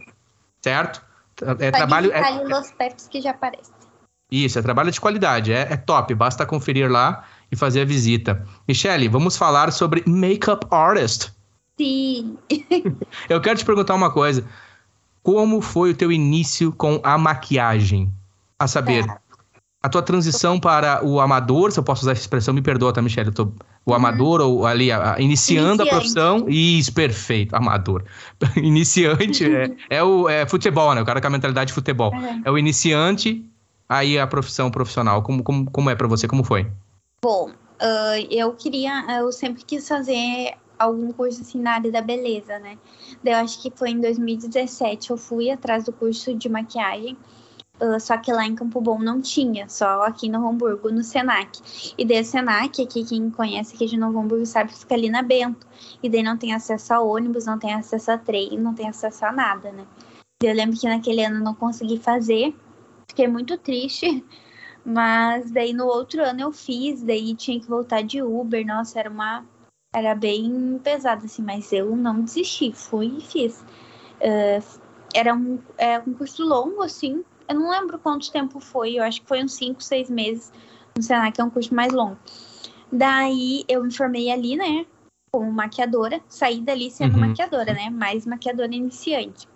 Certo? 0.62 1.02
É 1.40 1.54
Pode 1.54 1.72
trabalho. 1.72 2.12
É, 2.12 2.44
Los 2.44 2.70
Peps 2.72 3.08
que 3.08 3.20
já 3.20 3.30
aparece. 3.30 3.70
Isso, 4.30 4.58
é 4.58 4.62
trabalho 4.62 4.90
de 4.90 5.00
qualidade, 5.00 5.52
é, 5.52 5.68
é 5.70 5.76
top. 5.76 6.14
Basta 6.14 6.46
conferir 6.46 6.90
lá 6.90 7.24
e 7.50 7.56
fazer 7.56 7.82
a 7.82 7.84
visita. 7.84 8.46
Michele, 8.66 9.08
vamos 9.08 9.36
falar 9.36 9.70
sobre 9.72 10.02
makeup 10.06 10.66
artist. 10.70 11.30
Sim. 11.78 12.38
Eu 13.28 13.40
quero 13.42 13.58
te 13.58 13.64
perguntar 13.64 13.94
uma 13.94 14.10
coisa. 14.10 14.46
Como 15.22 15.60
foi 15.60 15.90
o 15.90 15.94
teu 15.94 16.10
início 16.10 16.72
com 16.72 16.98
a 17.02 17.18
maquiagem? 17.18 18.10
A 18.64 18.68
saber, 18.68 19.04
é. 19.08 19.16
a 19.82 19.88
tua 19.88 20.02
transição 20.02 20.58
para 20.58 21.04
o 21.04 21.20
amador, 21.20 21.72
se 21.72 21.78
eu 21.78 21.82
posso 21.82 22.02
usar 22.02 22.12
essa 22.12 22.20
expressão, 22.20 22.54
me 22.54 22.62
perdoa, 22.62 22.92
tá, 22.92 23.02
Michelle? 23.02 23.28
Eu 23.28 23.34
tô, 23.34 23.44
o 23.84 23.90
uhum. 23.90 23.94
amador, 23.94 24.40
ou 24.40 24.66
ali, 24.66 24.92
a, 24.92 25.14
a, 25.14 25.20
iniciando 25.20 25.82
Iniciante. 25.82 25.88
a 25.88 25.94
profissão. 25.94 26.48
Isso, 26.48 26.92
perfeito, 26.92 27.54
amador. 27.54 28.04
iniciante 28.56 29.44
é, 29.44 29.76
é, 29.90 30.02
o 30.02 30.28
é 30.28 30.46
futebol, 30.46 30.94
né? 30.94 31.02
O 31.02 31.04
cara 31.04 31.20
com 31.20 31.26
a 31.26 31.30
mentalidade 31.30 31.68
de 31.68 31.74
futebol. 31.74 32.12
Uhum. 32.12 32.42
É 32.44 32.50
o 32.50 32.58
iniciante, 32.58 33.44
aí 33.88 34.18
a 34.18 34.26
profissão 34.26 34.70
profissional. 34.70 35.22
Como, 35.22 35.42
como, 35.42 35.70
como 35.70 35.90
é 35.90 35.94
para 35.94 36.06
você? 36.06 36.28
Como 36.28 36.44
foi? 36.44 36.70
Bom, 37.22 37.50
uh, 37.50 38.26
eu 38.30 38.52
queria, 38.52 39.04
eu 39.18 39.32
sempre 39.32 39.64
quis 39.64 39.86
fazer 39.86 40.54
algum 40.78 41.12
curso 41.12 41.42
assim 41.42 41.60
na 41.60 41.74
área 41.74 41.90
da 41.90 42.00
beleza, 42.00 42.58
né? 42.58 42.76
Daí 43.22 43.34
eu 43.34 43.38
acho 43.38 43.60
que 43.60 43.72
foi 43.74 43.90
em 43.90 44.00
2017 44.00 45.10
eu 45.10 45.16
fui 45.16 45.50
atrás 45.50 45.84
do 45.84 45.92
curso 45.92 46.34
de 46.34 46.48
maquiagem. 46.48 47.16
Uh, 47.80 47.98
só 47.98 48.16
que 48.18 48.32
lá 48.32 48.46
em 48.46 48.54
Campo 48.54 48.80
Bom 48.80 48.98
não 48.98 49.20
tinha, 49.20 49.68
só 49.68 50.02
aqui 50.02 50.28
no 50.28 50.46
Hamburgo, 50.46 50.90
no 50.90 51.02
Senac. 51.02 51.94
E 51.96 52.04
daí 52.04 52.20
o 52.20 52.24
Senac, 52.24 52.80
aqui 52.80 53.04
quem 53.04 53.30
conhece 53.30 53.74
aqui 53.74 53.86
de 53.86 53.96
Novo 53.96 54.20
Hamburgo 54.20 54.46
sabe 54.46 54.70
que 54.72 54.78
fica 54.78 54.94
ali 54.94 55.10
na 55.10 55.22
Bento. 55.22 55.66
E 56.02 56.08
daí 56.08 56.22
não 56.22 56.36
tem 56.36 56.54
acesso 56.54 56.94
a 56.94 57.00
ônibus, 57.00 57.46
não 57.46 57.58
tem 57.58 57.74
acesso 57.74 58.12
a 58.12 58.18
trem, 58.18 58.58
não 58.58 58.74
tem 58.74 58.88
acesso 58.88 59.24
a 59.24 59.32
nada, 59.32 59.72
né? 59.72 59.86
Eu 60.42 60.54
lembro 60.54 60.78
que 60.78 60.88
naquele 60.88 61.24
ano 61.24 61.42
não 61.42 61.54
consegui 61.54 61.98
fazer, 61.98 62.54
fiquei 63.08 63.26
muito 63.26 63.56
triste. 63.58 64.24
Mas 64.84 65.50
daí 65.50 65.72
no 65.72 65.86
outro 65.86 66.22
ano 66.24 66.40
eu 66.40 66.52
fiz, 66.52 67.02
daí 67.02 67.34
tinha 67.36 67.60
que 67.60 67.68
voltar 67.68 68.02
de 68.02 68.20
Uber, 68.20 68.66
nossa, 68.66 68.98
era 68.98 69.08
uma. 69.08 69.44
Era 69.94 70.14
bem 70.14 70.80
pesado, 70.82 71.26
assim, 71.26 71.42
mas 71.42 71.70
eu 71.70 71.94
não 71.94 72.22
desisti, 72.22 72.72
fui 72.72 73.18
e 73.18 73.20
fiz. 73.20 73.62
Uh, 74.20 74.80
era 75.14 75.34
um, 75.34 75.58
é 75.76 75.98
um 75.98 76.14
curso 76.14 76.42
longo, 76.42 76.82
assim, 76.82 77.22
eu 77.48 77.54
não 77.54 77.70
lembro 77.70 77.98
quanto 77.98 78.30
tempo 78.30 78.60
foi, 78.60 78.94
eu 78.94 79.04
acho 79.04 79.20
que 79.22 79.28
foi 79.28 79.42
uns 79.42 79.54
5, 79.54 79.82
6 79.82 80.10
meses 80.10 80.52
no 80.96 81.02
Senac, 81.02 81.40
é 81.40 81.44
um 81.44 81.50
curso 81.50 81.74
mais 81.74 81.92
longo. 81.92 82.18
Daí 82.90 83.64
eu 83.68 83.82
me 83.82 83.92
formei 83.92 84.30
ali, 84.30 84.56
né, 84.56 84.86
como 85.32 85.50
maquiadora, 85.50 86.20
saí 86.28 86.60
dali 86.60 86.90
sendo 86.90 87.14
uhum. 87.14 87.28
maquiadora, 87.28 87.72
né, 87.72 87.88
mais 87.90 88.26
maquiadora 88.26 88.74
iniciante. 88.74 89.48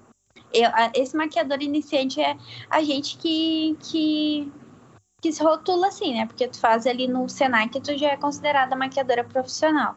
Eu, 0.52 0.70
esse 0.94 1.14
maquiador 1.14 1.62
iniciante 1.62 2.20
é 2.20 2.36
a 2.70 2.82
gente 2.82 3.18
que, 3.18 3.76
que, 3.80 4.52
que 5.20 5.32
se 5.32 5.42
rotula 5.42 5.88
assim, 5.88 6.14
né, 6.14 6.26
porque 6.26 6.48
tu 6.48 6.58
faz 6.58 6.86
ali 6.86 7.06
no 7.06 7.28
Senac, 7.28 7.78
tu 7.80 7.96
já 7.98 8.08
é 8.08 8.16
considerada 8.16 8.74
maquiadora 8.74 9.22
profissional. 9.22 9.96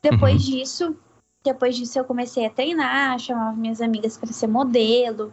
Depois 0.00 0.34
uhum. 0.44 0.50
disso, 0.50 0.96
depois 1.44 1.76
disso 1.76 1.98
eu 1.98 2.04
comecei 2.04 2.46
a 2.46 2.50
treinar, 2.50 3.18
chamava 3.18 3.56
minhas 3.56 3.80
amigas 3.80 4.16
para 4.16 4.32
ser 4.32 4.46
modelo, 4.46 5.32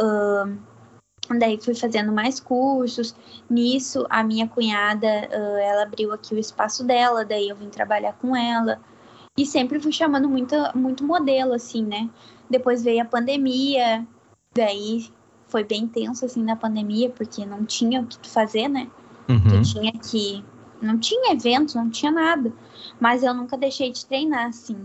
uh, 0.00 0.58
Daí 1.38 1.58
fui 1.58 1.74
fazendo 1.74 2.12
mais 2.12 2.38
cursos. 2.38 3.14
Nisso, 3.48 4.06
a 4.10 4.22
minha 4.22 4.46
cunhada, 4.46 5.06
ela 5.06 5.82
abriu 5.82 6.12
aqui 6.12 6.34
o 6.34 6.38
espaço 6.38 6.84
dela, 6.84 7.24
daí 7.24 7.48
eu 7.48 7.56
vim 7.56 7.68
trabalhar 7.70 8.12
com 8.14 8.36
ela. 8.36 8.80
E 9.36 9.44
sempre 9.46 9.80
fui 9.80 9.90
chamando 9.90 10.28
muito, 10.28 10.54
muito 10.74 11.04
modelo, 11.04 11.54
assim, 11.54 11.82
né? 11.82 12.08
Depois 12.48 12.84
veio 12.84 13.02
a 13.02 13.06
pandemia, 13.06 14.06
daí 14.54 15.10
foi 15.48 15.64
bem 15.64 15.86
tenso, 15.88 16.24
assim, 16.24 16.42
na 16.42 16.56
pandemia, 16.56 17.10
porque 17.10 17.44
não 17.44 17.64
tinha 17.64 18.00
o 18.00 18.06
que 18.06 18.28
fazer, 18.28 18.68
né? 18.68 18.90
Uhum. 19.28 19.62
Tu 19.62 19.62
tinha 19.62 19.92
que... 19.92 20.44
Não 20.80 20.98
tinha 20.98 21.32
evento, 21.32 21.74
não 21.76 21.88
tinha 21.88 22.12
nada. 22.12 22.52
Mas 23.00 23.22
eu 23.22 23.32
nunca 23.32 23.56
deixei 23.56 23.90
de 23.90 24.04
treinar, 24.04 24.48
assim. 24.48 24.76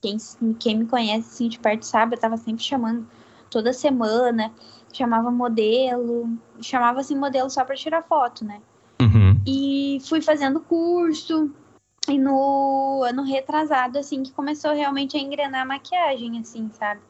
Quem, 0.00 0.16
quem 0.58 0.78
me 0.78 0.86
conhece, 0.86 1.28
assim, 1.34 1.48
de 1.48 1.58
perto 1.58 1.82
sabe, 1.84 2.16
eu 2.16 2.20
tava 2.20 2.36
sempre 2.36 2.64
chamando 2.64 3.06
toda 3.50 3.72
semana, 3.72 4.50
chamava 4.96 5.30
modelo, 5.30 6.28
chamava 6.60 7.00
assim 7.00 7.16
modelo 7.16 7.50
só 7.50 7.64
para 7.64 7.76
tirar 7.76 8.02
foto, 8.02 8.44
né? 8.44 8.60
Uhum. 9.00 9.40
E 9.46 9.98
fui 10.06 10.20
fazendo 10.20 10.60
curso, 10.60 11.50
e 12.08 12.18
no 12.18 13.02
ano 13.02 13.22
retrasado, 13.22 13.98
assim, 13.98 14.22
que 14.22 14.32
começou 14.32 14.74
realmente 14.74 15.16
a 15.16 15.20
engrenar 15.20 15.62
a 15.62 15.64
maquiagem, 15.64 16.38
assim, 16.38 16.70
sabe? 16.72 17.00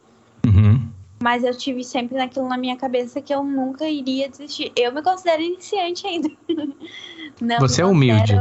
Uhum. 0.45 0.89
Mas 1.21 1.43
eu 1.43 1.55
tive 1.57 1.83
sempre 1.83 2.17
naquilo 2.17 2.47
na 2.47 2.57
minha 2.57 2.77
cabeça 2.77 3.21
que 3.21 3.33
eu 3.33 3.43
nunca 3.43 3.87
iria 3.87 4.29
desistir. 4.29 4.71
Eu 4.75 4.93
me 4.93 5.01
considero 5.01 5.41
iniciante 5.41 6.07
ainda. 6.07 6.29
Não 7.41 7.59
Você 7.59 7.81
é 7.81 7.85
humilde. 7.85 8.33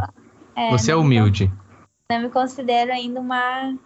É, 0.54 0.70
Você 0.70 0.92
é 0.92 0.96
humilde. 0.96 1.50
Não, 2.10 2.20
me 2.20 2.28
considero 2.28 2.92
ainda 2.92 3.18
uma. 3.18 3.76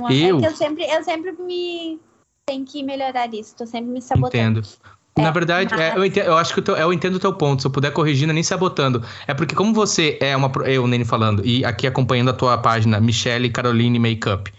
uma 0.00 0.12
eu? 0.12 0.40
É 0.40 0.46
eu 0.46 0.56
sempre, 0.56 0.84
eu 0.84 1.04
sempre 1.04 1.32
me. 1.32 2.00
Tenho 2.46 2.64
que 2.64 2.82
melhorar 2.82 3.32
isso. 3.34 3.54
Tô 3.54 3.66
sempre 3.66 3.90
me 3.90 4.00
sabotando. 4.00 4.60
Entendo. 4.60 4.68
Na 5.16 5.28
é, 5.28 5.32
verdade, 5.32 5.70
mas... 5.70 5.80
é, 5.80 5.96
eu, 5.96 6.04
entendo, 6.04 6.26
eu, 6.26 6.36
acho 6.36 6.52
que 6.52 6.60
eu, 6.60 6.64
teu, 6.64 6.76
eu, 6.76 6.92
entendo 6.92 7.14
o 7.14 7.18
teu 7.18 7.32
ponto. 7.32 7.62
Se 7.62 7.66
eu 7.66 7.70
puder 7.70 7.90
corrigir, 7.90 8.26
não 8.26 8.32
é 8.32 8.34
nem 8.34 8.42
sabotando. 8.42 9.02
É 9.26 9.32
porque, 9.32 9.54
como 9.54 9.72
você 9.72 10.18
é 10.20 10.36
uma. 10.36 10.52
Eu, 10.66 10.86
Nene, 10.86 11.04
falando, 11.04 11.44
e 11.44 11.64
aqui 11.64 11.86
acompanhando 11.86 12.30
a 12.30 12.34
tua 12.34 12.58
página, 12.58 13.00
Michelle 13.00 13.48
Caroline 13.48 13.98
Makeup. 13.98 14.52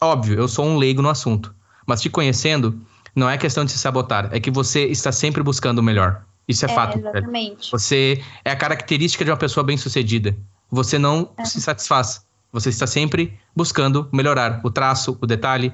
Óbvio, 0.00 0.38
eu 0.38 0.48
sou 0.48 0.66
um 0.66 0.76
leigo 0.76 1.00
no 1.00 1.08
assunto. 1.08 1.54
Mas 1.86 2.02
te 2.02 2.10
conhecendo, 2.10 2.78
não 3.14 3.28
é 3.28 3.38
questão 3.38 3.64
de 3.64 3.72
se 3.72 3.78
sabotar. 3.78 4.28
É 4.32 4.38
que 4.38 4.50
você 4.50 4.84
está 4.86 5.10
sempre 5.10 5.42
buscando 5.42 5.78
o 5.78 5.82
melhor. 5.82 6.22
Isso 6.46 6.66
é, 6.66 6.70
é 6.70 6.74
fato. 6.74 6.98
Exatamente. 6.98 7.70
Você 7.70 8.22
é 8.44 8.50
a 8.50 8.56
característica 8.56 9.24
de 9.24 9.30
uma 9.30 9.36
pessoa 9.36 9.64
bem-sucedida. 9.64 10.36
Você 10.70 10.98
não 10.98 11.30
é. 11.36 11.44
se 11.44 11.60
satisfaz. 11.60 12.24
Você 12.52 12.68
está 12.68 12.86
sempre 12.86 13.38
buscando 13.56 14.08
melhorar 14.12 14.60
o 14.62 14.70
traço, 14.70 15.16
o 15.20 15.26
detalhe. 15.26 15.72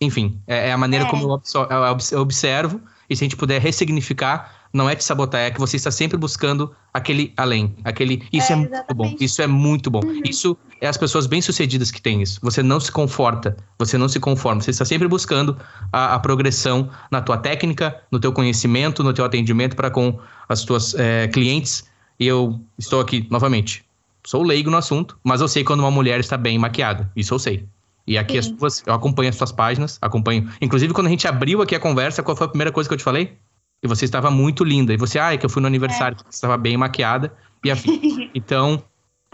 Enfim, 0.00 0.40
é, 0.46 0.68
é 0.68 0.72
a 0.72 0.78
maneira 0.78 1.04
é. 1.04 1.08
como 1.08 1.24
eu 1.24 2.20
observo 2.20 2.80
e 3.10 3.16
se 3.16 3.24
a 3.24 3.26
gente 3.26 3.36
puder 3.36 3.60
ressignificar, 3.60 4.58
não 4.72 4.88
é 4.88 4.94
te 4.94 5.02
sabotar, 5.02 5.40
é 5.40 5.50
que 5.50 5.58
você 5.58 5.76
está 5.76 5.90
sempre 5.90 6.16
buscando 6.16 6.74
aquele 6.92 7.32
além, 7.36 7.74
aquele 7.84 8.22
isso 8.32 8.52
é, 8.52 8.54
é 8.54 8.56
muito 8.56 8.94
bom, 8.94 9.16
isso 9.18 9.42
é 9.42 9.46
muito 9.46 9.90
bom. 9.90 10.00
Uhum. 10.04 10.20
Isso 10.24 10.56
é 10.80 10.86
as 10.86 10.96
pessoas 10.96 11.26
bem-sucedidas 11.26 11.90
que 11.90 12.00
têm 12.00 12.22
isso. 12.22 12.38
Você 12.42 12.62
não 12.62 12.78
se 12.78 12.92
conforta, 12.92 13.56
você 13.78 13.96
não 13.96 14.08
se 14.08 14.20
conforma, 14.20 14.60
você 14.60 14.70
está 14.70 14.84
sempre 14.84 15.08
buscando 15.08 15.56
a, 15.92 16.14
a 16.14 16.18
progressão 16.18 16.90
na 17.10 17.20
tua 17.20 17.38
técnica, 17.38 18.00
no 18.12 18.20
teu 18.20 18.32
conhecimento, 18.32 19.02
no 19.02 19.12
teu 19.12 19.24
atendimento 19.24 19.74
para 19.74 19.90
com 19.90 20.18
as 20.48 20.64
tuas 20.64 20.94
é, 20.94 21.28
clientes. 21.28 21.88
E 22.20 22.26
eu 22.26 22.60
estou 22.78 23.00
aqui 23.00 23.26
novamente. 23.30 23.84
Sou 24.24 24.42
leigo 24.42 24.70
no 24.70 24.76
assunto, 24.76 25.18
mas 25.24 25.40
eu 25.40 25.48
sei 25.48 25.64
quando 25.64 25.80
uma 25.80 25.90
mulher 25.90 26.20
está 26.20 26.36
bem 26.36 26.58
maquiada. 26.58 27.10
Isso 27.16 27.32
eu 27.32 27.38
sei. 27.38 27.66
E 28.08 28.16
aqui 28.16 28.38
as 28.38 28.48
tuas, 28.48 28.82
eu 28.86 28.94
acompanho 28.94 29.28
as 29.28 29.36
suas 29.36 29.52
páginas, 29.52 29.98
acompanho. 30.00 30.50
Inclusive, 30.62 30.94
quando 30.94 31.08
a 31.08 31.10
gente 31.10 31.28
abriu 31.28 31.60
aqui 31.60 31.74
a 31.74 31.80
conversa, 31.80 32.22
qual 32.22 32.34
foi 32.34 32.46
a 32.46 32.48
primeira 32.48 32.72
coisa 32.72 32.88
que 32.88 32.94
eu 32.94 32.98
te 32.98 33.04
falei? 33.04 33.36
E 33.82 33.86
você 33.86 34.06
estava 34.06 34.30
muito 34.30 34.64
linda. 34.64 34.94
E 34.94 34.96
você, 34.96 35.18
ah, 35.18 35.34
é 35.34 35.36
que 35.36 35.44
eu 35.44 35.50
fui 35.50 35.60
no 35.60 35.68
aniversário, 35.68 36.16
é. 36.18 36.22
você 36.22 36.36
estava 36.36 36.56
bem 36.56 36.74
maquiada. 36.74 37.36
E 37.62 37.70
afim. 37.70 38.30
então, 38.34 38.82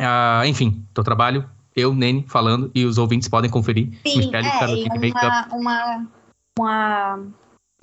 uh, 0.00 0.44
enfim, 0.44 0.84
teu 0.92 1.04
trabalho, 1.04 1.48
eu, 1.76 1.94
Nene, 1.94 2.24
falando, 2.26 2.68
e 2.74 2.84
os 2.84 2.98
ouvintes 2.98 3.28
podem 3.28 3.48
conferir. 3.48 3.92
Sim, 4.04 4.18
Michelle, 4.18 4.48
é, 4.48 4.88
uma, 4.96 5.48
uma, 5.52 6.06
uma 6.58 7.18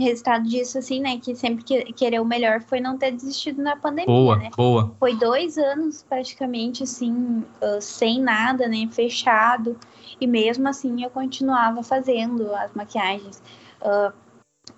resultado 0.01 0.43
disso, 0.47 0.77
assim, 0.77 0.99
né? 0.99 1.17
Que 1.19 1.35
sempre 1.35 1.63
que, 1.63 1.93
querer 1.93 2.19
o 2.19 2.25
melhor 2.25 2.61
foi 2.61 2.81
não 2.81 2.97
ter 2.97 3.11
desistido 3.11 3.61
na 3.61 3.77
pandemia, 3.77 4.07
boa, 4.07 4.35
né? 4.35 4.49
Boa, 4.57 4.93
Foi 4.99 5.15
dois 5.15 5.57
anos, 5.57 6.03
praticamente, 6.03 6.83
assim, 6.83 7.43
uh, 7.61 7.81
sem 7.81 8.19
nada, 8.19 8.67
né? 8.67 8.89
Fechado. 8.91 9.77
E 10.21 10.27
mesmo 10.27 10.67
assim 10.67 11.03
eu 11.03 11.09
continuava 11.09 11.81
fazendo 11.81 12.53
as 12.53 12.71
maquiagens. 12.73 13.41
Uh, 13.81 14.13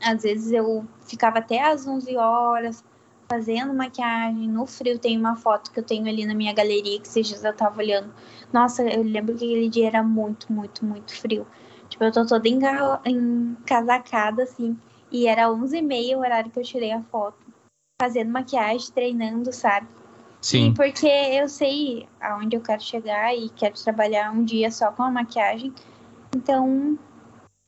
às 0.01 0.23
vezes 0.23 0.53
eu 0.53 0.87
ficava 1.01 1.39
até 1.39 1.61
às 1.61 1.85
11 1.85 2.15
horas 2.15 2.81
fazendo 3.29 3.73
maquiagem 3.73 4.47
no 4.47 4.65
frio. 4.65 4.97
Tem 4.97 5.17
uma 5.17 5.35
foto 5.35 5.69
que 5.71 5.81
eu 5.81 5.83
tenho 5.83 6.07
ali 6.07 6.25
na 6.25 6.33
minha 6.33 6.53
galeria 6.53 6.97
que 6.99 7.07
esses 7.07 7.27
dias 7.27 7.43
eu 7.43 7.53
tava 7.53 7.79
olhando. 7.79 8.13
Nossa, 8.53 8.83
eu 8.83 9.03
lembro 9.03 9.35
que 9.35 9.43
aquele 9.43 9.67
dia 9.67 9.87
era 9.87 10.01
muito, 10.01 10.51
muito, 10.51 10.85
muito 10.85 11.13
frio. 11.13 11.45
Tipo, 11.89 12.05
eu 12.05 12.11
tô 12.13 12.25
toda 12.25 12.47
encasacada, 13.05 14.43
assim. 14.43 14.79
E 15.11 15.27
era 15.27 15.49
11h30 15.49 16.15
o 16.15 16.19
horário 16.19 16.51
que 16.51 16.59
eu 16.59 16.63
tirei 16.63 16.91
a 16.93 17.03
foto. 17.03 17.37
Fazendo 18.01 18.31
maquiagem, 18.31 18.91
treinando, 18.93 19.51
sabe? 19.51 19.87
Sim. 20.43 20.67
E 20.67 20.73
porque 20.73 21.07
eu 21.07 21.47
sei 21.47 22.05
aonde 22.19 22.57
eu 22.57 22.61
quero 22.61 22.83
chegar 22.83 23.33
e 23.33 23.47
quero 23.49 23.75
trabalhar 23.81 24.29
um 24.31 24.43
dia 24.43 24.69
só 24.69 24.91
com 24.91 25.01
a 25.01 25.09
maquiagem. 25.09 25.73
Então, 26.35 26.99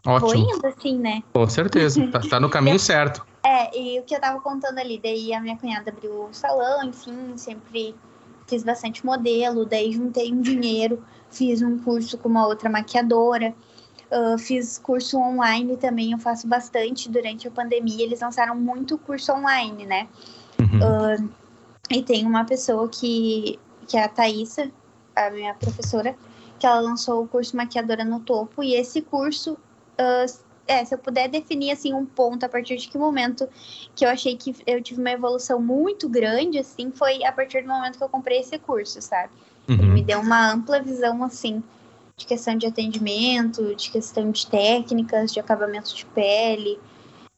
Ótimo. 0.06 0.44
vou 0.44 0.58
indo 0.58 0.68
assim, 0.68 1.00
né? 1.00 1.24
Com 1.34 1.48
certeza, 1.48 2.06
tá, 2.12 2.20
tá 2.20 2.38
no 2.38 2.50
caminho 2.50 2.78
certo. 2.78 3.26
É, 3.46 3.80
e 3.80 3.98
o 4.00 4.04
que 4.04 4.14
eu 4.14 4.20
tava 4.20 4.42
contando 4.42 4.78
ali, 4.78 5.00
daí 5.02 5.34
a 5.34 5.40
minha 5.40 5.56
cunhada 5.56 5.90
abriu 5.90 6.26
o 6.26 6.34
salão, 6.34 6.84
enfim, 6.84 7.38
sempre 7.38 7.96
fiz 8.46 8.62
bastante 8.62 9.06
modelo, 9.06 9.66
daí 9.66 9.94
juntei 9.94 10.34
um 10.34 10.42
dinheiro, 10.42 11.02
fiz 11.30 11.62
um 11.62 11.80
curso 11.80 12.18
com 12.18 12.28
uma 12.28 12.46
outra 12.46 12.70
maquiadora, 12.70 13.56
uh, 14.12 14.38
fiz 14.38 14.80
curso 14.80 15.18
online 15.18 15.78
também, 15.78 16.12
eu 16.12 16.20
faço 16.20 16.46
bastante 16.46 17.10
durante 17.10 17.48
a 17.48 17.52
pandemia, 17.52 18.04
eles 18.04 18.20
lançaram 18.20 18.56
muito 18.56 18.98
curso 18.98 19.32
online, 19.32 19.86
né? 19.86 20.10
Uhum. 20.60 21.24
Uh, 21.24 21.45
e 21.90 22.02
tem 22.02 22.26
uma 22.26 22.46
pessoa 22.46 22.88
que, 22.90 23.60
que 23.88 23.98
é 23.98 24.04
a 24.04 24.10
Thaisa, 24.10 24.72
a 25.16 25.30
minha 25.30 25.54
professora, 25.54 26.16
que 26.60 26.66
ela 26.66 26.80
lançou 26.80 27.24
o 27.24 27.28
curso 27.28 27.56
Maquiadora 27.56 28.04
no 28.04 28.20
Topo. 28.20 28.64
E 28.64 28.76
esse 28.76 29.02
curso, 29.02 29.54
uh, 29.54 30.44
é, 30.68 30.84
se 30.84 30.94
eu 30.96 30.98
puder 30.98 31.30
definir 31.30 31.72
assim 31.72 31.94
um 31.94 32.06
ponto 32.06 32.44
a 32.44 32.50
partir 32.50 32.78
de 32.78 32.88
que 32.88 32.98
momento 32.98 33.48
que 33.96 34.06
eu 34.06 34.10
achei 34.10 34.36
que 34.36 34.56
eu 34.66 34.82
tive 34.82 35.00
uma 35.00 35.12
evolução 35.12 35.62
muito 35.62 36.10
grande, 36.10 36.58
assim, 36.58 36.92
foi 36.92 37.24
a 37.24 37.32
partir 37.32 37.62
do 37.62 37.68
momento 37.68 37.98
que 37.98 38.04
eu 38.04 38.10
comprei 38.10 38.40
esse 38.40 38.58
curso, 38.58 39.02
sabe? 39.02 39.32
Uhum. 39.70 39.76
Ele 39.76 39.88
me 39.88 40.04
deu 40.04 40.20
uma 40.20 40.52
ampla 40.52 40.82
visão, 40.82 41.24
assim, 41.24 41.64
de 42.18 42.26
questão 42.26 42.58
de 42.58 42.66
atendimento, 42.66 43.76
de 43.76 43.92
questão 43.92 44.32
de 44.32 44.48
técnicas, 44.48 45.32
de 45.32 45.40
acabamento 45.40 45.94
de 45.94 46.06
pele. 46.08 46.80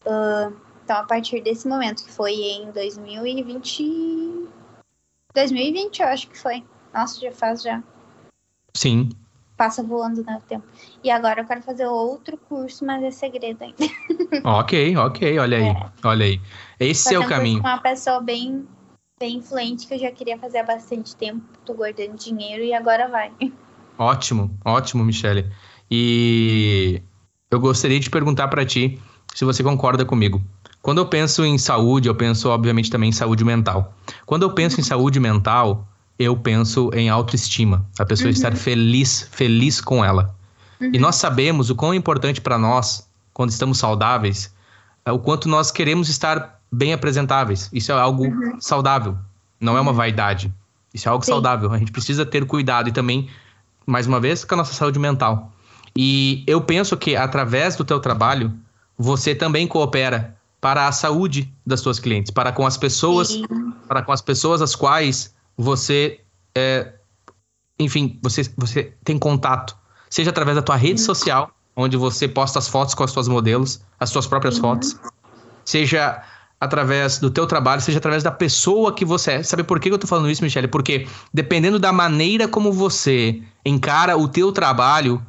Uh, 0.05 0.53
então, 0.87 0.99
a 0.99 1.03
partir 1.03 1.41
desse 1.41 1.67
momento, 1.67 2.05
que 2.05 2.09
foi 2.09 2.31
em 2.31 2.71
2020. 2.71 4.47
2020, 5.35 5.99
eu 5.99 6.07
acho 6.07 6.29
que 6.29 6.39
foi. 6.39 6.63
Nossa, 6.93 7.19
já 7.19 7.29
faz 7.33 7.61
já. 7.61 7.83
Sim. 8.73 9.09
Passa 9.57 9.83
voando 9.83 10.23
né, 10.23 10.37
o 10.37 10.47
tempo. 10.47 10.65
E 11.03 11.11
agora 11.11 11.41
eu 11.41 11.45
quero 11.45 11.61
fazer 11.61 11.85
outro 11.87 12.37
curso, 12.37 12.85
mas 12.85 13.03
é 13.03 13.11
segredo 13.11 13.61
ainda. 13.61 13.75
ok, 14.47 14.95
ok, 14.95 15.39
olha 15.39 15.57
aí. 15.57 15.67
É. 15.67 15.91
Olha 16.05 16.25
aí. 16.25 16.41
Esse 16.79 17.13
é 17.13 17.19
o 17.19 17.27
caminho. 17.27 17.59
uma 17.59 17.79
pessoa 17.79 18.21
bem, 18.21 18.65
bem 19.19 19.35
influente 19.39 19.87
que 19.87 19.95
eu 19.95 19.99
já 19.99 20.09
queria 20.09 20.37
fazer 20.37 20.59
há 20.59 20.63
bastante 20.63 21.17
tempo. 21.17 21.43
Tô 21.65 21.73
guardando 21.73 22.15
dinheiro 22.15 22.63
e 22.63 22.73
agora 22.73 23.09
vai. 23.09 23.33
Ótimo, 23.97 24.57
ótimo, 24.63 25.03
Michele. 25.03 25.51
E 25.91 27.01
eu 27.51 27.59
gostaria 27.59 27.99
de 27.99 28.09
perguntar 28.09 28.47
para 28.47 28.65
ti 28.65 29.01
se 29.33 29.45
você 29.45 29.63
concorda 29.63 30.05
comigo. 30.05 30.41
Quando 30.81 30.99
eu 30.99 31.05
penso 31.05 31.43
em 31.43 31.57
saúde, 31.57 32.07
eu 32.07 32.15
penso, 32.15 32.49
obviamente, 32.49 32.89
também 32.89 33.09
em 33.09 33.13
saúde 33.13 33.43
mental. 33.43 33.93
Quando 34.25 34.43
eu 34.43 34.51
penso 34.51 34.79
em 34.79 34.83
saúde 34.83 35.19
mental, 35.19 35.87
eu 36.17 36.35
penso 36.35 36.89
em 36.93 37.09
autoestima. 37.09 37.85
A 37.99 38.05
pessoa 38.05 38.27
uhum. 38.27 38.33
estar 38.33 38.55
feliz, 38.55 39.27
feliz 39.31 39.81
com 39.81 40.03
ela. 40.03 40.33
Uhum. 40.79 40.91
E 40.93 40.99
nós 40.99 41.15
sabemos 41.15 41.69
o 41.69 41.75
quão 41.75 41.93
importante 41.93 42.41
para 42.41 42.57
nós, 42.57 43.07
quando 43.33 43.49
estamos 43.49 43.77
saudáveis, 43.77 44.53
é 45.05 45.11
o 45.11 45.19
quanto 45.19 45.47
nós 45.47 45.71
queremos 45.71 46.09
estar 46.09 46.59
bem 46.71 46.93
apresentáveis. 46.93 47.69
Isso 47.71 47.91
é 47.91 47.95
algo 47.95 48.25
uhum. 48.25 48.57
saudável, 48.59 49.17
não 49.59 49.77
é 49.77 49.81
uma 49.81 49.91
uhum. 49.91 49.97
vaidade. 49.97 50.53
Isso 50.93 51.07
é 51.07 51.11
algo 51.11 51.23
Sim. 51.23 51.31
saudável. 51.31 51.71
A 51.71 51.77
gente 51.77 51.91
precisa 51.91 52.25
ter 52.25 52.45
cuidado 52.45 52.89
e 52.89 52.91
também, 52.91 53.29
mais 53.85 54.07
uma 54.07 54.19
vez, 54.19 54.43
com 54.43 54.55
a 54.55 54.57
nossa 54.57 54.73
saúde 54.73 54.97
mental. 54.99 55.51
E 55.95 56.43
eu 56.47 56.61
penso 56.61 56.95
que 56.95 57.15
através 57.15 57.75
do 57.75 57.83
teu 57.83 57.99
trabalho, 57.99 58.53
você 58.97 59.35
também 59.35 59.67
coopera 59.67 60.35
para 60.59 60.87
a 60.87 60.91
saúde 60.91 61.53
das 61.65 61.81
suas 61.81 61.99
clientes, 61.99 62.31
para 62.31 62.51
com 62.51 62.65
as 62.65 62.77
pessoas, 62.77 63.29
Sim. 63.29 63.45
para 63.87 64.01
com 64.01 64.11
as 64.11 64.21
pessoas 64.21 64.61
as 64.61 64.75
quais 64.75 65.33
você, 65.55 66.19
é, 66.55 66.93
enfim, 67.79 68.19
você, 68.23 68.43
você 68.57 68.93
tem 69.03 69.19
contato, 69.19 69.77
seja 70.09 70.31
através 70.31 70.55
da 70.55 70.61
tua 70.61 70.75
rede 70.75 70.99
social, 70.99 71.51
onde 71.75 71.95
você 71.95 72.27
posta 72.27 72.57
as 72.57 72.67
fotos 72.67 72.95
com 72.95 73.03
as 73.03 73.11
suas 73.11 73.27
modelos, 73.27 73.81
as 73.99 74.09
suas 74.09 74.25
próprias 74.25 74.55
Sim. 74.55 74.61
fotos, 74.61 74.95
seja 75.63 76.23
através 76.59 77.19
do 77.19 77.29
teu 77.29 77.45
trabalho, 77.45 77.81
seja 77.81 77.99
através 77.99 78.23
da 78.23 78.31
pessoa 78.31 78.91
que 78.91 79.05
você 79.05 79.33
é. 79.33 79.43
Sabe 79.43 79.63
por 79.63 79.79
que 79.79 79.89
eu 79.89 79.97
tô 79.97 80.07
falando 80.07 80.29
isso, 80.29 80.43
Michele? 80.43 80.67
Porque 80.67 81.07
dependendo 81.31 81.77
da 81.77 81.93
maneira 81.93 82.47
como 82.47 82.73
você 82.73 83.43
encara 83.63 84.17
o 84.17 84.27
teu 84.27 84.51
trabalho, 84.51 85.23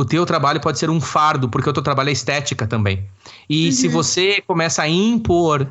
o 0.00 0.04
teu 0.04 0.24
trabalho 0.26 0.60
pode 0.60 0.78
ser 0.78 0.90
um 0.90 1.00
fardo, 1.00 1.48
porque 1.48 1.68
o 1.68 1.72
teu 1.72 1.82
trabalho 1.82 2.08
é 2.08 2.12
estética 2.12 2.66
também. 2.66 3.04
E 3.48 3.66
uhum. 3.66 3.72
se 3.72 3.88
você 3.88 4.42
começa 4.46 4.82
a 4.82 4.88
impor 4.88 5.68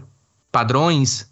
padrões, 0.52 1.30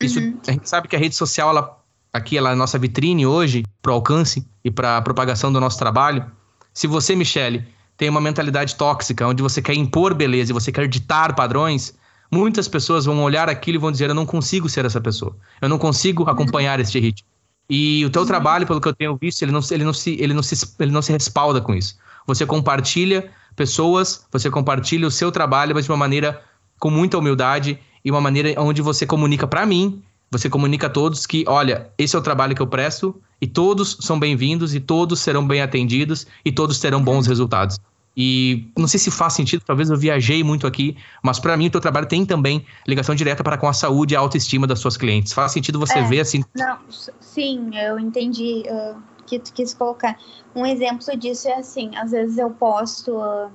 isso, 0.00 0.18
uhum. 0.18 0.38
a 0.46 0.52
gente 0.52 0.68
sabe 0.68 0.88
que 0.88 0.96
a 0.96 0.98
rede 0.98 1.14
social, 1.14 1.50
ela, 1.50 1.78
aqui 2.12 2.36
ela 2.36 2.50
é 2.50 2.52
a 2.52 2.56
nossa 2.56 2.78
vitrine 2.78 3.26
hoje 3.26 3.64
para 3.80 3.92
o 3.92 3.94
alcance 3.94 4.46
e 4.64 4.70
para 4.70 4.96
a 4.96 5.02
propagação 5.02 5.52
do 5.52 5.60
nosso 5.60 5.78
trabalho. 5.78 6.24
Se 6.72 6.86
você, 6.86 7.14
Michele, 7.14 7.66
tem 7.96 8.08
uma 8.08 8.20
mentalidade 8.20 8.76
tóxica, 8.76 9.26
onde 9.26 9.42
você 9.42 9.60
quer 9.60 9.74
impor 9.74 10.14
beleza 10.14 10.52
e 10.52 10.54
você 10.54 10.72
quer 10.72 10.88
ditar 10.88 11.34
padrões, 11.34 11.94
muitas 12.30 12.66
pessoas 12.66 13.04
vão 13.04 13.22
olhar 13.22 13.48
aquilo 13.48 13.76
e 13.76 13.80
vão 13.80 13.92
dizer: 13.92 14.08
Eu 14.08 14.14
não 14.14 14.26
consigo 14.26 14.68
ser 14.68 14.84
essa 14.84 15.00
pessoa. 15.00 15.36
Eu 15.60 15.68
não 15.68 15.78
consigo 15.78 16.28
acompanhar 16.28 16.80
este 16.80 16.98
ritmo. 16.98 17.28
E 17.70 18.04
o 18.04 18.10
teu 18.10 18.26
trabalho, 18.26 18.66
pelo 18.66 18.80
que 18.80 18.88
eu 18.88 18.92
tenho 18.92 19.16
visto, 19.16 19.42
ele 19.42 19.52
não, 19.52 19.60
ele, 19.70 19.84
não 19.84 19.92
se, 19.92 20.16
ele, 20.20 20.34
não 20.34 20.42
se, 20.42 20.74
ele 20.80 20.90
não 20.90 21.00
se 21.00 21.12
respalda 21.12 21.60
com 21.60 21.72
isso. 21.72 21.96
Você 22.26 22.44
compartilha 22.44 23.30
pessoas, 23.54 24.26
você 24.32 24.50
compartilha 24.50 25.06
o 25.06 25.10
seu 25.10 25.30
trabalho, 25.30 25.72
mas 25.72 25.84
de 25.84 25.90
uma 25.90 25.96
maneira 25.96 26.42
com 26.80 26.90
muita 26.90 27.16
humildade 27.16 27.78
e 28.04 28.10
uma 28.10 28.20
maneira 28.20 28.60
onde 28.60 28.82
você 28.82 29.06
comunica 29.06 29.46
para 29.46 29.64
mim, 29.64 30.02
você 30.32 30.50
comunica 30.50 30.88
a 30.88 30.90
todos 30.90 31.26
que, 31.26 31.44
olha, 31.46 31.90
esse 31.96 32.16
é 32.16 32.18
o 32.18 32.22
trabalho 32.22 32.56
que 32.56 32.62
eu 32.62 32.66
presto 32.66 33.20
e 33.40 33.46
todos 33.46 33.98
são 34.00 34.18
bem-vindos 34.18 34.74
e 34.74 34.80
todos 34.80 35.20
serão 35.20 35.46
bem 35.46 35.62
atendidos 35.62 36.26
e 36.44 36.50
todos 36.50 36.80
terão 36.80 37.02
bons 37.02 37.28
resultados. 37.28 37.78
E 38.22 38.70
não 38.76 38.86
sei 38.86 39.00
se 39.00 39.10
faz 39.10 39.32
sentido, 39.32 39.62
talvez 39.64 39.88
eu 39.88 39.96
viajei 39.96 40.44
muito 40.44 40.66
aqui, 40.66 40.94
mas 41.22 41.40
para 41.40 41.56
mim 41.56 41.68
o 41.68 41.70
teu 41.70 41.80
trabalho 41.80 42.04
tem 42.04 42.26
também 42.26 42.66
ligação 42.86 43.14
direta 43.14 43.42
para 43.42 43.56
com 43.56 43.66
a 43.66 43.72
saúde 43.72 44.12
e 44.12 44.16
a 44.16 44.20
autoestima 44.20 44.66
das 44.66 44.78
suas 44.78 44.94
clientes. 44.94 45.32
Faz 45.32 45.52
sentido 45.52 45.78
você 45.78 46.00
é, 46.00 46.02
ver 46.02 46.20
assim? 46.20 46.44
Não, 46.54 46.76
sim, 47.18 47.70
eu 47.74 47.98
entendi 47.98 48.64
uh, 48.66 49.00
que 49.24 49.38
tu 49.38 49.54
quis 49.54 49.72
colocar. 49.72 50.18
Um 50.54 50.66
exemplo 50.66 51.16
disso 51.16 51.48
é 51.48 51.54
assim, 51.54 51.96
às 51.96 52.10
vezes 52.10 52.36
eu 52.36 52.50
posto 52.50 53.16
uh, 53.16 53.50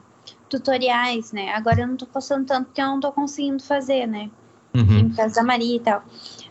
tutoriais, 0.50 1.32
né? 1.32 1.54
Agora 1.54 1.82
eu 1.82 1.88
não 1.88 1.96
tô 1.96 2.08
postando 2.08 2.46
tanto 2.46 2.66
porque 2.66 2.82
eu 2.82 2.88
não 2.88 3.00
tô 3.00 3.12
conseguindo 3.12 3.62
fazer, 3.62 4.08
né? 4.08 4.32
Uhum. 4.74 5.10
Por 5.10 5.18
causa 5.18 5.36
da 5.36 5.44
Maria 5.44 5.76
e 5.76 5.80
tal. 5.80 6.04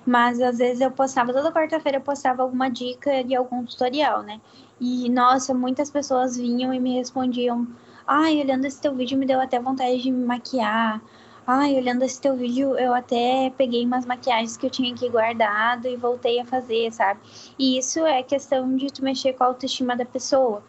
Mas 0.07 0.41
às 0.41 0.59
vezes 0.59 0.81
eu 0.81 0.93
postava, 0.93 1.33
toda 1.33 1.51
quarta-feira 1.51 1.99
eu 1.99 2.03
postava 2.03 2.45
alguma 2.45 2.69
dica 2.71 3.25
de 3.25 3.35
algum 3.35 3.65
tutorial, 3.65 4.23
né? 4.23 4.41
E 4.81 5.11
nossa, 5.11 5.53
muitas 5.53 5.91
pessoas 5.91 6.37
vinham 6.37 6.73
e 6.73 6.79
me 6.79 6.95
respondiam: 6.95 7.67
Ai, 8.07 8.38
olhando 8.40 8.66
esse 8.66 8.80
teu 8.80 8.94
vídeo 8.94 9.16
me 9.16 9.24
deu 9.24 9.40
até 9.40 9.59
vontade 9.59 10.02
de 10.02 10.11
me 10.11 10.24
maquiar. 10.26 11.00
Ai, 11.46 11.74
olhando 11.74 12.02
esse 12.02 12.20
teu 12.20 12.36
vídeo, 12.36 12.76
eu 12.78 12.92
até 12.92 13.50
peguei 13.57 13.84
umas 13.84 14.05
maquiagens 14.05 14.59
que 14.59 14.66
eu 14.66 14.70
tinha 14.70 14.92
aqui 14.92 15.09
guardado 15.09 15.88
e 15.88 15.96
voltei 15.96 16.38
a 16.38 16.44
fazer, 16.44 16.92
sabe? 16.92 17.20
E 17.59 17.78
isso 17.78 18.05
é 18.05 18.22
questão 18.22 18.76
de 18.76 18.92
tu 18.92 19.02
mexer 19.02 19.32
com 19.32 19.44
a 19.44 19.46
autoestima 19.46 19.96
da 19.96 20.05
pessoa. 20.05 20.62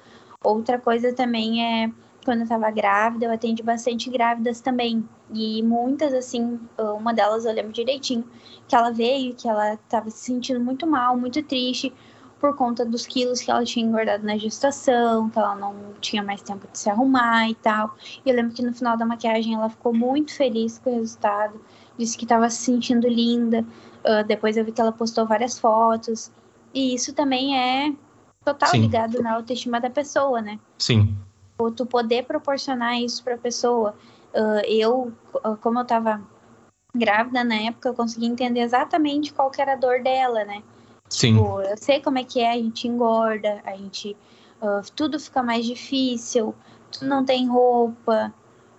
Outra 0.44 0.80
coisa 0.80 1.14
também 1.14 1.62
é 1.64 1.92
quando 2.24 2.42
eu 2.42 2.48
tava 2.48 2.72
grávida, 2.72 3.26
eu 3.26 3.32
atendi 3.32 3.62
bastante 3.62 4.10
grávidas 4.10 4.62
também. 4.62 5.08
E 5.34 5.62
muitas, 5.62 6.14
assim, 6.14 6.60
uma 6.78 7.14
delas 7.14 7.46
eu 7.46 7.54
lembro 7.54 7.74
direitinho, 7.74 8.26
que 8.68 8.76
ela 8.76 8.92
veio, 8.92 9.36
que 9.36 9.48
ela 9.48 9.78
tava 9.90 10.10
se 10.10 10.20
sentindo 10.20 10.60
muito 10.60 10.88
mal, 10.88 11.18
muito 11.18 11.44
triste, 11.44 11.94
por 12.46 12.56
conta 12.56 12.86
dos 12.86 13.08
quilos 13.08 13.42
que 13.42 13.50
ela 13.50 13.66
tinha 13.66 13.84
engordado 13.84 14.24
na 14.24 14.38
gestação, 14.38 15.32
que 15.32 15.40
ela 15.40 15.56
não 15.56 15.74
tinha 16.00 16.22
mais 16.22 16.44
tempo 16.44 16.68
de 16.72 16.78
se 16.78 16.88
arrumar 16.88 17.50
e 17.50 17.56
tal. 17.56 17.96
E 18.24 18.30
eu 18.30 18.36
lembro 18.36 18.54
que 18.54 18.62
no 18.62 18.72
final 18.72 18.96
da 18.96 19.04
maquiagem 19.04 19.56
ela 19.56 19.68
ficou 19.68 19.92
muito 19.92 20.32
feliz 20.32 20.78
com 20.78 20.92
o 20.92 21.00
resultado, 21.00 21.60
disse 21.98 22.16
que 22.16 22.24
estava 22.24 22.48
se 22.52 22.58
sentindo 22.58 23.08
linda. 23.08 23.66
Uh, 24.04 24.24
depois 24.28 24.58
eu 24.58 24.64
vi 24.64 24.72
que 24.72 24.80
ela 24.80 24.92
postou 24.92 25.26
várias 25.26 25.58
fotos. 25.58 26.32
E 26.72 26.94
isso 26.94 27.14
também 27.14 27.58
é 27.58 27.92
total 28.44 28.70
Sim. 28.70 28.82
ligado 28.82 29.20
na 29.24 29.34
autoestima 29.34 29.82
da 29.82 29.90
pessoa, 29.90 30.40
né? 30.40 30.60
Sim. 30.78 31.18
Ou 31.58 31.72
tu 31.72 31.84
poder 31.84 32.26
proporcionar 32.26 33.02
isso 33.02 33.24
para 33.24 33.34
a 33.34 33.40
pessoa. 33.40 33.96
Uh, 34.36 34.62
eu, 34.68 35.12
como 35.62 35.80
eu 35.80 35.86
tava 35.86 36.22
grávida 36.94 37.44
na 37.44 37.56
época, 37.56 37.90
eu 37.90 37.96
consegui 37.96 38.28
entender 38.28 38.60
exatamente 38.60 39.34
qual 39.34 39.52
era 39.58 39.74
a 39.74 39.76
dor 39.76 40.04
dela, 40.04 40.46
né? 40.46 40.62
Sim. 41.10 41.36
Tipo, 41.36 41.62
eu 41.62 41.78
sei 41.78 42.00
como 42.02 42.18
é 42.18 42.24
que 42.24 42.40
é, 42.40 42.52
a 42.52 42.58
gente 42.58 42.88
engorda, 42.88 43.62
a 43.66 43.76
gente. 43.76 44.16
Uh, 44.62 44.82
tudo 44.96 45.20
fica 45.20 45.44
mais 45.44 45.66
difícil, 45.66 46.56
tu 46.92 47.06
não 47.06 47.26
tem 47.26 47.48
roupa, 47.48 48.34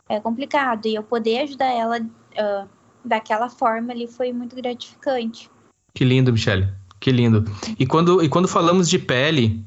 é 0.08 0.18
complicado. 0.20 0.86
E 0.86 0.94
eu 0.94 1.02
poder 1.02 1.40
ajudar 1.40 1.66
ela 1.66 2.00
uh, 2.00 2.68
daquela 3.04 3.48
forma 3.48 3.92
ali 3.92 4.06
foi 4.06 4.32
muito 4.32 4.56
gratificante. 4.56 5.50
Que 5.94 6.04
lindo, 6.04 6.32
Michele. 6.32 6.68
Que 6.98 7.10
lindo. 7.10 7.44
E 7.78 7.86
quando, 7.86 8.22
e 8.22 8.28
quando 8.28 8.48
falamos 8.48 8.88
de 8.88 8.98
pele, 8.98 9.64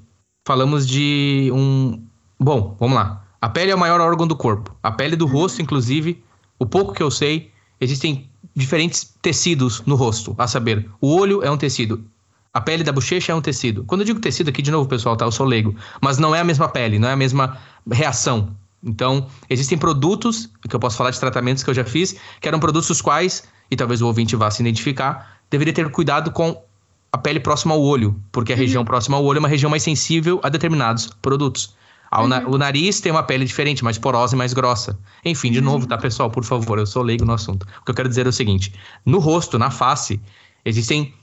falamos 0.47 0.87
de 0.87 1.49
um. 1.53 2.03
Bom, 2.39 2.75
vamos 2.79 2.95
lá. 2.95 3.25
A 3.41 3.47
pele 3.47 3.71
é 3.71 3.75
o 3.75 3.79
maior 3.79 4.01
órgão 4.01 4.27
do 4.27 4.35
corpo. 4.35 4.75
A 4.83 4.91
pele 4.91 5.15
do 5.15 5.25
rosto, 5.25 5.61
inclusive, 5.61 6.21
o 6.57 6.65
pouco 6.65 6.93
que 6.93 7.01
eu 7.01 7.09
sei, 7.09 7.51
existem 7.79 8.29
diferentes 8.53 9.15
tecidos 9.21 9.81
no 9.85 9.95
rosto. 9.95 10.35
A 10.37 10.47
saber, 10.47 10.89
o 10.99 11.15
olho 11.15 11.41
é 11.43 11.49
um 11.49 11.57
tecido, 11.57 12.03
a 12.59 12.61
pele 12.61 12.83
da 12.83 12.91
bochecha 12.91 13.31
é 13.31 13.35
um 13.35 13.39
tecido. 13.39 13.85
Quando 13.85 14.01
eu 14.01 14.05
digo 14.05 14.19
tecido 14.19 14.49
aqui, 14.49 14.61
de 14.61 14.69
novo, 14.69 14.87
pessoal, 14.87 15.15
tá? 15.15 15.23
Eu 15.23 15.31
sou 15.31 15.45
leigo. 15.45 15.73
Mas 16.01 16.17
não 16.17 16.35
é 16.35 16.41
a 16.41 16.43
mesma 16.43 16.67
pele, 16.67 16.99
não 16.99 17.07
é 17.07 17.13
a 17.13 17.15
mesma 17.15 17.57
reação. 17.89 18.53
Então, 18.83 19.27
existem 19.49 19.77
produtos, 19.77 20.49
que 20.67 20.75
eu 20.75 20.79
posso 20.79 20.97
falar 20.97 21.11
de 21.11 21.19
tratamentos 21.19 21.63
que 21.63 21.69
eu 21.69 21.73
já 21.73 21.85
fiz, 21.85 22.17
que 22.41 22.49
eram 22.49 22.59
produtos 22.59 22.89
os 22.89 23.01
quais, 23.01 23.45
e 23.71 23.77
talvez 23.77 24.01
o 24.01 24.07
ouvinte 24.07 24.35
vá 24.35 24.51
se 24.51 24.61
identificar, 24.61 25.39
deveria 25.49 25.73
ter 25.73 25.89
cuidado 25.89 26.31
com 26.31 26.61
a 27.13 27.17
pele 27.17 27.39
próxima 27.39 27.73
ao 27.73 27.81
olho, 27.81 28.21
porque 28.29 28.51
a 28.51 28.55
uhum. 28.55 28.61
região 28.61 28.85
próxima 28.85 29.15
ao 29.15 29.23
olho 29.23 29.37
é 29.37 29.39
uma 29.39 29.47
região 29.47 29.69
mais 29.69 29.83
sensível 29.83 30.41
a 30.43 30.49
determinados 30.49 31.07
produtos. 31.21 31.73
Uhum. 32.13 32.55
O 32.55 32.57
nariz 32.57 32.99
tem 32.99 33.09
uma 33.09 33.23
pele 33.23 33.45
diferente, 33.45 33.85
mais 33.85 33.97
porosa 33.97 34.35
e 34.35 34.37
mais 34.37 34.51
grossa. 34.51 34.99
Enfim, 35.23 35.49
de 35.49 35.59
uhum. 35.59 35.65
novo, 35.65 35.87
tá, 35.87 35.97
pessoal? 35.97 36.29
Por 36.29 36.43
favor, 36.43 36.77
eu 36.77 36.85
sou 36.85 37.03
leigo 37.03 37.23
no 37.23 37.31
assunto. 37.31 37.65
O 37.81 37.85
que 37.85 37.91
eu 37.91 37.95
quero 37.95 38.09
dizer 38.09 38.25
é 38.25 38.29
o 38.29 38.33
seguinte: 38.33 38.73
no 39.05 39.19
rosto, 39.19 39.57
na 39.57 39.71
face, 39.71 40.19
existem 40.65 41.13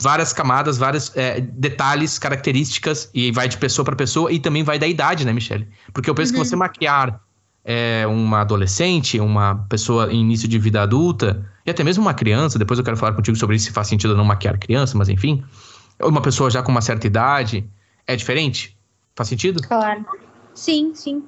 várias 0.00 0.32
camadas, 0.32 0.78
vários 0.78 1.14
é, 1.16 1.40
detalhes, 1.40 2.18
características, 2.18 3.10
e 3.12 3.32
vai 3.32 3.48
de 3.48 3.56
pessoa 3.58 3.84
para 3.84 3.96
pessoa, 3.96 4.32
e 4.32 4.38
também 4.38 4.62
vai 4.62 4.78
da 4.78 4.86
idade, 4.86 5.24
né, 5.24 5.32
Michelle? 5.32 5.68
Porque 5.92 6.08
eu 6.08 6.14
penso 6.14 6.32
uhum. 6.32 6.40
que 6.40 6.48
você 6.48 6.56
maquiar 6.56 7.20
é, 7.64 8.06
uma 8.06 8.40
adolescente, 8.40 9.18
uma 9.20 9.66
pessoa 9.68 10.12
em 10.12 10.20
início 10.20 10.48
de 10.48 10.58
vida 10.58 10.82
adulta, 10.82 11.44
e 11.66 11.70
até 11.70 11.82
mesmo 11.82 12.02
uma 12.02 12.14
criança, 12.14 12.58
depois 12.58 12.78
eu 12.78 12.84
quero 12.84 12.96
falar 12.96 13.12
contigo 13.12 13.36
sobre 13.36 13.56
isso, 13.56 13.66
se 13.66 13.72
faz 13.72 13.88
sentido 13.88 14.16
não 14.16 14.24
maquiar 14.24 14.58
criança, 14.58 14.96
mas 14.96 15.08
enfim, 15.08 15.44
uma 16.00 16.22
pessoa 16.22 16.50
já 16.50 16.62
com 16.62 16.70
uma 16.70 16.80
certa 16.80 17.06
idade, 17.06 17.68
é 18.06 18.16
diferente? 18.16 18.76
Faz 19.14 19.28
sentido? 19.28 19.60
Claro. 19.62 20.06
Sim, 20.54 20.92
sim. 20.94 21.22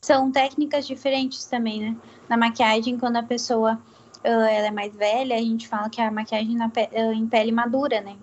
São 0.00 0.30
técnicas 0.30 0.86
diferentes 0.86 1.44
também, 1.44 1.80
né? 1.80 1.96
Na 2.28 2.36
maquiagem, 2.36 2.98
quando 2.98 3.16
a 3.16 3.22
pessoa 3.22 3.78
ela 4.22 4.66
é 4.66 4.70
mais 4.70 4.94
velha, 4.94 5.36
a 5.36 5.40
gente 5.40 5.66
fala 5.66 5.88
que 5.88 6.00
a 6.00 6.10
maquiagem 6.10 6.56
na 6.56 6.68
pe 6.68 6.88
em 7.14 7.26
pele 7.26 7.52
madura, 7.52 8.00
né? 8.00 8.16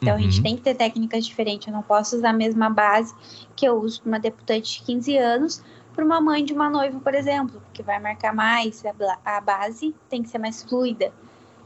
Então 0.00 0.14
uhum. 0.14 0.18
a 0.18 0.22
gente 0.22 0.38
uhum. 0.38 0.42
tem 0.42 0.56
que 0.56 0.62
ter 0.62 0.74
técnicas 0.74 1.26
diferentes. 1.26 1.66
Eu 1.66 1.74
não 1.74 1.82
posso 1.82 2.16
usar 2.16 2.30
a 2.30 2.32
mesma 2.32 2.70
base 2.70 3.14
que 3.54 3.66
eu 3.66 3.74
uso 3.74 4.00
para 4.00 4.08
uma 4.08 4.20
deputante 4.20 4.78
de 4.78 4.86
15 4.86 5.16
anos 5.18 5.64
para 5.94 6.04
uma 6.04 6.20
mãe 6.20 6.44
de 6.44 6.52
uma 6.52 6.70
noiva, 6.70 6.98
por 7.00 7.14
exemplo, 7.14 7.60
porque 7.60 7.82
vai 7.82 7.98
marcar 8.00 8.32
mais, 8.32 8.82
a 9.24 9.40
base 9.40 9.94
tem 10.08 10.22
que 10.22 10.28
ser 10.28 10.38
mais 10.38 10.62
fluida. 10.62 11.12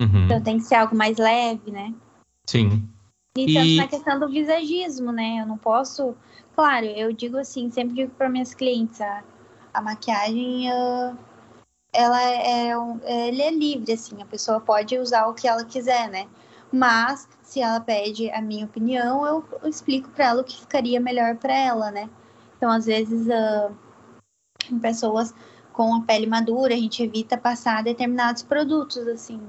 Uhum. 0.01 0.24
Então 0.24 0.43
tem 0.43 0.57
que 0.57 0.64
ser 0.64 0.76
algo 0.76 0.97
mais 0.97 1.18
leve, 1.18 1.70
né? 1.70 1.95
Sim. 2.47 2.89
E 3.37 3.53
tanto 3.53 3.76
na 3.76 3.87
questão 3.87 4.18
do 4.18 4.28
visagismo, 4.28 5.12
né? 5.12 5.41
Eu 5.41 5.47
não 5.47 5.59
posso. 5.59 6.16
Claro, 6.55 6.87
eu 6.87 7.12
digo 7.12 7.37
assim, 7.37 7.70
sempre 7.70 7.95
digo 7.95 8.12
para 8.12 8.28
minhas 8.28 8.55
clientes, 8.55 9.01
a, 9.01 9.22
a 9.72 9.82
maquiagem. 9.82 10.72
Uh 10.72 11.34
ela 11.95 12.22
é, 12.22 12.72
ele 13.28 13.40
é 13.40 13.51
livre, 13.51 13.92
assim, 13.92 14.20
a 14.20 14.26
pessoa 14.26 14.61
pode 14.61 14.99
usar 14.99 15.26
o 15.26 15.34
que 15.34 15.47
ela 15.47 15.64
quiser, 15.64 16.09
né? 16.11 16.26
Mas 16.72 17.28
se 17.42 17.61
ela 17.61 17.78
pede 17.80 18.30
a 18.30 18.42
minha 18.42 18.64
opinião, 18.64 19.24
eu, 19.24 19.45
eu 19.62 19.68
explico 19.68 20.11
para 20.11 20.26
ela 20.26 20.42
o 20.42 20.45
que 20.45 20.61
ficaria 20.61 21.01
melhor 21.01 21.36
para 21.36 21.55
ela, 21.57 21.90
né? 21.90 22.11
Então, 22.57 22.68
às 22.70 22.86
vezes, 22.86 23.28
uh, 23.28 23.72
em 24.70 24.78
pessoas 24.78 25.32
com 25.72 25.95
a 25.95 26.01
pele 26.03 26.26
madura, 26.26 26.74
a 26.74 26.76
gente 26.76 27.03
evita 27.03 27.36
passar 27.36 27.82
determinados 27.82 28.42
produtos, 28.42 29.07
assim. 29.07 29.40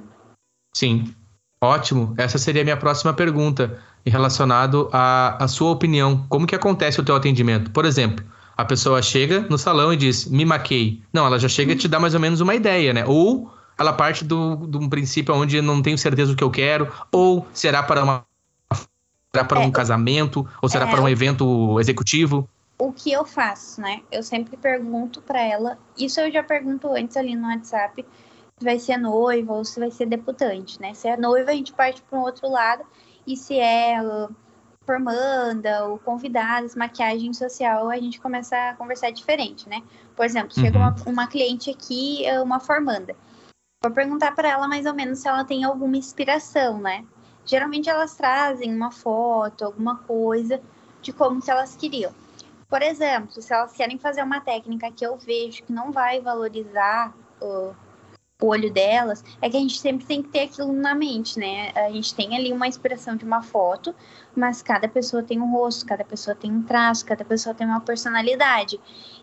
Sim, 0.76 1.16
ótimo. 1.62 2.14
Essa 2.18 2.38
seria 2.38 2.62
a 2.62 2.66
minha 2.66 2.78
próxima 2.78 3.14
pergunta, 3.14 3.82
relacionado 4.06 4.89
à, 4.91 5.43
à 5.43 5.48
sua 5.48 5.72
opinião. 5.72 6.26
Como 6.30 6.46
que 6.46 6.56
acontece 6.56 7.00
o 7.00 7.04
teu 7.04 7.16
atendimento? 7.16 7.72
Por 7.72 7.86
exemplo, 7.86 8.26
a 8.58 8.64
pessoa 8.64 9.01
chega 9.01 9.41
no 9.49 9.58
salão 9.58 9.91
e 9.91 9.97
diz, 9.97 10.26
me 10.26 10.45
maquei. 10.45 11.01
Não, 11.12 11.26
ela 11.26 11.38
já 11.38 11.49
chega 11.49 11.74
e 11.74 11.76
te 11.76 11.88
dá 11.88 11.99
mais 11.99 12.14
ou 12.14 12.20
menos 12.20 12.41
uma 12.41 12.56
ideia, 12.56 12.93
né? 12.93 13.06
Ou 13.06 13.51
ela 13.78 13.91
parte 13.91 14.24
do, 14.24 14.56
de 14.68 14.78
um 14.78 14.88
princípio 14.88 15.36
onde 15.36 15.62
não 15.62 15.82
tenho 15.82 15.97
certeza 15.97 16.32
do 16.32 16.38
que 16.38 16.43
eu 16.43 16.51
quero, 16.51 16.91
ou 17.12 17.45
será 17.53 17.84
para 17.84 18.03
uma 18.03 18.26
será 19.34 19.43
para 19.43 19.62
é, 19.62 19.66
um 19.66 19.72
casamento, 19.72 20.47
ou 20.62 20.70
será 20.70 20.88
é, 20.88 20.91
para 20.91 21.01
um 21.01 21.10
evento 21.10 21.78
executivo? 21.80 22.47
O 22.78 22.93
que 22.93 23.12
eu 23.12 23.26
faço, 23.26 23.82
né? 23.82 24.01
Eu 24.10 24.24
sempre 24.24 24.56
pergunto 24.56 25.22
para 25.22 25.41
ela, 25.41 25.78
isso 25.97 26.22
eu 26.22 26.32
já 26.32 26.41
pergunto 26.41 26.88
antes 26.93 27.18
ali 27.18 27.36
no 27.36 27.47
WhatsApp, 27.47 28.06
se 28.58 28.64
vai 28.64 28.80
ser 28.80 28.97
noiva 28.97 29.51
ou 29.51 29.66
se 29.66 29.78
vai 29.78 29.91
ser 29.91 30.06
deputante, 30.06 30.80
né? 30.80 30.93
Se 30.93 31.10
é 31.10 31.18
noiva, 31.18 31.51
a 31.51 31.53
gente 31.53 31.74
parte 31.74 32.01
para 32.01 32.18
um 32.18 32.22
outro 32.22 32.49
lado, 32.49 32.84
e 33.28 33.36
se 33.36 33.60
é 33.60 34.01
uh, 34.01 34.34
formanda 34.86 35.86
ou 35.86 35.98
convidados, 36.00 36.76
maquiagem 36.76 37.34
social, 37.34 37.90
a 37.90 37.98
gente 37.98 38.20
começa 38.20 38.56
a 38.56 38.76
conversar 38.76 39.12
diferente, 39.12 39.68
né? 39.68 39.82
Por 40.16 40.26
exemplo, 40.26 40.54
chega 40.54 40.78
uhum. 40.78 40.86
uma, 40.86 40.96
uma 41.06 41.28
cliente 41.28 41.70
aqui, 41.70 42.26
é 42.26 42.40
uma 42.40 42.60
formanda. 42.60 43.16
Vou 43.84 43.92
perguntar 43.92 44.34
para 44.34 44.50
ela 44.50 44.68
mais 44.68 44.86
ou 44.86 44.94
menos 44.94 45.20
se 45.20 45.28
ela 45.28 45.44
tem 45.44 45.64
alguma 45.64 45.98
inspiração, 45.98 46.80
né? 46.80 47.06
Geralmente 47.46 47.90
elas 47.90 48.16
trazem 48.16 48.74
uma 48.74 48.92
foto, 48.92 49.66
alguma 49.66 49.98
coisa 49.98 50.62
de 51.02 51.14
como 51.14 51.42
que 51.42 51.52
elas 51.52 51.76
queriam. 51.76 52.12
Por 52.68 52.82
exemplo, 52.82 53.42
se 53.42 53.54
elas 53.54 53.74
querem 53.74 53.98
fazer 54.00 54.24
uma 54.24 54.42
técnica 54.42 54.92
que 54.92 55.06
eu 55.06 55.18
vejo 55.18 55.64
que 55.64 55.72
não 55.72 55.92
vai 55.92 56.20
valorizar 56.20 57.14
o, 57.40 57.74
o 58.42 58.48
olho 58.48 58.72
delas, 58.72 59.24
é 59.42 59.50
que 59.50 59.56
a 59.56 59.60
gente 59.60 59.80
sempre 59.80 60.06
tem 60.06 60.22
que 60.22 60.30
ter 60.30 60.42
aquilo 60.42 60.74
na 60.74 60.94
mente, 60.94 61.40
né? 61.40 61.72
A 61.74 61.90
gente 61.90 62.14
tem 62.14 62.36
ali 62.36 62.52
uma 62.52 62.68
inspiração 62.68 63.16
de 63.16 63.24
uma 63.24 63.42
foto, 63.42 63.96
mas 64.36 64.62
cada 64.62 64.88
pessoa 64.90 65.24
tem 65.24 65.40
um 65.40 65.52
rosto, 65.52 65.86
cada 65.86 66.04
pessoa 66.04 66.36
tem 66.36 66.52
um 66.52 66.62
traço, 66.62 67.06
cada 67.06 67.24
pessoa 67.24 67.56
tem 67.56 67.66
uma 67.66 67.80
personalidade. 67.80 68.80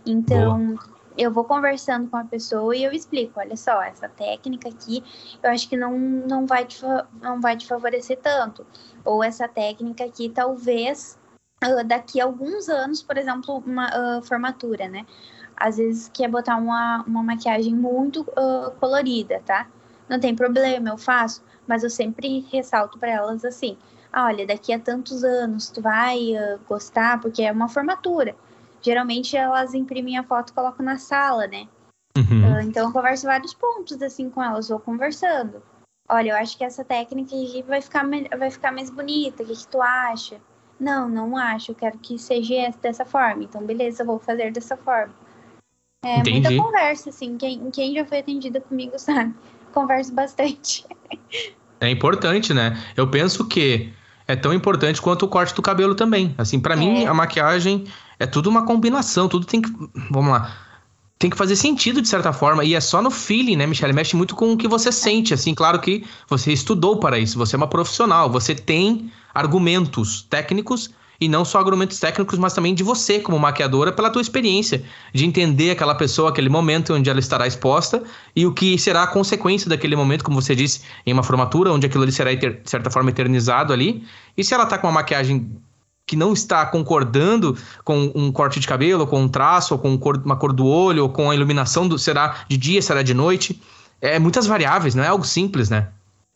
Então, 0.06 0.74
Boa. 0.74 0.84
eu 1.18 1.30
vou 1.30 1.44
conversando 1.44 2.08
com 2.08 2.16
a 2.16 2.24
pessoa 2.24 2.74
e 2.74 2.84
eu 2.84 2.92
explico, 2.92 3.38
olha 3.38 3.56
só, 3.56 3.82
essa 3.82 4.08
técnica 4.08 4.70
aqui, 4.70 5.04
eu 5.42 5.50
acho 5.50 5.68
que 5.68 5.76
não, 5.76 5.98
não, 5.98 6.46
vai, 6.46 6.64
te, 6.64 6.82
não 7.20 7.38
vai 7.38 7.54
te 7.54 7.66
favorecer 7.66 8.18
tanto. 8.18 8.66
Ou 9.04 9.22
essa 9.22 9.46
técnica 9.46 10.04
aqui, 10.04 10.30
talvez, 10.30 11.18
uh, 11.62 11.84
daqui 11.84 12.18
a 12.18 12.24
alguns 12.24 12.70
anos, 12.70 13.02
por 13.02 13.18
exemplo, 13.18 13.62
uma 13.66 13.88
uh, 13.88 14.22
formatura, 14.22 14.88
né? 14.88 15.04
Às 15.56 15.76
vezes 15.76 16.10
quer 16.12 16.28
botar 16.28 16.56
uma, 16.56 17.02
uma 17.06 17.22
maquiagem 17.22 17.74
muito 17.74 18.22
uh, 18.22 18.70
colorida, 18.78 19.40
tá? 19.44 19.66
Não 20.08 20.18
tem 20.18 20.34
problema, 20.34 20.90
eu 20.90 20.98
faço, 20.98 21.42
mas 21.66 21.82
eu 21.82 21.90
sempre 21.90 22.46
ressalto 22.50 22.98
para 22.98 23.10
elas 23.10 23.44
assim: 23.44 23.76
ah, 24.12 24.26
olha, 24.26 24.46
daqui 24.46 24.72
a 24.72 24.78
tantos 24.78 25.24
anos 25.24 25.70
tu 25.70 25.80
vai 25.80 26.18
uh, 26.32 26.58
gostar, 26.68 27.20
porque 27.20 27.42
é 27.42 27.52
uma 27.52 27.68
formatura. 27.68 28.36
Geralmente 28.80 29.36
elas 29.36 29.74
imprimem 29.74 30.18
a 30.18 30.24
foto 30.24 30.50
e 30.50 30.54
colocam 30.54 30.84
na 30.84 30.98
sala, 30.98 31.46
né? 31.46 31.68
Uhum. 32.16 32.58
Uh, 32.58 32.60
então 32.62 32.86
eu 32.86 32.92
converso 32.92 33.26
vários 33.26 33.54
pontos 33.54 34.02
assim 34.02 34.28
com 34.28 34.42
elas, 34.42 34.68
vou 34.68 34.80
conversando. 34.80 35.62
Olha, 36.08 36.32
eu 36.32 36.36
acho 36.36 36.58
que 36.58 36.64
essa 36.64 36.84
técnica 36.84 37.34
aqui 37.34 37.62
vai 37.62 37.80
ficar, 37.80 38.04
vai 38.38 38.50
ficar 38.50 38.72
mais 38.72 38.90
bonita, 38.90 39.42
o 39.42 39.46
que, 39.46 39.56
que 39.56 39.68
tu 39.68 39.80
acha? 39.80 40.40
Não, 40.78 41.08
não 41.08 41.36
acho, 41.36 41.70
eu 41.70 41.74
quero 41.76 41.96
que 41.98 42.18
seja 42.18 42.70
dessa 42.82 43.04
forma. 43.04 43.44
Então, 43.44 43.64
beleza, 43.64 44.02
eu 44.02 44.06
vou 44.06 44.18
fazer 44.18 44.50
dessa 44.50 44.76
forma. 44.76 45.14
É 46.04 46.18
Entendi. 46.18 46.48
muita 46.48 46.62
conversa, 46.64 47.10
assim. 47.10 47.36
Quem, 47.38 47.70
quem 47.70 47.94
já 47.94 48.04
foi 48.04 48.18
atendida 48.18 48.60
comigo 48.60 48.92
sabe. 48.98 49.32
Converso 49.72 50.12
bastante. 50.12 50.84
É 51.80 51.88
importante, 51.88 52.52
né? 52.52 52.76
Eu 52.96 53.08
penso 53.08 53.46
que 53.46 53.92
é 54.26 54.34
tão 54.34 54.52
importante 54.52 55.00
quanto 55.00 55.24
o 55.24 55.28
corte 55.28 55.54
do 55.54 55.62
cabelo 55.62 55.94
também. 55.94 56.34
Assim, 56.36 56.58
para 56.58 56.74
é. 56.74 56.76
mim, 56.76 57.06
a 57.06 57.14
maquiagem 57.14 57.84
é 58.18 58.26
tudo 58.26 58.50
uma 58.50 58.66
combinação, 58.66 59.28
tudo 59.28 59.46
tem 59.46 59.62
que. 59.62 59.70
Vamos 60.10 60.32
lá. 60.32 60.56
Tem 61.18 61.30
que 61.30 61.36
fazer 61.36 61.54
sentido 61.54 62.02
de 62.02 62.08
certa 62.08 62.32
forma. 62.32 62.64
E 62.64 62.74
é 62.74 62.80
só 62.80 63.00
no 63.00 63.10
feeling, 63.10 63.54
né, 63.54 63.64
Michelle? 63.64 63.92
Mexe 63.92 64.16
muito 64.16 64.34
com 64.34 64.52
o 64.52 64.56
que 64.56 64.66
você 64.66 64.90
sente. 64.90 65.32
Assim, 65.32 65.54
claro 65.54 65.80
que 65.80 66.04
você 66.28 66.52
estudou 66.52 66.98
para 66.98 67.16
isso, 67.16 67.38
você 67.38 67.54
é 67.54 67.58
uma 67.58 67.68
profissional, 67.68 68.28
você 68.28 68.56
tem 68.56 69.10
argumentos 69.32 70.22
técnicos 70.22 70.90
e 71.22 71.28
não 71.28 71.44
só 71.44 71.58
argumentos 71.58 72.00
técnicos, 72.00 72.36
mas 72.36 72.52
também 72.52 72.74
de 72.74 72.82
você 72.82 73.20
como 73.20 73.38
maquiadora 73.38 73.92
pela 73.92 74.10
tua 74.10 74.20
experiência 74.20 74.82
de 75.14 75.24
entender 75.24 75.70
aquela 75.70 75.94
pessoa, 75.94 76.30
aquele 76.30 76.48
momento 76.48 76.92
onde 76.94 77.08
ela 77.08 77.20
estará 77.20 77.46
exposta 77.46 78.02
e 78.34 78.44
o 78.44 78.52
que 78.52 78.76
será 78.76 79.04
a 79.04 79.06
consequência 79.06 79.68
daquele 79.68 79.94
momento, 79.94 80.24
como 80.24 80.42
você 80.42 80.52
disse, 80.56 80.82
em 81.06 81.12
uma 81.12 81.22
formatura 81.22 81.72
onde 81.72 81.86
aquilo 81.86 82.02
ali 82.02 82.10
será 82.10 82.34
de 82.34 82.58
certa 82.64 82.90
forma 82.90 83.10
eternizado 83.10 83.72
ali. 83.72 84.04
E 84.36 84.42
se 84.42 84.52
ela 84.52 84.66
tá 84.66 84.76
com 84.76 84.88
uma 84.88 84.94
maquiagem 84.94 85.48
que 86.04 86.16
não 86.16 86.32
está 86.32 86.66
concordando 86.66 87.56
com 87.84 88.10
um 88.16 88.32
corte 88.32 88.58
de 88.58 88.66
cabelo, 88.66 89.06
com 89.06 89.22
um 89.22 89.28
traço, 89.28 89.74
ou 89.74 89.78
com 89.78 89.94
uma 90.24 90.34
cor 90.34 90.52
do 90.52 90.66
olho, 90.66 91.04
ou 91.04 91.08
com 91.08 91.30
a 91.30 91.36
iluminação 91.36 91.86
do 91.86 91.96
será 92.00 92.44
de 92.48 92.56
dia, 92.56 92.82
será 92.82 93.00
de 93.04 93.14
noite, 93.14 93.62
é 94.00 94.18
muitas 94.18 94.44
variáveis, 94.44 94.96
não 94.96 95.04
é 95.04 95.06
algo 95.06 95.24
simples, 95.24 95.70
né? 95.70 95.86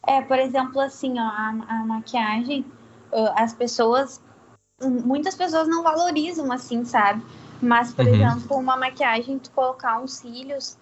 É, 0.07 0.23
por 0.23 0.39
exemplo, 0.39 0.81
assim, 0.81 1.19
ó, 1.19 1.23
a, 1.23 1.55
a 1.69 1.85
maquiagem, 1.85 2.65
as 3.35 3.53
pessoas 3.53 4.21
muitas 4.83 5.35
pessoas 5.35 5.69
não 5.69 5.83
valorizam 5.83 6.53
assim, 6.53 6.85
sabe? 6.85 7.25
Mas, 7.61 7.93
por 7.93 8.05
uhum. 8.05 8.15
exemplo, 8.15 8.57
uma 8.57 8.77
maquiagem, 8.77 9.39
tu 9.39 9.51
colocar 9.51 9.99
uns 10.01 10.15
cílios 10.15 10.77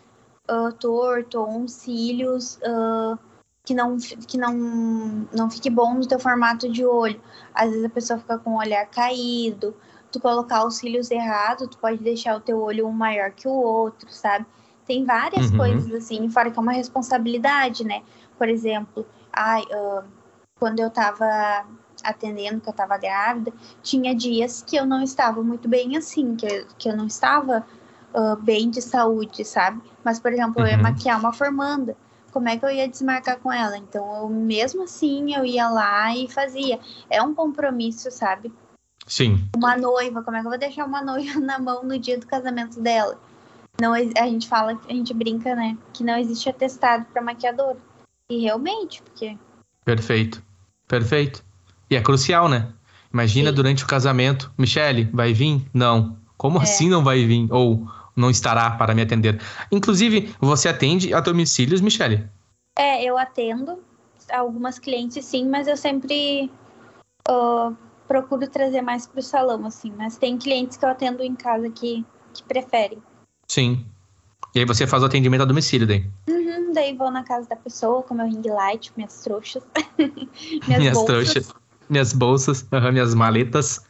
uh, 0.51 0.73
torto 0.73 1.39
ou 1.39 1.49
uns 1.49 1.73
cílios 1.73 2.57
uh, 2.57 3.19
que, 3.65 3.75
não, 3.75 3.97
que 3.99 4.37
não, 4.37 4.53
não 5.33 5.51
fique 5.51 5.71
bom 5.71 5.95
no 5.95 6.07
teu 6.07 6.19
formato 6.19 6.69
de 6.69 6.85
olho. 6.85 7.21
Às 7.55 7.71
vezes 7.71 7.85
a 7.85 7.89
pessoa 7.89 8.19
fica 8.19 8.39
com 8.39 8.55
o 8.55 8.59
olhar 8.59 8.85
caído. 8.87 9.75
Tu 10.11 10.21
colocar 10.21 10.65
os 10.65 10.77
cílios 10.77 11.11
errados, 11.11 11.69
tu 11.69 11.79
pode 11.79 11.99
deixar 11.99 12.37
o 12.37 12.41
teu 12.41 12.61
olho 12.61 12.87
um 12.87 12.93
maior 12.93 13.31
que 13.33 13.49
o 13.49 13.53
outro, 13.53 14.09
sabe? 14.13 14.47
Tem 14.87 15.05
várias 15.05 15.51
uhum. 15.51 15.57
coisas 15.57 15.93
assim, 15.93 16.29
fora 16.29 16.51
que 16.51 16.59
é 16.59 16.63
uma 16.63 16.73
responsabilidade, 16.73 17.85
né? 17.85 18.03
Por 18.37 18.49
exemplo, 18.49 19.07
ai, 19.33 19.63
uh, 19.63 20.05
quando 20.59 20.81
eu 20.81 20.91
tava 20.91 21.65
atendendo 22.05 22.61
que 22.61 22.69
eu 22.69 22.73
estava 22.73 22.97
grávida, 22.99 23.53
tinha 23.83 24.15
dias 24.15 24.63
que 24.63 24.77
eu 24.77 24.87
não 24.87 25.03
estava 25.03 25.43
muito 25.43 25.69
bem 25.69 25.97
assim, 25.97 26.37
que, 26.37 26.67
que 26.79 26.89
eu 26.89 26.97
não 26.97 27.07
estava 27.07 27.67
uh, 28.15 28.37
bem 28.37 28.71
de 28.71 28.81
saúde, 28.81 29.45
sabe? 29.45 29.81
Mas, 30.05 30.21
por 30.21 30.33
exemplo, 30.33 30.61
uhum. 30.61 30.67
eu 30.67 30.71
ia 30.71 30.77
uhum. 30.77 30.83
maquiar 30.83 31.19
uma 31.19 31.33
formanda. 31.33 31.97
Como 32.31 32.49
é 32.49 32.57
que 32.57 32.65
eu 32.65 32.71
ia 32.71 32.89
desmarcar 32.89 33.39
com 33.39 33.53
ela? 33.53 33.77
Então, 33.77 34.17
eu, 34.17 34.29
mesmo 34.29 34.85
assim, 34.85 35.35
eu 35.35 35.45
ia 35.45 35.69
lá 35.69 36.15
e 36.17 36.29
fazia. 36.29 36.81
É 37.09 37.23
um 37.23 37.35
compromisso, 37.35 38.11
sabe? 38.11 38.53
Sim. 39.07 39.49
Uma 39.57 39.77
noiva, 39.77 40.23
como 40.23 40.37
é 40.37 40.41
que 40.41 40.47
eu 40.47 40.51
vou 40.51 40.59
deixar 40.59 40.85
uma 40.85 41.03
noiva 41.05 41.39
na 41.41 41.59
mão 41.59 41.83
no 41.85 41.99
dia 41.99 42.19
do 42.19 42.27
casamento 42.27 42.81
dela? 42.81 43.19
Não, 43.81 43.93
a 43.93 44.27
gente 44.27 44.49
fala, 44.49 44.81
a 44.89 44.93
gente 44.93 45.13
brinca, 45.13 45.55
né? 45.55 45.77
Que 45.93 46.05
não 46.05 46.17
existe 46.17 46.49
atestado 46.49 47.07
para 47.07 47.23
maquiador. 47.23 47.77
E 48.29 48.41
realmente, 48.41 49.03
porque. 49.03 49.37
Perfeito. 49.85 50.43
Perfeito. 50.87 51.45
E 51.95 51.97
é 51.97 52.01
crucial, 52.01 52.49
né? 52.49 52.67
Imagina 53.13 53.51
Sim. 53.51 53.55
durante 53.55 53.85
o 53.85 53.87
casamento, 53.87 54.53
Michele, 54.59 55.09
vai 55.13 55.33
vir? 55.33 55.65
Não. 55.73 56.19
Como 56.37 56.59
é. 56.59 56.63
assim 56.65 56.89
não 56.89 57.05
vai 57.05 57.25
vir? 57.25 57.47
Ou 57.53 57.87
não 58.17 58.31
estará 58.31 58.73
para 58.73 58.97
me 58.97 59.03
atender? 59.03 59.41
Inclusive, 59.71 60.35
você 60.41 60.69
atende 60.69 61.15
a 61.15 61.21
domicílios, 61.21 61.81
Michele? 61.81 62.29
É, 62.77 63.05
eu 63.05 63.17
atendo 63.17 63.79
algumas 64.33 64.81
clientes 64.81 65.25
sim, 65.25 65.49
mas 65.49 65.69
eu 65.69 65.77
sempre 65.77 66.51
uh, 67.29 67.77
procuro 68.09 68.49
trazer 68.49 68.83
mais 68.83 69.07
para 69.07 69.21
o 69.21 69.23
salão, 69.23 69.65
assim. 69.65 69.93
Mas 69.97 70.17
tem 70.17 70.37
clientes 70.37 70.77
que 70.77 70.85
eu 70.85 70.89
atendo 70.89 71.23
em 71.23 71.37
casa 71.37 71.71
que, 71.71 72.05
que 72.33 72.43
preferem. 72.43 72.99
Sim. 73.47 73.87
E 74.53 74.59
aí 74.59 74.65
você 74.65 74.85
faz 74.85 75.05
o 75.05 75.07
atendimento 75.07 75.43
a 75.43 75.45
domicílio 75.45 75.87
daí? 75.87 76.05
Uhum, 76.29 76.73
daí 76.73 76.93
vou 76.97 77.13
na 77.13 77.23
casa 77.23 77.49
da 77.49 77.55
pessoa 77.55 78.03
com 78.03 78.15
meu 78.15 78.27
ring 78.27 78.43
light, 78.49 78.93
minhas 78.97 79.23
trouxas. 79.23 79.63
minhas, 80.67 80.79
minhas 80.81 81.03
trouxas 81.05 81.55
minhas 81.89 82.13
bolsas, 82.13 82.67
minhas 82.93 83.15
maletas. 83.15 83.85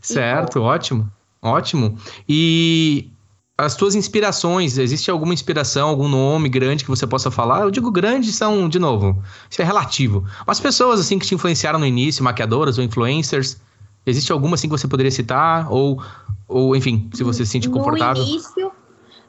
Certo, 0.00 0.60
ótimo, 0.62 1.10
ótimo. 1.42 1.98
E 2.28 3.10
as 3.56 3.76
tuas 3.76 3.94
inspirações, 3.94 4.78
existe 4.78 5.10
alguma 5.10 5.32
inspiração, 5.32 5.88
algum 5.88 6.08
nome 6.08 6.48
grande 6.48 6.82
que 6.84 6.90
você 6.90 7.06
possa 7.06 7.30
falar? 7.30 7.60
Eu 7.62 7.70
digo 7.70 7.90
grande 7.90 8.32
são, 8.32 8.68
de 8.68 8.78
novo, 8.78 9.22
isso 9.48 9.62
é 9.62 9.64
relativo. 9.64 10.24
Mas 10.46 10.58
pessoas 10.58 11.00
assim 11.00 11.18
que 11.18 11.26
te 11.26 11.34
influenciaram 11.34 11.78
no 11.78 11.86
início, 11.86 12.24
maquiadoras 12.24 12.78
ou 12.78 12.84
influencers, 12.84 13.60
existe 14.04 14.32
alguma 14.32 14.54
assim 14.54 14.68
que 14.68 14.76
você 14.76 14.88
poderia 14.88 15.12
citar? 15.12 15.70
Ou, 15.70 16.02
ou 16.48 16.74
enfim, 16.74 17.08
se 17.14 17.22
você 17.22 17.44
se 17.44 17.52
sente 17.52 17.68
confortável? 17.68 18.22
No 18.22 18.28
início, 18.28 18.72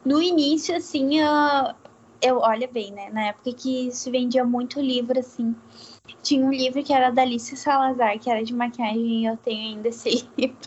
no 0.04 0.22
início 0.22 0.76
assim, 0.76 1.20
eu, 2.22 2.40
olha 2.40 2.68
bem, 2.68 2.92
né, 2.92 3.10
na 3.12 3.28
época 3.28 3.54
que 3.54 3.90
se 3.92 4.10
vendia 4.10 4.44
muito 4.44 4.82
livro, 4.82 5.20
assim, 5.20 5.56
tinha 6.26 6.46
um 6.46 6.52
livro 6.52 6.84
que 6.84 6.92
era 6.92 7.12
da 7.12 7.22
Alice 7.22 7.56
Salazar, 7.56 8.18
que 8.20 8.30
era 8.30 8.44
de 8.44 8.54
maquiagem, 8.54 9.22
e 9.22 9.26
eu 9.26 9.38
tenho 9.38 9.76
ainda 9.76 9.90
esse 9.90 10.28
livro. 10.38 10.58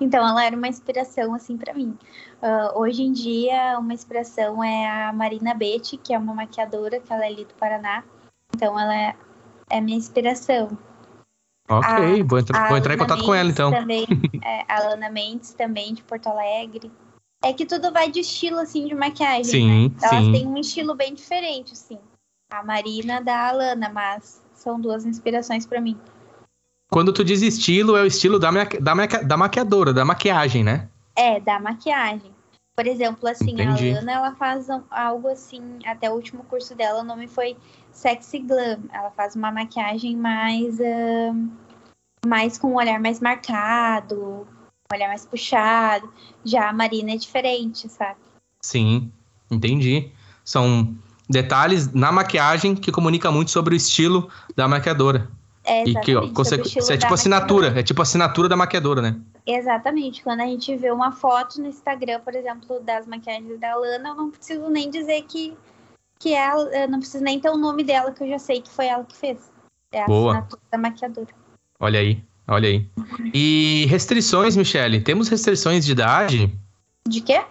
Então, 0.00 0.26
ela 0.26 0.44
era 0.44 0.56
uma 0.56 0.68
inspiração, 0.68 1.34
assim, 1.34 1.56
para 1.56 1.72
mim. 1.72 1.96
Uh, 2.42 2.78
hoje 2.78 3.02
em 3.02 3.12
dia, 3.12 3.78
uma 3.78 3.94
inspiração 3.94 4.62
é 4.62 4.86
a 4.86 5.12
Marina 5.12 5.54
Betti, 5.54 5.96
que 5.96 6.12
é 6.12 6.18
uma 6.18 6.34
maquiadora, 6.34 7.00
que 7.00 7.12
ela 7.12 7.24
é 7.24 7.28
ali 7.28 7.44
do 7.44 7.54
Paraná. 7.54 8.04
Então, 8.54 8.78
ela 8.78 8.94
é, 8.94 9.16
é 9.70 9.80
minha 9.80 9.96
inspiração. 9.96 10.76
Ok, 11.68 12.20
a, 12.20 12.24
vou, 12.24 12.38
entrar, 12.38 12.68
vou 12.68 12.76
entrar 12.76 12.94
em 12.94 12.98
contato 12.98 13.16
Mendes 13.16 13.26
com 13.26 13.34
ela, 13.34 13.50
então. 13.50 13.70
Também, 13.70 14.06
é, 14.44 14.64
a 14.68 14.80
Lana 14.80 15.10
Mendes, 15.10 15.54
também, 15.54 15.94
de 15.94 16.02
Porto 16.02 16.28
Alegre. 16.28 16.92
É 17.42 17.52
que 17.52 17.66
tudo 17.66 17.92
vai 17.92 18.10
de 18.10 18.20
estilo, 18.20 18.58
assim, 18.58 18.86
de 18.86 18.94
maquiagem, 18.94 19.44
sim, 19.44 19.88
né? 19.88 19.94
Elas 20.02 20.24
sim. 20.24 20.32
têm 20.32 20.46
um 20.46 20.56
estilo 20.58 20.94
bem 20.94 21.14
diferente, 21.14 21.72
assim. 21.72 21.98
A 22.50 22.62
Marina 22.62 23.20
da 23.20 23.48
Alana, 23.48 23.88
mas 23.88 24.42
são 24.56 24.80
duas 24.80 25.04
inspirações 25.06 25.64
para 25.64 25.80
mim. 25.80 25.96
Quando 26.90 27.12
tu 27.12 27.24
diz 27.24 27.42
estilo, 27.42 27.96
é 27.96 28.02
o 28.02 28.06
estilo 28.06 28.38
da, 28.38 28.50
da, 28.50 28.94
da 29.22 29.36
maquiadora, 29.36 29.92
da 29.92 30.04
maquiagem, 30.04 30.64
né? 30.64 30.88
É, 31.14 31.38
da 31.40 31.60
maquiagem. 31.60 32.34
Por 32.76 32.86
exemplo, 32.86 33.28
assim, 33.28 33.52
Entendi. 33.52 33.92
a 33.92 34.00
Ana, 34.00 34.12
ela 34.12 34.34
faz 34.34 34.68
algo 34.90 35.28
assim, 35.28 35.78
até 35.86 36.10
o 36.10 36.14
último 36.14 36.44
curso 36.44 36.74
dela, 36.74 37.00
o 37.00 37.04
nome 37.04 37.26
foi 37.26 37.56
Sexy 37.90 38.40
Glam. 38.40 38.80
Ela 38.92 39.10
faz 39.10 39.34
uma 39.34 39.50
maquiagem 39.50 40.14
mais, 40.14 40.78
uh, 40.78 41.48
mais 42.26 42.58
com 42.58 42.72
um 42.72 42.76
olhar 42.76 43.00
mais 43.00 43.18
marcado, 43.18 44.46
um 44.92 44.94
olhar 44.94 45.08
mais 45.08 45.24
puxado. 45.24 46.12
Já 46.44 46.68
a 46.68 46.72
Marina 46.72 47.12
é 47.12 47.16
diferente, 47.16 47.88
sabe? 47.88 48.20
Sim, 48.60 49.10
entendi. 49.50 50.12
São 50.44 50.94
detalhes 51.28 51.92
na 51.92 52.12
maquiagem 52.12 52.74
que 52.74 52.92
comunica 52.92 53.30
muito 53.30 53.50
sobre 53.50 53.74
o 53.74 53.76
estilo 53.76 54.28
da 54.54 54.68
maquiadora. 54.68 55.28
É, 55.64 55.82
e 55.82 56.00
que, 56.00 56.14
ó, 56.14 56.22
é 56.22 56.96
tipo 56.96 57.12
assinatura, 57.12 57.78
é 57.78 57.82
tipo 57.82 58.00
assinatura 58.00 58.48
da 58.48 58.56
maquiadora, 58.56 59.02
né? 59.02 59.16
exatamente. 59.46 60.22
Quando 60.22 60.40
a 60.40 60.46
gente 60.46 60.76
vê 60.76 60.90
uma 60.90 61.12
foto 61.12 61.60
no 61.60 61.68
Instagram, 61.68 62.20
por 62.20 62.34
exemplo, 62.34 62.80
das 62.80 63.06
maquiagens 63.06 63.58
da 63.58 63.74
Lana, 63.74 64.10
eu 64.10 64.14
não 64.14 64.30
preciso 64.30 64.68
nem 64.68 64.90
dizer 64.90 65.22
que, 65.22 65.56
que 66.18 66.34
é, 66.34 66.84
eu 66.84 66.88
não 66.88 67.00
preciso 67.00 67.22
nem 67.22 67.40
ter 67.40 67.50
o 67.50 67.56
nome 67.56 67.82
dela, 67.82 68.12
que 68.12 68.22
eu 68.22 68.28
já 68.28 68.38
sei 68.38 68.60
que 68.60 68.70
foi 68.70 68.86
ela 68.86 69.04
que 69.04 69.16
fez. 69.16 69.38
É 69.92 70.02
a 70.02 70.06
Boa. 70.06 70.32
assinatura 70.32 70.62
da 70.70 70.78
maquiadora. 70.78 71.28
Olha 71.80 72.00
aí, 72.00 72.22
olha 72.46 72.68
aí. 72.68 72.88
E 73.34 73.86
restrições, 73.88 74.56
Michele? 74.56 75.00
Temos 75.00 75.28
restrições 75.28 75.84
de 75.84 75.92
idade? 75.92 76.52
De 77.08 77.20
quê? 77.20 77.44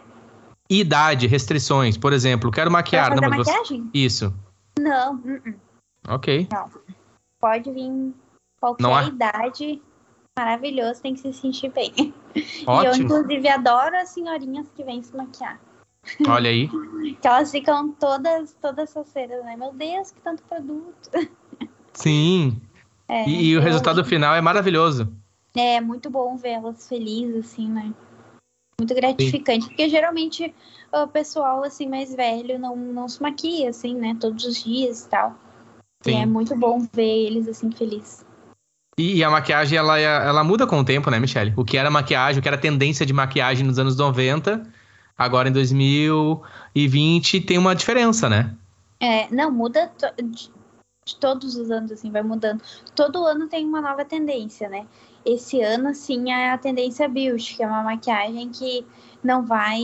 Idade, 0.69 1.27
restrições. 1.27 1.97
Por 1.97 2.11
exemplo, 2.13 2.51
quero 2.51 2.71
maquiar. 2.71 3.07
Pra 3.11 3.15
fazer 3.15 3.21
não, 3.29 3.37
mas 3.37 3.45
você- 3.47 3.51
maquiagem? 3.51 3.89
Isso. 3.93 4.33
Não, 4.79 5.15
uh 5.15 5.19
-uh. 5.19 5.55
Ok. 6.09 6.47
pode 7.39 7.71
vir 7.71 8.13
qualquer 8.59 8.83
Não 8.83 8.95
há- 8.95 9.03
idade. 9.05 9.81
Maravilhoso, 10.37 11.01
tem 11.01 11.13
que 11.13 11.21
se 11.21 11.31
sentir 11.33 11.71
bem. 11.71 11.93
E 12.35 12.39
eu, 12.63 12.69
Ótimo. 12.69 13.05
inclusive, 13.05 13.47
adoro 13.47 13.95
as 13.95 14.09
senhorinhas 14.09 14.67
que 14.75 14.83
vêm 14.83 15.01
se 15.01 15.15
maquiar. 15.15 15.59
Olha 16.27 16.49
aí. 16.49 16.69
Que 17.21 17.27
elas 17.27 17.51
ficam 17.51 17.91
todas, 17.93 18.53
todas 18.61 18.89
soceiras, 18.89 19.43
né? 19.45 19.55
Meu 19.55 19.71
Deus, 19.71 20.11
que 20.11 20.19
tanto 20.21 20.43
produto. 20.43 21.09
Sim. 21.93 22.59
É, 23.07 23.29
E, 23.29 23.45
e 23.51 23.55
o 23.55 23.59
eu- 23.59 23.63
resultado 23.63 24.03
final 24.03 24.35
é 24.35 24.41
maravilhoso. 24.41 25.07
É 25.55 25.79
muito 25.79 26.09
bom 26.09 26.35
vê-las 26.35 26.87
felizes, 26.89 27.45
assim, 27.45 27.69
né? 27.69 27.93
Muito 28.79 28.93
gratificante, 28.93 29.67
porque 29.67 29.87
geralmente 29.87 30.53
o 30.91 31.07
pessoal, 31.07 31.63
assim, 31.63 31.87
mais 31.87 32.13
velho 32.13 32.59
não, 32.59 32.75
não 32.75 33.07
se 33.07 33.21
maquia, 33.21 33.69
assim, 33.69 33.95
né? 33.95 34.15
Todos 34.19 34.43
os 34.45 34.63
dias 34.63 35.05
e 35.05 35.09
tal. 35.09 35.35
E 36.05 36.11
Sim. 36.11 36.21
é 36.21 36.25
muito 36.25 36.55
bom 36.55 36.85
ver 36.93 37.25
eles, 37.25 37.47
assim, 37.47 37.71
felizes. 37.71 38.25
E, 38.97 39.15
e 39.17 39.23
a 39.23 39.29
maquiagem, 39.29 39.77
ela, 39.77 39.99
ela 39.99 40.43
muda 40.43 40.67
com 40.67 40.79
o 40.79 40.85
tempo, 40.85 41.09
né, 41.09 41.19
Michele? 41.19 41.53
O 41.57 41.65
que 41.65 41.77
era 41.77 41.89
maquiagem, 41.89 42.39
o 42.39 42.41
que 42.41 42.47
era 42.47 42.57
tendência 42.57 43.05
de 43.05 43.13
maquiagem 43.13 43.65
nos 43.65 43.79
anos 43.79 43.97
90, 43.97 44.65
agora 45.17 45.49
em 45.49 45.51
2020 45.51 47.41
tem 47.41 47.57
uma 47.57 47.75
diferença, 47.75 48.29
né? 48.29 48.53
É, 48.99 49.29
não, 49.33 49.51
muda 49.51 49.91
de, 50.21 50.49
de 51.05 51.15
todos 51.17 51.55
os 51.55 51.71
anos, 51.71 51.91
assim, 51.91 52.09
vai 52.09 52.23
mudando. 52.23 52.61
Todo 52.95 53.25
ano 53.25 53.47
tem 53.47 53.65
uma 53.65 53.81
nova 53.81 54.05
tendência, 54.05 54.69
né? 54.69 54.85
Esse 55.25 55.59
ano, 55.61 55.89
assim, 55.89 56.31
é 56.31 56.51
a 56.51 56.57
tendência 56.57 57.07
Beauty, 57.07 57.55
que 57.55 57.63
é 57.63 57.67
uma 57.67 57.81
maquiagem 57.83 58.49
que 58.49 58.85
não 59.23 59.43
vai. 59.43 59.81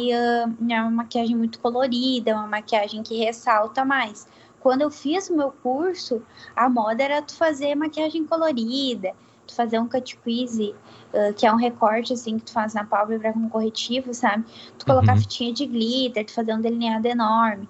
não 0.59 0.75
é 0.75 0.81
uma 0.81 0.91
maquiagem 0.91 1.35
muito 1.35 1.59
colorida, 1.59 2.31
é 2.31 2.35
uma 2.35 2.47
maquiagem 2.47 3.01
que 3.01 3.17
ressalta 3.17 3.83
mais. 3.83 4.27
Quando 4.59 4.81
eu 4.83 4.91
fiz 4.91 5.29
o 5.29 5.35
meu 5.35 5.51
curso, 5.51 6.21
a 6.55 6.69
moda 6.69 7.01
era 7.03 7.21
tu 7.23 7.35
fazer 7.35 7.73
maquiagem 7.73 8.25
colorida, 8.27 9.13
tu 9.47 9.55
fazer 9.55 9.79
um 9.79 9.87
cut 9.87 10.15
crease, 10.17 10.75
ah, 11.11 11.33
que 11.33 11.47
é 11.47 11.51
um 11.51 11.55
recorte, 11.55 12.13
assim, 12.13 12.37
que 12.37 12.45
tu 12.45 12.51
faz 12.53 12.75
na 12.75 12.85
pálpebra 12.85 13.33
com 13.33 13.49
corretivo, 13.49 14.13
sabe? 14.13 14.45
Tu 14.77 14.85
colocar 14.85 15.13
Uhum. 15.13 15.19
fitinha 15.19 15.51
de 15.51 15.65
glitter, 15.65 16.23
tu 16.25 16.33
fazer 16.33 16.53
um 16.53 16.61
delineado 16.61 17.07
enorme. 17.07 17.67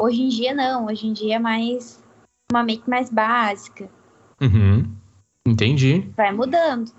Hoje 0.00 0.22
em 0.22 0.28
dia 0.28 0.54
não, 0.54 0.86
hoje 0.86 1.08
em 1.08 1.12
dia 1.12 1.34
é 1.36 1.38
mais 1.40 2.00
uma 2.52 2.62
make 2.62 2.88
mais 2.88 3.10
básica. 3.10 3.90
Uhum. 4.40 4.84
Entendi. 5.44 6.08
Vai 6.16 6.32
mudando. 6.32 6.92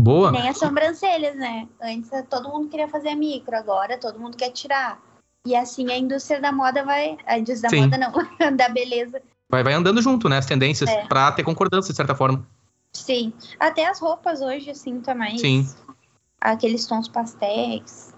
Boa. 0.00 0.30
Nem 0.30 0.48
as 0.48 0.58
sobrancelhas, 0.58 1.34
né? 1.36 1.66
Antes 1.82 2.10
todo 2.28 2.48
mundo 2.48 2.68
queria 2.68 2.88
fazer 2.88 3.14
micro, 3.14 3.56
agora 3.56 3.98
todo 3.98 4.18
mundo 4.18 4.36
quer 4.36 4.50
tirar. 4.50 5.00
E 5.44 5.54
assim 5.54 5.90
a 5.90 5.98
indústria 5.98 6.40
da 6.40 6.52
moda 6.52 6.84
vai. 6.84 7.16
A 7.26 7.38
indústria 7.38 7.62
da 7.62 7.68
Sim. 7.70 7.82
moda 7.82 7.98
não, 7.98 8.12
da 8.56 8.68
beleza. 8.68 9.20
Vai, 9.48 9.62
vai 9.62 9.72
andando 9.74 10.02
junto, 10.02 10.28
né? 10.28 10.38
As 10.38 10.46
tendências, 10.46 10.90
É. 10.90 11.06
pra 11.06 11.30
ter 11.32 11.44
concordância, 11.44 11.92
de 11.92 11.96
certa 11.96 12.14
forma. 12.14 12.46
Sim. 12.92 13.32
Até 13.60 13.86
as 13.86 14.00
roupas 14.00 14.40
hoje, 14.40 14.70
assim, 14.70 15.00
tá 15.00 15.14
mais. 15.14 15.40
Sim. 15.40 15.68
Aqueles 16.40 16.86
tons 16.86 17.08
pastéis. 17.08 18.12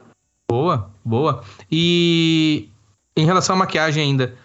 Boa, 0.50 0.90
boa. 1.04 1.44
E 1.70 2.70
em 3.16 3.26
relação 3.26 3.54
à 3.56 3.58
maquiagem 3.58 4.02
ainda, 4.02 4.36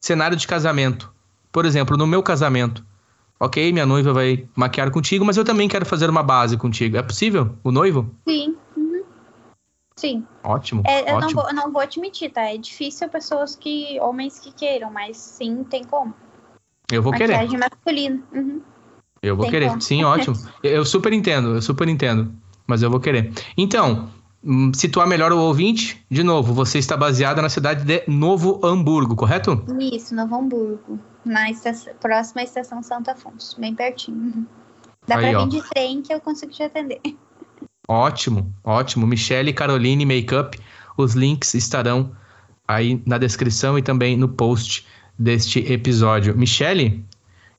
cenário 0.00 0.36
de 0.36 0.46
casamento. 0.46 1.12
Por 1.52 1.66
exemplo, 1.66 1.96
no 1.96 2.06
meu 2.06 2.22
casamento, 2.22 2.84
ok, 3.40 3.72
minha 3.72 3.86
noiva 3.86 4.12
vai 4.12 4.46
maquiar 4.54 4.90
contigo, 4.90 5.24
mas 5.24 5.36
eu 5.36 5.44
também 5.44 5.68
quero 5.68 5.86
fazer 5.86 6.08
uma 6.10 6.22
base 6.22 6.56
contigo. 6.56 6.96
É 6.96 7.02
possível? 7.02 7.56
O 7.64 7.72
noivo? 7.72 8.14
Sim. 8.28 8.56
uhum. 8.76 9.02
Sim. 9.96 10.26
Ótimo, 10.44 10.82
É, 10.86 11.10
eu 11.10 11.18
não 11.18 11.26
ótimo. 11.26 11.42
vou, 11.42 11.52
não 11.52 11.72
vou 11.72 11.86
te 11.86 11.98
mentir, 12.00 12.30
tá? 12.32 12.42
É 12.42 12.56
difícil 12.56 13.08
pessoas 13.08 13.56
que. 13.56 13.98
homens 14.00 14.38
que 14.38 14.52
queiram, 14.52 14.90
mas 14.90 15.16
sim, 15.16 15.64
tem 15.64 15.84
como. 15.84 16.14
Eu 16.92 17.02
vou 17.02 17.12
querer. 17.12 17.32
Maquiagem 17.32 17.58
masculina. 17.58 18.22
Uhum. 18.32 18.60
Eu 19.22 19.36
vou 19.36 19.44
Tem 19.44 19.50
querer. 19.50 19.68
como. 19.68 19.80
Sim, 19.80 20.04
ótimo. 20.04 20.34
Eu 20.62 20.84
super 20.84 21.12
entendo, 21.12 21.54
eu 21.54 21.62
super 21.62 21.88
entendo. 21.88 22.32
Mas 22.66 22.82
eu 22.82 22.90
vou 22.90 23.00
querer. 23.00 23.32
Então, 23.56 24.08
situar 24.74 25.06
melhor 25.06 25.32
o 25.32 25.38
ouvinte, 25.38 26.04
de 26.10 26.22
novo, 26.22 26.54
você 26.54 26.78
está 26.78 26.96
baseada 26.96 27.42
na 27.42 27.48
cidade 27.48 27.84
de 27.84 28.02
Novo 28.08 28.60
Hamburgo, 28.64 29.14
correto? 29.14 29.64
Isso, 29.78 30.14
Novo 30.14 30.34
Hamburgo. 30.34 30.98
Na 31.24 31.50
estação, 31.50 31.92
próxima 32.00 32.42
estação 32.42 32.82
Santo 32.82 33.10
Afonso, 33.10 33.60
bem 33.60 33.74
pertinho. 33.74 34.16
Uhum. 34.16 34.46
Dá 35.06 35.16
ó. 35.16 35.44
vir 35.44 35.48
de 35.48 35.68
trem 35.68 36.02
que 36.02 36.12
eu 36.12 36.20
consigo 36.20 36.52
te 36.52 36.62
atender. 36.62 37.00
Ótimo, 37.86 38.54
ótimo. 38.64 39.06
Michele 39.06 39.52
Caroline 39.52 40.06
Makeup, 40.06 40.58
os 40.96 41.14
links 41.14 41.54
estarão 41.54 42.12
aí 42.66 43.02
na 43.04 43.18
descrição 43.18 43.76
e 43.76 43.82
também 43.82 44.16
no 44.16 44.28
post 44.28 44.86
deste 45.18 45.60
episódio. 45.70 46.36
Michele, 46.36 47.04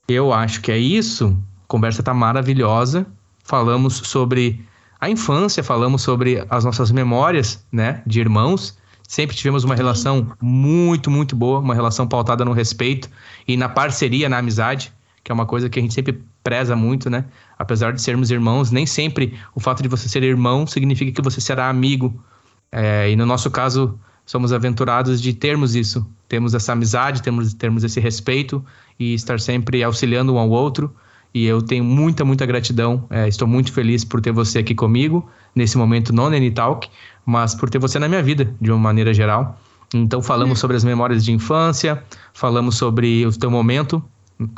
eu 0.08 0.34
acho 0.34 0.62
que 0.62 0.72
é 0.72 0.78
isso. 0.78 1.38
A 1.64 1.68
conversa 1.68 2.02
tá 2.02 2.14
maravilhosa. 2.14 3.06
Falamos 3.44 3.98
sobre 3.98 4.66
a 5.02 5.10
infância, 5.10 5.64
falamos 5.64 6.04
sobre 6.04 6.46
as 6.48 6.64
nossas 6.64 6.92
memórias, 6.92 7.66
né, 7.72 8.04
de 8.06 8.20
irmãos. 8.20 8.78
Sempre 9.08 9.36
tivemos 9.36 9.64
uma 9.64 9.74
relação 9.74 10.32
muito, 10.40 11.10
muito 11.10 11.36
boa, 11.36 11.60
uma 11.60 11.74
relação 11.74 12.08
pautada 12.08 12.46
no 12.46 12.54
respeito 12.54 13.10
e 13.48 13.58
na 13.58 13.68
parceria, 13.68 14.30
na 14.30 14.38
amizade, 14.38 14.94
que 15.24 15.32
é 15.32 15.34
uma 15.34 15.48
coisa 15.48 15.68
que 15.70 15.80
a 15.80 15.82
gente 15.82 15.96
sempre 15.96 16.24
preza 16.44 16.76
muito, 16.76 17.10
né? 17.10 17.26
Apesar 17.58 17.94
de 17.94 18.02
sermos 18.02 18.30
irmãos, 18.30 18.70
nem 18.70 18.86
sempre 18.86 19.38
o 19.56 19.60
fato 19.60 19.82
de 19.82 19.90
você 19.90 20.08
ser 20.08 20.22
irmão 20.22 20.68
significa 20.68 21.12
que 21.12 21.22
você 21.22 21.42
será 21.42 21.68
amigo. 21.68 22.24
É, 22.72 23.10
e 23.10 23.16
no 23.16 23.26
nosso 23.26 23.50
caso, 23.50 24.00
somos 24.24 24.54
aventurados 24.54 25.20
de 25.20 25.34
termos 25.34 25.76
isso. 25.76 26.08
Temos 26.30 26.54
essa 26.54 26.74
amizade, 26.74 27.22
temos, 27.22 27.54
termos 27.56 27.84
esse 27.84 28.00
respeito 28.00 28.64
e 29.00 29.16
estar 29.16 29.40
sempre 29.40 29.84
auxiliando 29.84 30.34
um 30.34 30.38
ao 30.38 30.50
outro. 30.50 30.96
E 31.34 31.46
eu 31.46 31.62
tenho 31.62 31.84
muita, 31.84 32.26
muita 32.26 32.46
gratidão. 32.46 33.06
É, 33.10 33.28
estou 33.28 33.48
muito 33.48 33.72
feliz 33.72 34.04
por 34.04 34.22
ter 34.22 34.32
você 34.32 34.60
aqui 34.60 34.76
comigo, 34.76 35.30
nesse 35.56 35.78
momento 35.78 36.12
no 36.12 36.30
Nene 36.30 36.52
Talk, 36.52 36.90
mas 37.26 37.56
por 37.56 37.70
ter 37.70 37.80
você 37.80 38.00
na 38.00 38.08
minha 38.08 38.22
vida, 38.22 38.54
de 38.60 38.72
uma 38.72 38.80
maneira 38.80 39.14
geral. 39.14 39.60
Então, 39.94 40.22
falamos 40.22 40.60
sobre 40.60 40.78
as 40.78 40.84
memórias 40.84 41.24
de 41.24 41.32
infância, 41.32 42.02
falamos 42.34 42.76
sobre 42.76 43.26
o 43.26 43.32
teu 43.32 43.52
momento 43.52 44.04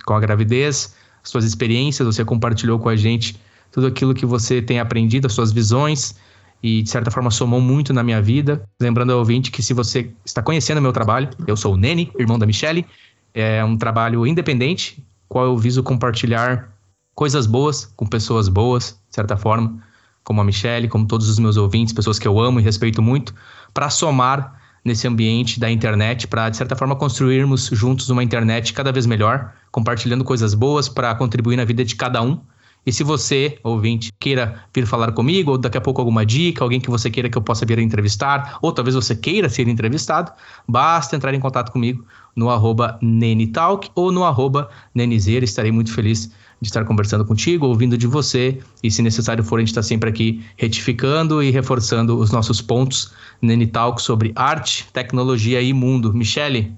com 0.05 0.13
a 0.13 0.19
gravidez, 0.19 0.95
as 1.24 1.30
suas 1.30 1.45
experiências, 1.45 2.05
você 2.05 2.24
compartilhou 2.24 2.80
com 2.80 2.89
a 2.89 2.95
gente 2.95 3.39
tudo 3.71 3.88
aquilo 3.88 4.13
que 4.13 4.26
você 4.26 4.61
tem 4.61 4.80
aprendido, 4.80 5.26
as 5.26 5.34
suas 5.34 5.51
visões, 5.51 6.15
e 6.61 6.84
de 6.84 6.89
certa 6.89 7.09
forma 7.09 7.32
somou 7.32 7.59
muito 7.59 7.91
na 7.91 8.03
minha 8.03 8.21
vida. 8.21 8.63
Lembrando 8.80 9.11
ao 9.11 9.19
ouvinte 9.19 9.49
que 9.49 9.63
se 9.63 9.74
você 9.74 10.11
está 10.24 10.41
conhecendo 10.41 10.78
o 10.78 10.82
meu 10.82 10.93
trabalho, 10.93 11.30
eu 11.47 11.57
sou 11.57 11.74
o 11.74 11.78
Nene, 11.78 12.11
irmão 12.17 12.38
da 12.38 12.45
Michele, 12.45 12.86
é 13.34 13.63
um 13.65 13.76
trabalho 13.76 14.28
independente, 14.28 15.03
qual 15.34 15.46
eu 15.46 15.58
viso 15.58 15.82
compartilhar 15.82 16.70
coisas 17.16 17.48
boas 17.48 17.92
com 17.96 18.06
pessoas 18.06 18.48
boas, 18.48 19.00
de 19.10 19.16
certa 19.16 19.36
forma, 19.36 19.80
como 20.24 20.40
a 20.40 20.44
Michele, 20.44 20.88
como 20.88 21.08
todos 21.08 21.28
os 21.28 21.40
meus 21.40 21.58
ouvintes, 21.58 21.92
pessoas 21.92 22.20
que 22.20 22.28
eu 22.28 22.40
amo 22.40 22.60
e 22.60 22.64
respeito 22.64 23.02
muito, 23.02 23.34
para 23.74 23.90
somar 23.90 24.62
nesse 24.86 25.08
ambiente 25.08 25.60
da 25.60 25.72
internet, 25.72 26.28
para 26.28 26.50
de 26.50 26.58
certa 26.58 26.76
forma 26.76 26.96
construirmos 26.96 27.72
juntos 27.74 28.12
uma 28.12 28.24
internet 28.24 28.74
cada 28.74 28.92
vez 28.92 29.08
melhor, 29.08 29.52
compartilhando 29.72 30.24
coisas 30.24 30.54
boas 30.54 30.88
para 30.88 31.16
contribuir 31.16 31.58
na 31.58 31.66
vida 31.66 31.84
de 31.84 31.96
cada 31.96 32.22
um. 32.22 32.40
E 32.86 32.92
se 32.92 33.04
você, 33.04 33.58
ouvinte, 33.64 34.12
queira 34.20 34.66
vir 34.72 34.86
falar 34.86 35.14
comigo, 35.14 35.50
ou 35.52 35.58
daqui 35.58 35.80
a 35.80 35.82
pouco 35.82 36.00
alguma 36.00 36.24
dica, 36.24 36.64
alguém 36.64 36.80
que 36.80 36.92
você 36.92 37.10
queira 37.10 37.28
que 37.28 37.38
eu 37.38 37.42
possa 37.42 37.66
vir 37.66 37.80
entrevistar, 37.80 38.60
ou 38.62 38.72
talvez 38.72 38.94
você 38.94 39.16
queira 39.16 39.50
ser 39.50 39.68
entrevistado, 39.68 40.32
basta 40.68 41.16
entrar 41.16 41.34
em 41.34 41.40
contato 41.40 41.72
comigo 41.72 42.06
no 42.36 42.50
arroba 42.50 42.98
Nenitalk 43.02 43.90
ou 43.96 44.12
no 44.12 44.24
arroba 44.24 44.70
Nenizeira. 44.94 45.46
Estarei 45.46 45.72
muito 45.72 45.92
feliz 45.92 46.32
de 46.64 46.70
estar 46.70 46.86
conversando 46.86 47.26
contigo, 47.26 47.66
ouvindo 47.66 47.98
de 47.98 48.08
você, 48.08 48.60
e 48.82 48.90
se 48.90 49.02
necessário 49.02 49.44
for, 49.44 49.58
a 49.58 49.60
gente 49.60 49.70
está 49.70 49.84
sempre 49.84 50.10
aqui 50.10 50.42
retificando 50.56 51.44
e 51.44 51.52
reforçando 51.52 52.18
os 52.18 52.32
nossos 52.32 52.62
pontos 52.62 53.14
Nenitalk 53.42 54.02
sobre 54.02 54.32
arte, 54.34 54.88
tecnologia 54.94 55.62
e 55.62 55.74
mundo. 55.74 56.14
Michele, 56.14 56.74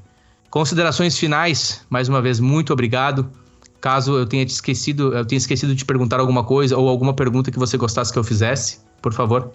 considerações 0.50 1.18
finais, 1.18 1.86
mais 1.88 2.10
uma 2.10 2.22
vez, 2.22 2.40
muito 2.40 2.74
obrigado. 2.74 3.30
Caso 3.80 4.18
eu 4.18 4.26
tenha 4.26 4.44
te 4.44 4.50
esquecido, 4.50 5.14
eu 5.14 5.24
tenha 5.24 5.38
esquecido 5.38 5.76
de 5.76 5.86
perguntar 5.86 6.20
alguma 6.20 6.44
coisa 6.44 6.76
ou 6.76 6.90
alguma 6.90 7.14
pergunta 7.14 7.52
que 7.52 7.60
você 7.60 7.78
gostasse 7.78 8.12
que 8.12 8.18
eu 8.18 8.24
fizesse, 8.24 8.80
por 9.00 9.14
favor. 9.14 9.52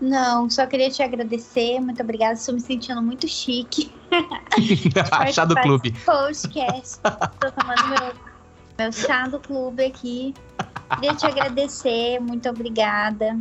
Não, 0.00 0.48
só 0.50 0.66
queria 0.66 0.90
te 0.90 1.02
agradecer. 1.02 1.80
Muito 1.80 2.02
obrigada. 2.02 2.34
Estou 2.34 2.54
me 2.54 2.60
sentindo 2.60 3.00
muito 3.02 3.26
chique. 3.26 3.92
Chá 5.32 5.44
do 5.44 5.54
clube. 5.56 5.92
Podcast. 6.04 7.00
Tô 7.00 7.50
tomando 7.50 7.88
meu, 7.88 8.12
meu 8.78 8.92
chá 8.92 9.26
do 9.26 9.40
clube 9.40 9.84
aqui. 9.84 10.34
Queria 10.94 11.14
te 11.14 11.26
agradecer. 11.26 12.20
Muito 12.20 12.48
obrigada. 12.48 13.38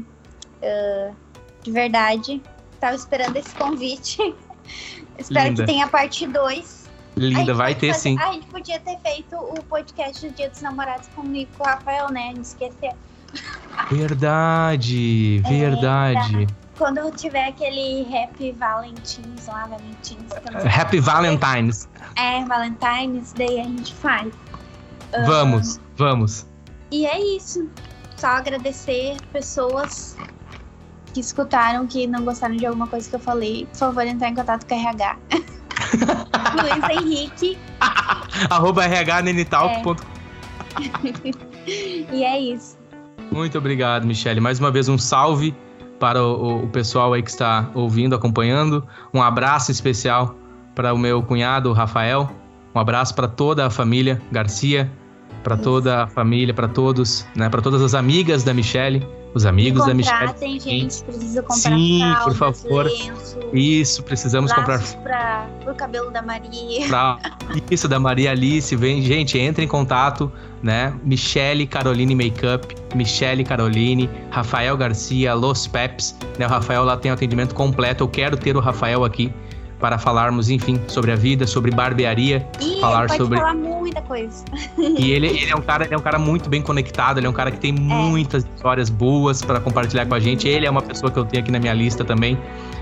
Uh, 0.61 1.15
de 1.61 1.71
verdade. 1.71 2.41
Tava 2.79 2.95
esperando 2.95 3.35
esse 3.35 3.53
convite. 3.55 4.17
Espero 5.17 5.49
Linda. 5.49 5.63
que 5.63 5.71
tenha 5.71 5.87
parte 5.87 6.25
2. 6.25 6.85
Linda, 7.17 7.53
vai 7.53 7.73
ter 7.73 7.93
fazer, 7.93 8.01
sim. 8.01 8.19
A 8.19 8.33
gente 8.33 8.47
podia 8.47 8.79
ter 8.79 8.99
feito 8.99 9.35
o 9.35 9.63
podcast 9.63 10.27
do 10.27 10.33
Dia 10.33 10.49
dos 10.49 10.61
Namorados 10.61 11.07
comigo 11.09 11.49
com 11.57 11.63
o 11.63 11.67
Rafael, 11.67 12.11
né? 12.11 12.33
Não 12.33 12.41
esquecer. 12.41 12.93
Verdade, 13.91 15.41
verdade. 15.47 16.43
É, 16.43 16.47
quando 16.77 17.11
tiver 17.11 17.47
aquele 17.47 18.05
Happy 18.15 18.51
Valentines 18.51 19.47
lá, 19.47 19.67
Valentines. 19.67 20.31
Happy 20.77 20.99
Valentines. 20.99 21.87
É, 22.15 22.43
Valentines, 22.45 23.33
daí 23.33 23.59
a 23.59 23.63
gente 23.63 23.93
faz. 23.93 24.33
Vamos, 25.25 25.75
uh, 25.75 25.81
vamos. 25.95 26.45
E 26.91 27.05
é 27.05 27.19
isso. 27.19 27.69
Só 28.17 28.27
agradecer 28.27 29.17
pessoas 29.31 30.17
que 31.13 31.19
escutaram, 31.19 31.87
que 31.87 32.07
não 32.07 32.25
gostaram 32.25 32.55
de 32.55 32.65
alguma 32.65 32.87
coisa 32.87 33.09
que 33.09 33.15
eu 33.15 33.19
falei. 33.19 33.65
Por 33.67 33.77
favor, 33.77 34.05
entrar 34.05 34.29
em 34.29 34.35
contato 34.35 34.65
com 34.65 34.73
a 34.73 34.77
RH. 34.77 35.17
Luiz 36.55 37.01
Henrique. 37.01 37.57
Arroba 38.49 38.85
rhnenitalk.com. 38.85 39.95
É. 40.81 41.55
e 42.13 42.23
é 42.23 42.39
isso. 42.39 42.74
Muito 43.31 43.57
obrigado, 43.57 44.05
Michele. 44.05 44.39
Mais 44.39 44.59
uma 44.59 44.71
vez, 44.71 44.87
um 44.87 44.97
salve 44.97 45.55
para 45.99 46.21
o, 46.23 46.63
o, 46.63 46.67
pessoal 46.67 47.13
aí 47.13 47.23
que 47.23 47.29
está 47.29 47.69
ouvindo, 47.73 48.15
acompanhando. 48.15 48.85
Um 49.13 49.21
abraço 49.21 49.71
especial 49.71 50.35
para 50.73 50.93
o 50.93 50.97
meu 50.97 51.21
cunhado, 51.23 51.71
Rafael. 51.73 52.29
Um 52.73 52.79
abraço 52.79 53.15
para 53.15 53.27
toda 53.27 53.65
a 53.65 53.69
família 53.69 54.21
Garcia, 54.31 54.91
para 55.43 55.55
toda 55.55 56.03
a 56.03 56.07
família, 56.07 56.53
para 56.53 56.67
todos, 56.67 57.25
né, 57.35 57.49
para 57.49 57.61
todas 57.61 57.81
as 57.81 57.93
amigas 57.93 58.43
da 58.43 58.53
Michele, 58.53 59.07
os 59.35 59.45
amigos 59.45 59.85
da 59.85 59.93
Michelle. 59.93 60.33
Tem 60.33 60.57
gente, 60.57 61.03
precisa 61.03 61.41
comprar 61.41 61.71
Sim, 61.71 62.15
por 62.23 62.33
favor. 62.33 62.89
Isso, 63.53 64.01
precisamos 64.01 64.51
comprar 64.53 64.81
para 65.03 65.49
o 65.67 65.75
cabelo 65.75 66.09
da 66.09 66.21
Maria. 66.21 66.87
Pra, 66.87 67.19
isso 67.69 67.87
da 67.89 67.99
Maria 67.99 68.31
Alice, 68.31 68.73
vem, 68.77 69.01
gente, 69.01 69.37
entre 69.37 69.65
em 69.65 69.67
contato, 69.67 70.31
né? 70.63 70.93
Michele 71.03 71.67
Caroline 71.67 72.15
Makeup, 72.15 72.73
Michele 72.95 73.43
Caroline, 73.43 74.09
Rafael 74.29 74.77
Garcia, 74.77 75.33
Los 75.33 75.67
Peps, 75.67 76.17
né? 76.39 76.47
O 76.47 76.49
Rafael 76.49 76.85
lá 76.85 76.95
tem 76.95 77.11
atendimento 77.11 77.53
completo. 77.53 78.05
Eu 78.05 78.07
quero 78.07 78.37
ter 78.37 78.55
o 78.55 78.61
Rafael 78.61 79.03
aqui 79.03 79.33
para 79.79 79.97
falarmos, 79.97 80.49
enfim, 80.49 80.79
sobre 80.87 81.11
a 81.11 81.15
vida, 81.15 81.45
sobre 81.45 81.71
barbearia, 81.71 82.47
e 82.61 82.79
falar 82.79 83.07
pode 83.07 83.17
sobre 83.17 83.37
falar 83.37 83.55
muita 83.55 84.01
coisa. 84.01 84.43
E 84.77 85.11
ele, 85.11 85.27
ele 85.27 85.51
é 85.51 85.55
um 85.55 85.61
cara, 85.61 85.87
é 85.89 85.97
um 85.97 86.01
cara 86.01 86.17
muito 86.17 86.49
bem 86.49 86.61
conectado, 86.61 87.17
ele 87.17 87.27
é 87.27 87.29
um 87.29 87.33
cara 87.33 87.51
que 87.51 87.59
tem 87.59 87.71
é. 87.71 87.79
muitas 87.79 88.45
histórias 88.55 88.89
boas 88.89 89.41
para 89.41 89.59
compartilhar 89.59 90.05
com 90.05 90.15
a 90.15 90.19
gente. 90.19 90.47
Ele 90.47 90.65
é 90.65 90.69
uma 90.69 90.81
pessoa 90.81 91.11
que 91.11 91.19
eu 91.19 91.25
tenho 91.25 91.43
aqui 91.43 91.51
na 91.51 91.59
minha 91.59 91.73
lista 91.73 92.03
também. 92.03 92.37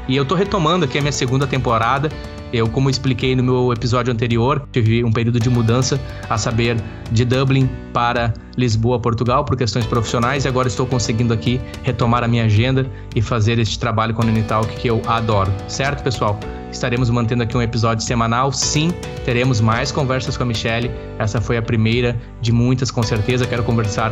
E 0.08 0.16
eu 0.16 0.26
tô 0.26 0.36
retomando 0.36 0.86
aqui 0.86 0.98
a 0.98 1.02
minha 1.02 1.12
segunda 1.12 1.48
temporada. 1.48 2.10
Eu, 2.52 2.68
como 2.68 2.90
expliquei 2.90 3.36
no 3.36 3.42
meu 3.42 3.74
episódio 3.74 4.14
anterior, 4.14 4.68
tive 4.72 5.04
um 5.04 5.12
período 5.12 5.40
de 5.40 5.50
mudança, 5.50 6.00
a 6.30 6.38
saber, 6.38 6.78
de 7.12 7.26
Dublin 7.26 7.68
para 7.92 8.32
Lisboa, 8.56 9.00
Portugal, 9.00 9.44
por 9.44 9.58
questões 9.58 9.88
profissionais, 9.88 10.46
e 10.46 10.48
agora 10.48 10.68
estou 10.68 10.86
conseguindo 10.86 11.34
aqui 11.34 11.60
retomar 11.82 12.24
a 12.24 12.28
minha 12.28 12.46
agenda 12.46 12.86
e 13.16 13.24
fazer 13.24 13.58
este 13.58 13.80
trabalho 13.80 14.14
com 14.14 14.22
o 14.22 14.26
Nenitalk 14.26 14.76
que 14.76 14.88
eu 14.88 15.02
adoro. 15.08 15.52
Certo, 15.68 16.04
pessoal? 16.04 16.40
Estaremos 16.72 17.10
mantendo 17.10 17.42
aqui 17.42 17.58
um 17.58 17.62
episódio 17.62 18.06
semanal. 18.06 18.52
Sim, 18.52 18.92
teremos 19.26 19.60
mais 19.60 19.92
conversas 19.92 20.38
com 20.38 20.44
a 20.44 20.46
Michelle. 20.46 20.92
Essa 21.18 21.42
foi 21.42 21.58
a 21.58 21.62
primeira 21.62 22.20
de 22.40 22.52
muitas, 22.52 22.92
com 22.92 23.02
certeza. 23.02 23.48
Quero 23.48 23.64
conversar 23.64 24.12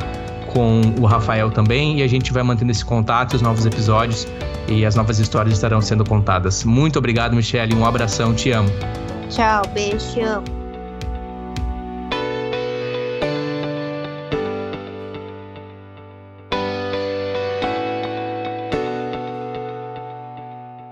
com 0.53 0.81
o 0.99 1.05
Rafael 1.05 1.49
também 1.49 1.99
e 1.99 2.03
a 2.03 2.07
gente 2.07 2.31
vai 2.31 2.43
mantendo 2.43 2.71
esse 2.71 2.83
contato, 2.83 3.33
os 3.33 3.41
novos 3.41 3.65
episódios 3.65 4.27
e 4.67 4.85
as 4.85 4.95
novas 4.95 5.19
histórias 5.19 5.55
estarão 5.55 5.81
sendo 5.81 6.03
contadas. 6.05 6.63
Muito 6.63 6.99
obrigado, 6.99 7.35
Michelle. 7.35 7.73
Um 7.73 7.85
abração, 7.85 8.33
te 8.33 8.51
amo. 8.51 8.69
Tchau, 9.29 9.63
beijo. 9.73 10.43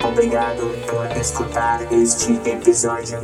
Obrigado 0.03 0.75
por 0.89 1.17
escutar 1.17 1.81
este 1.93 2.33
episódio. 2.49 3.19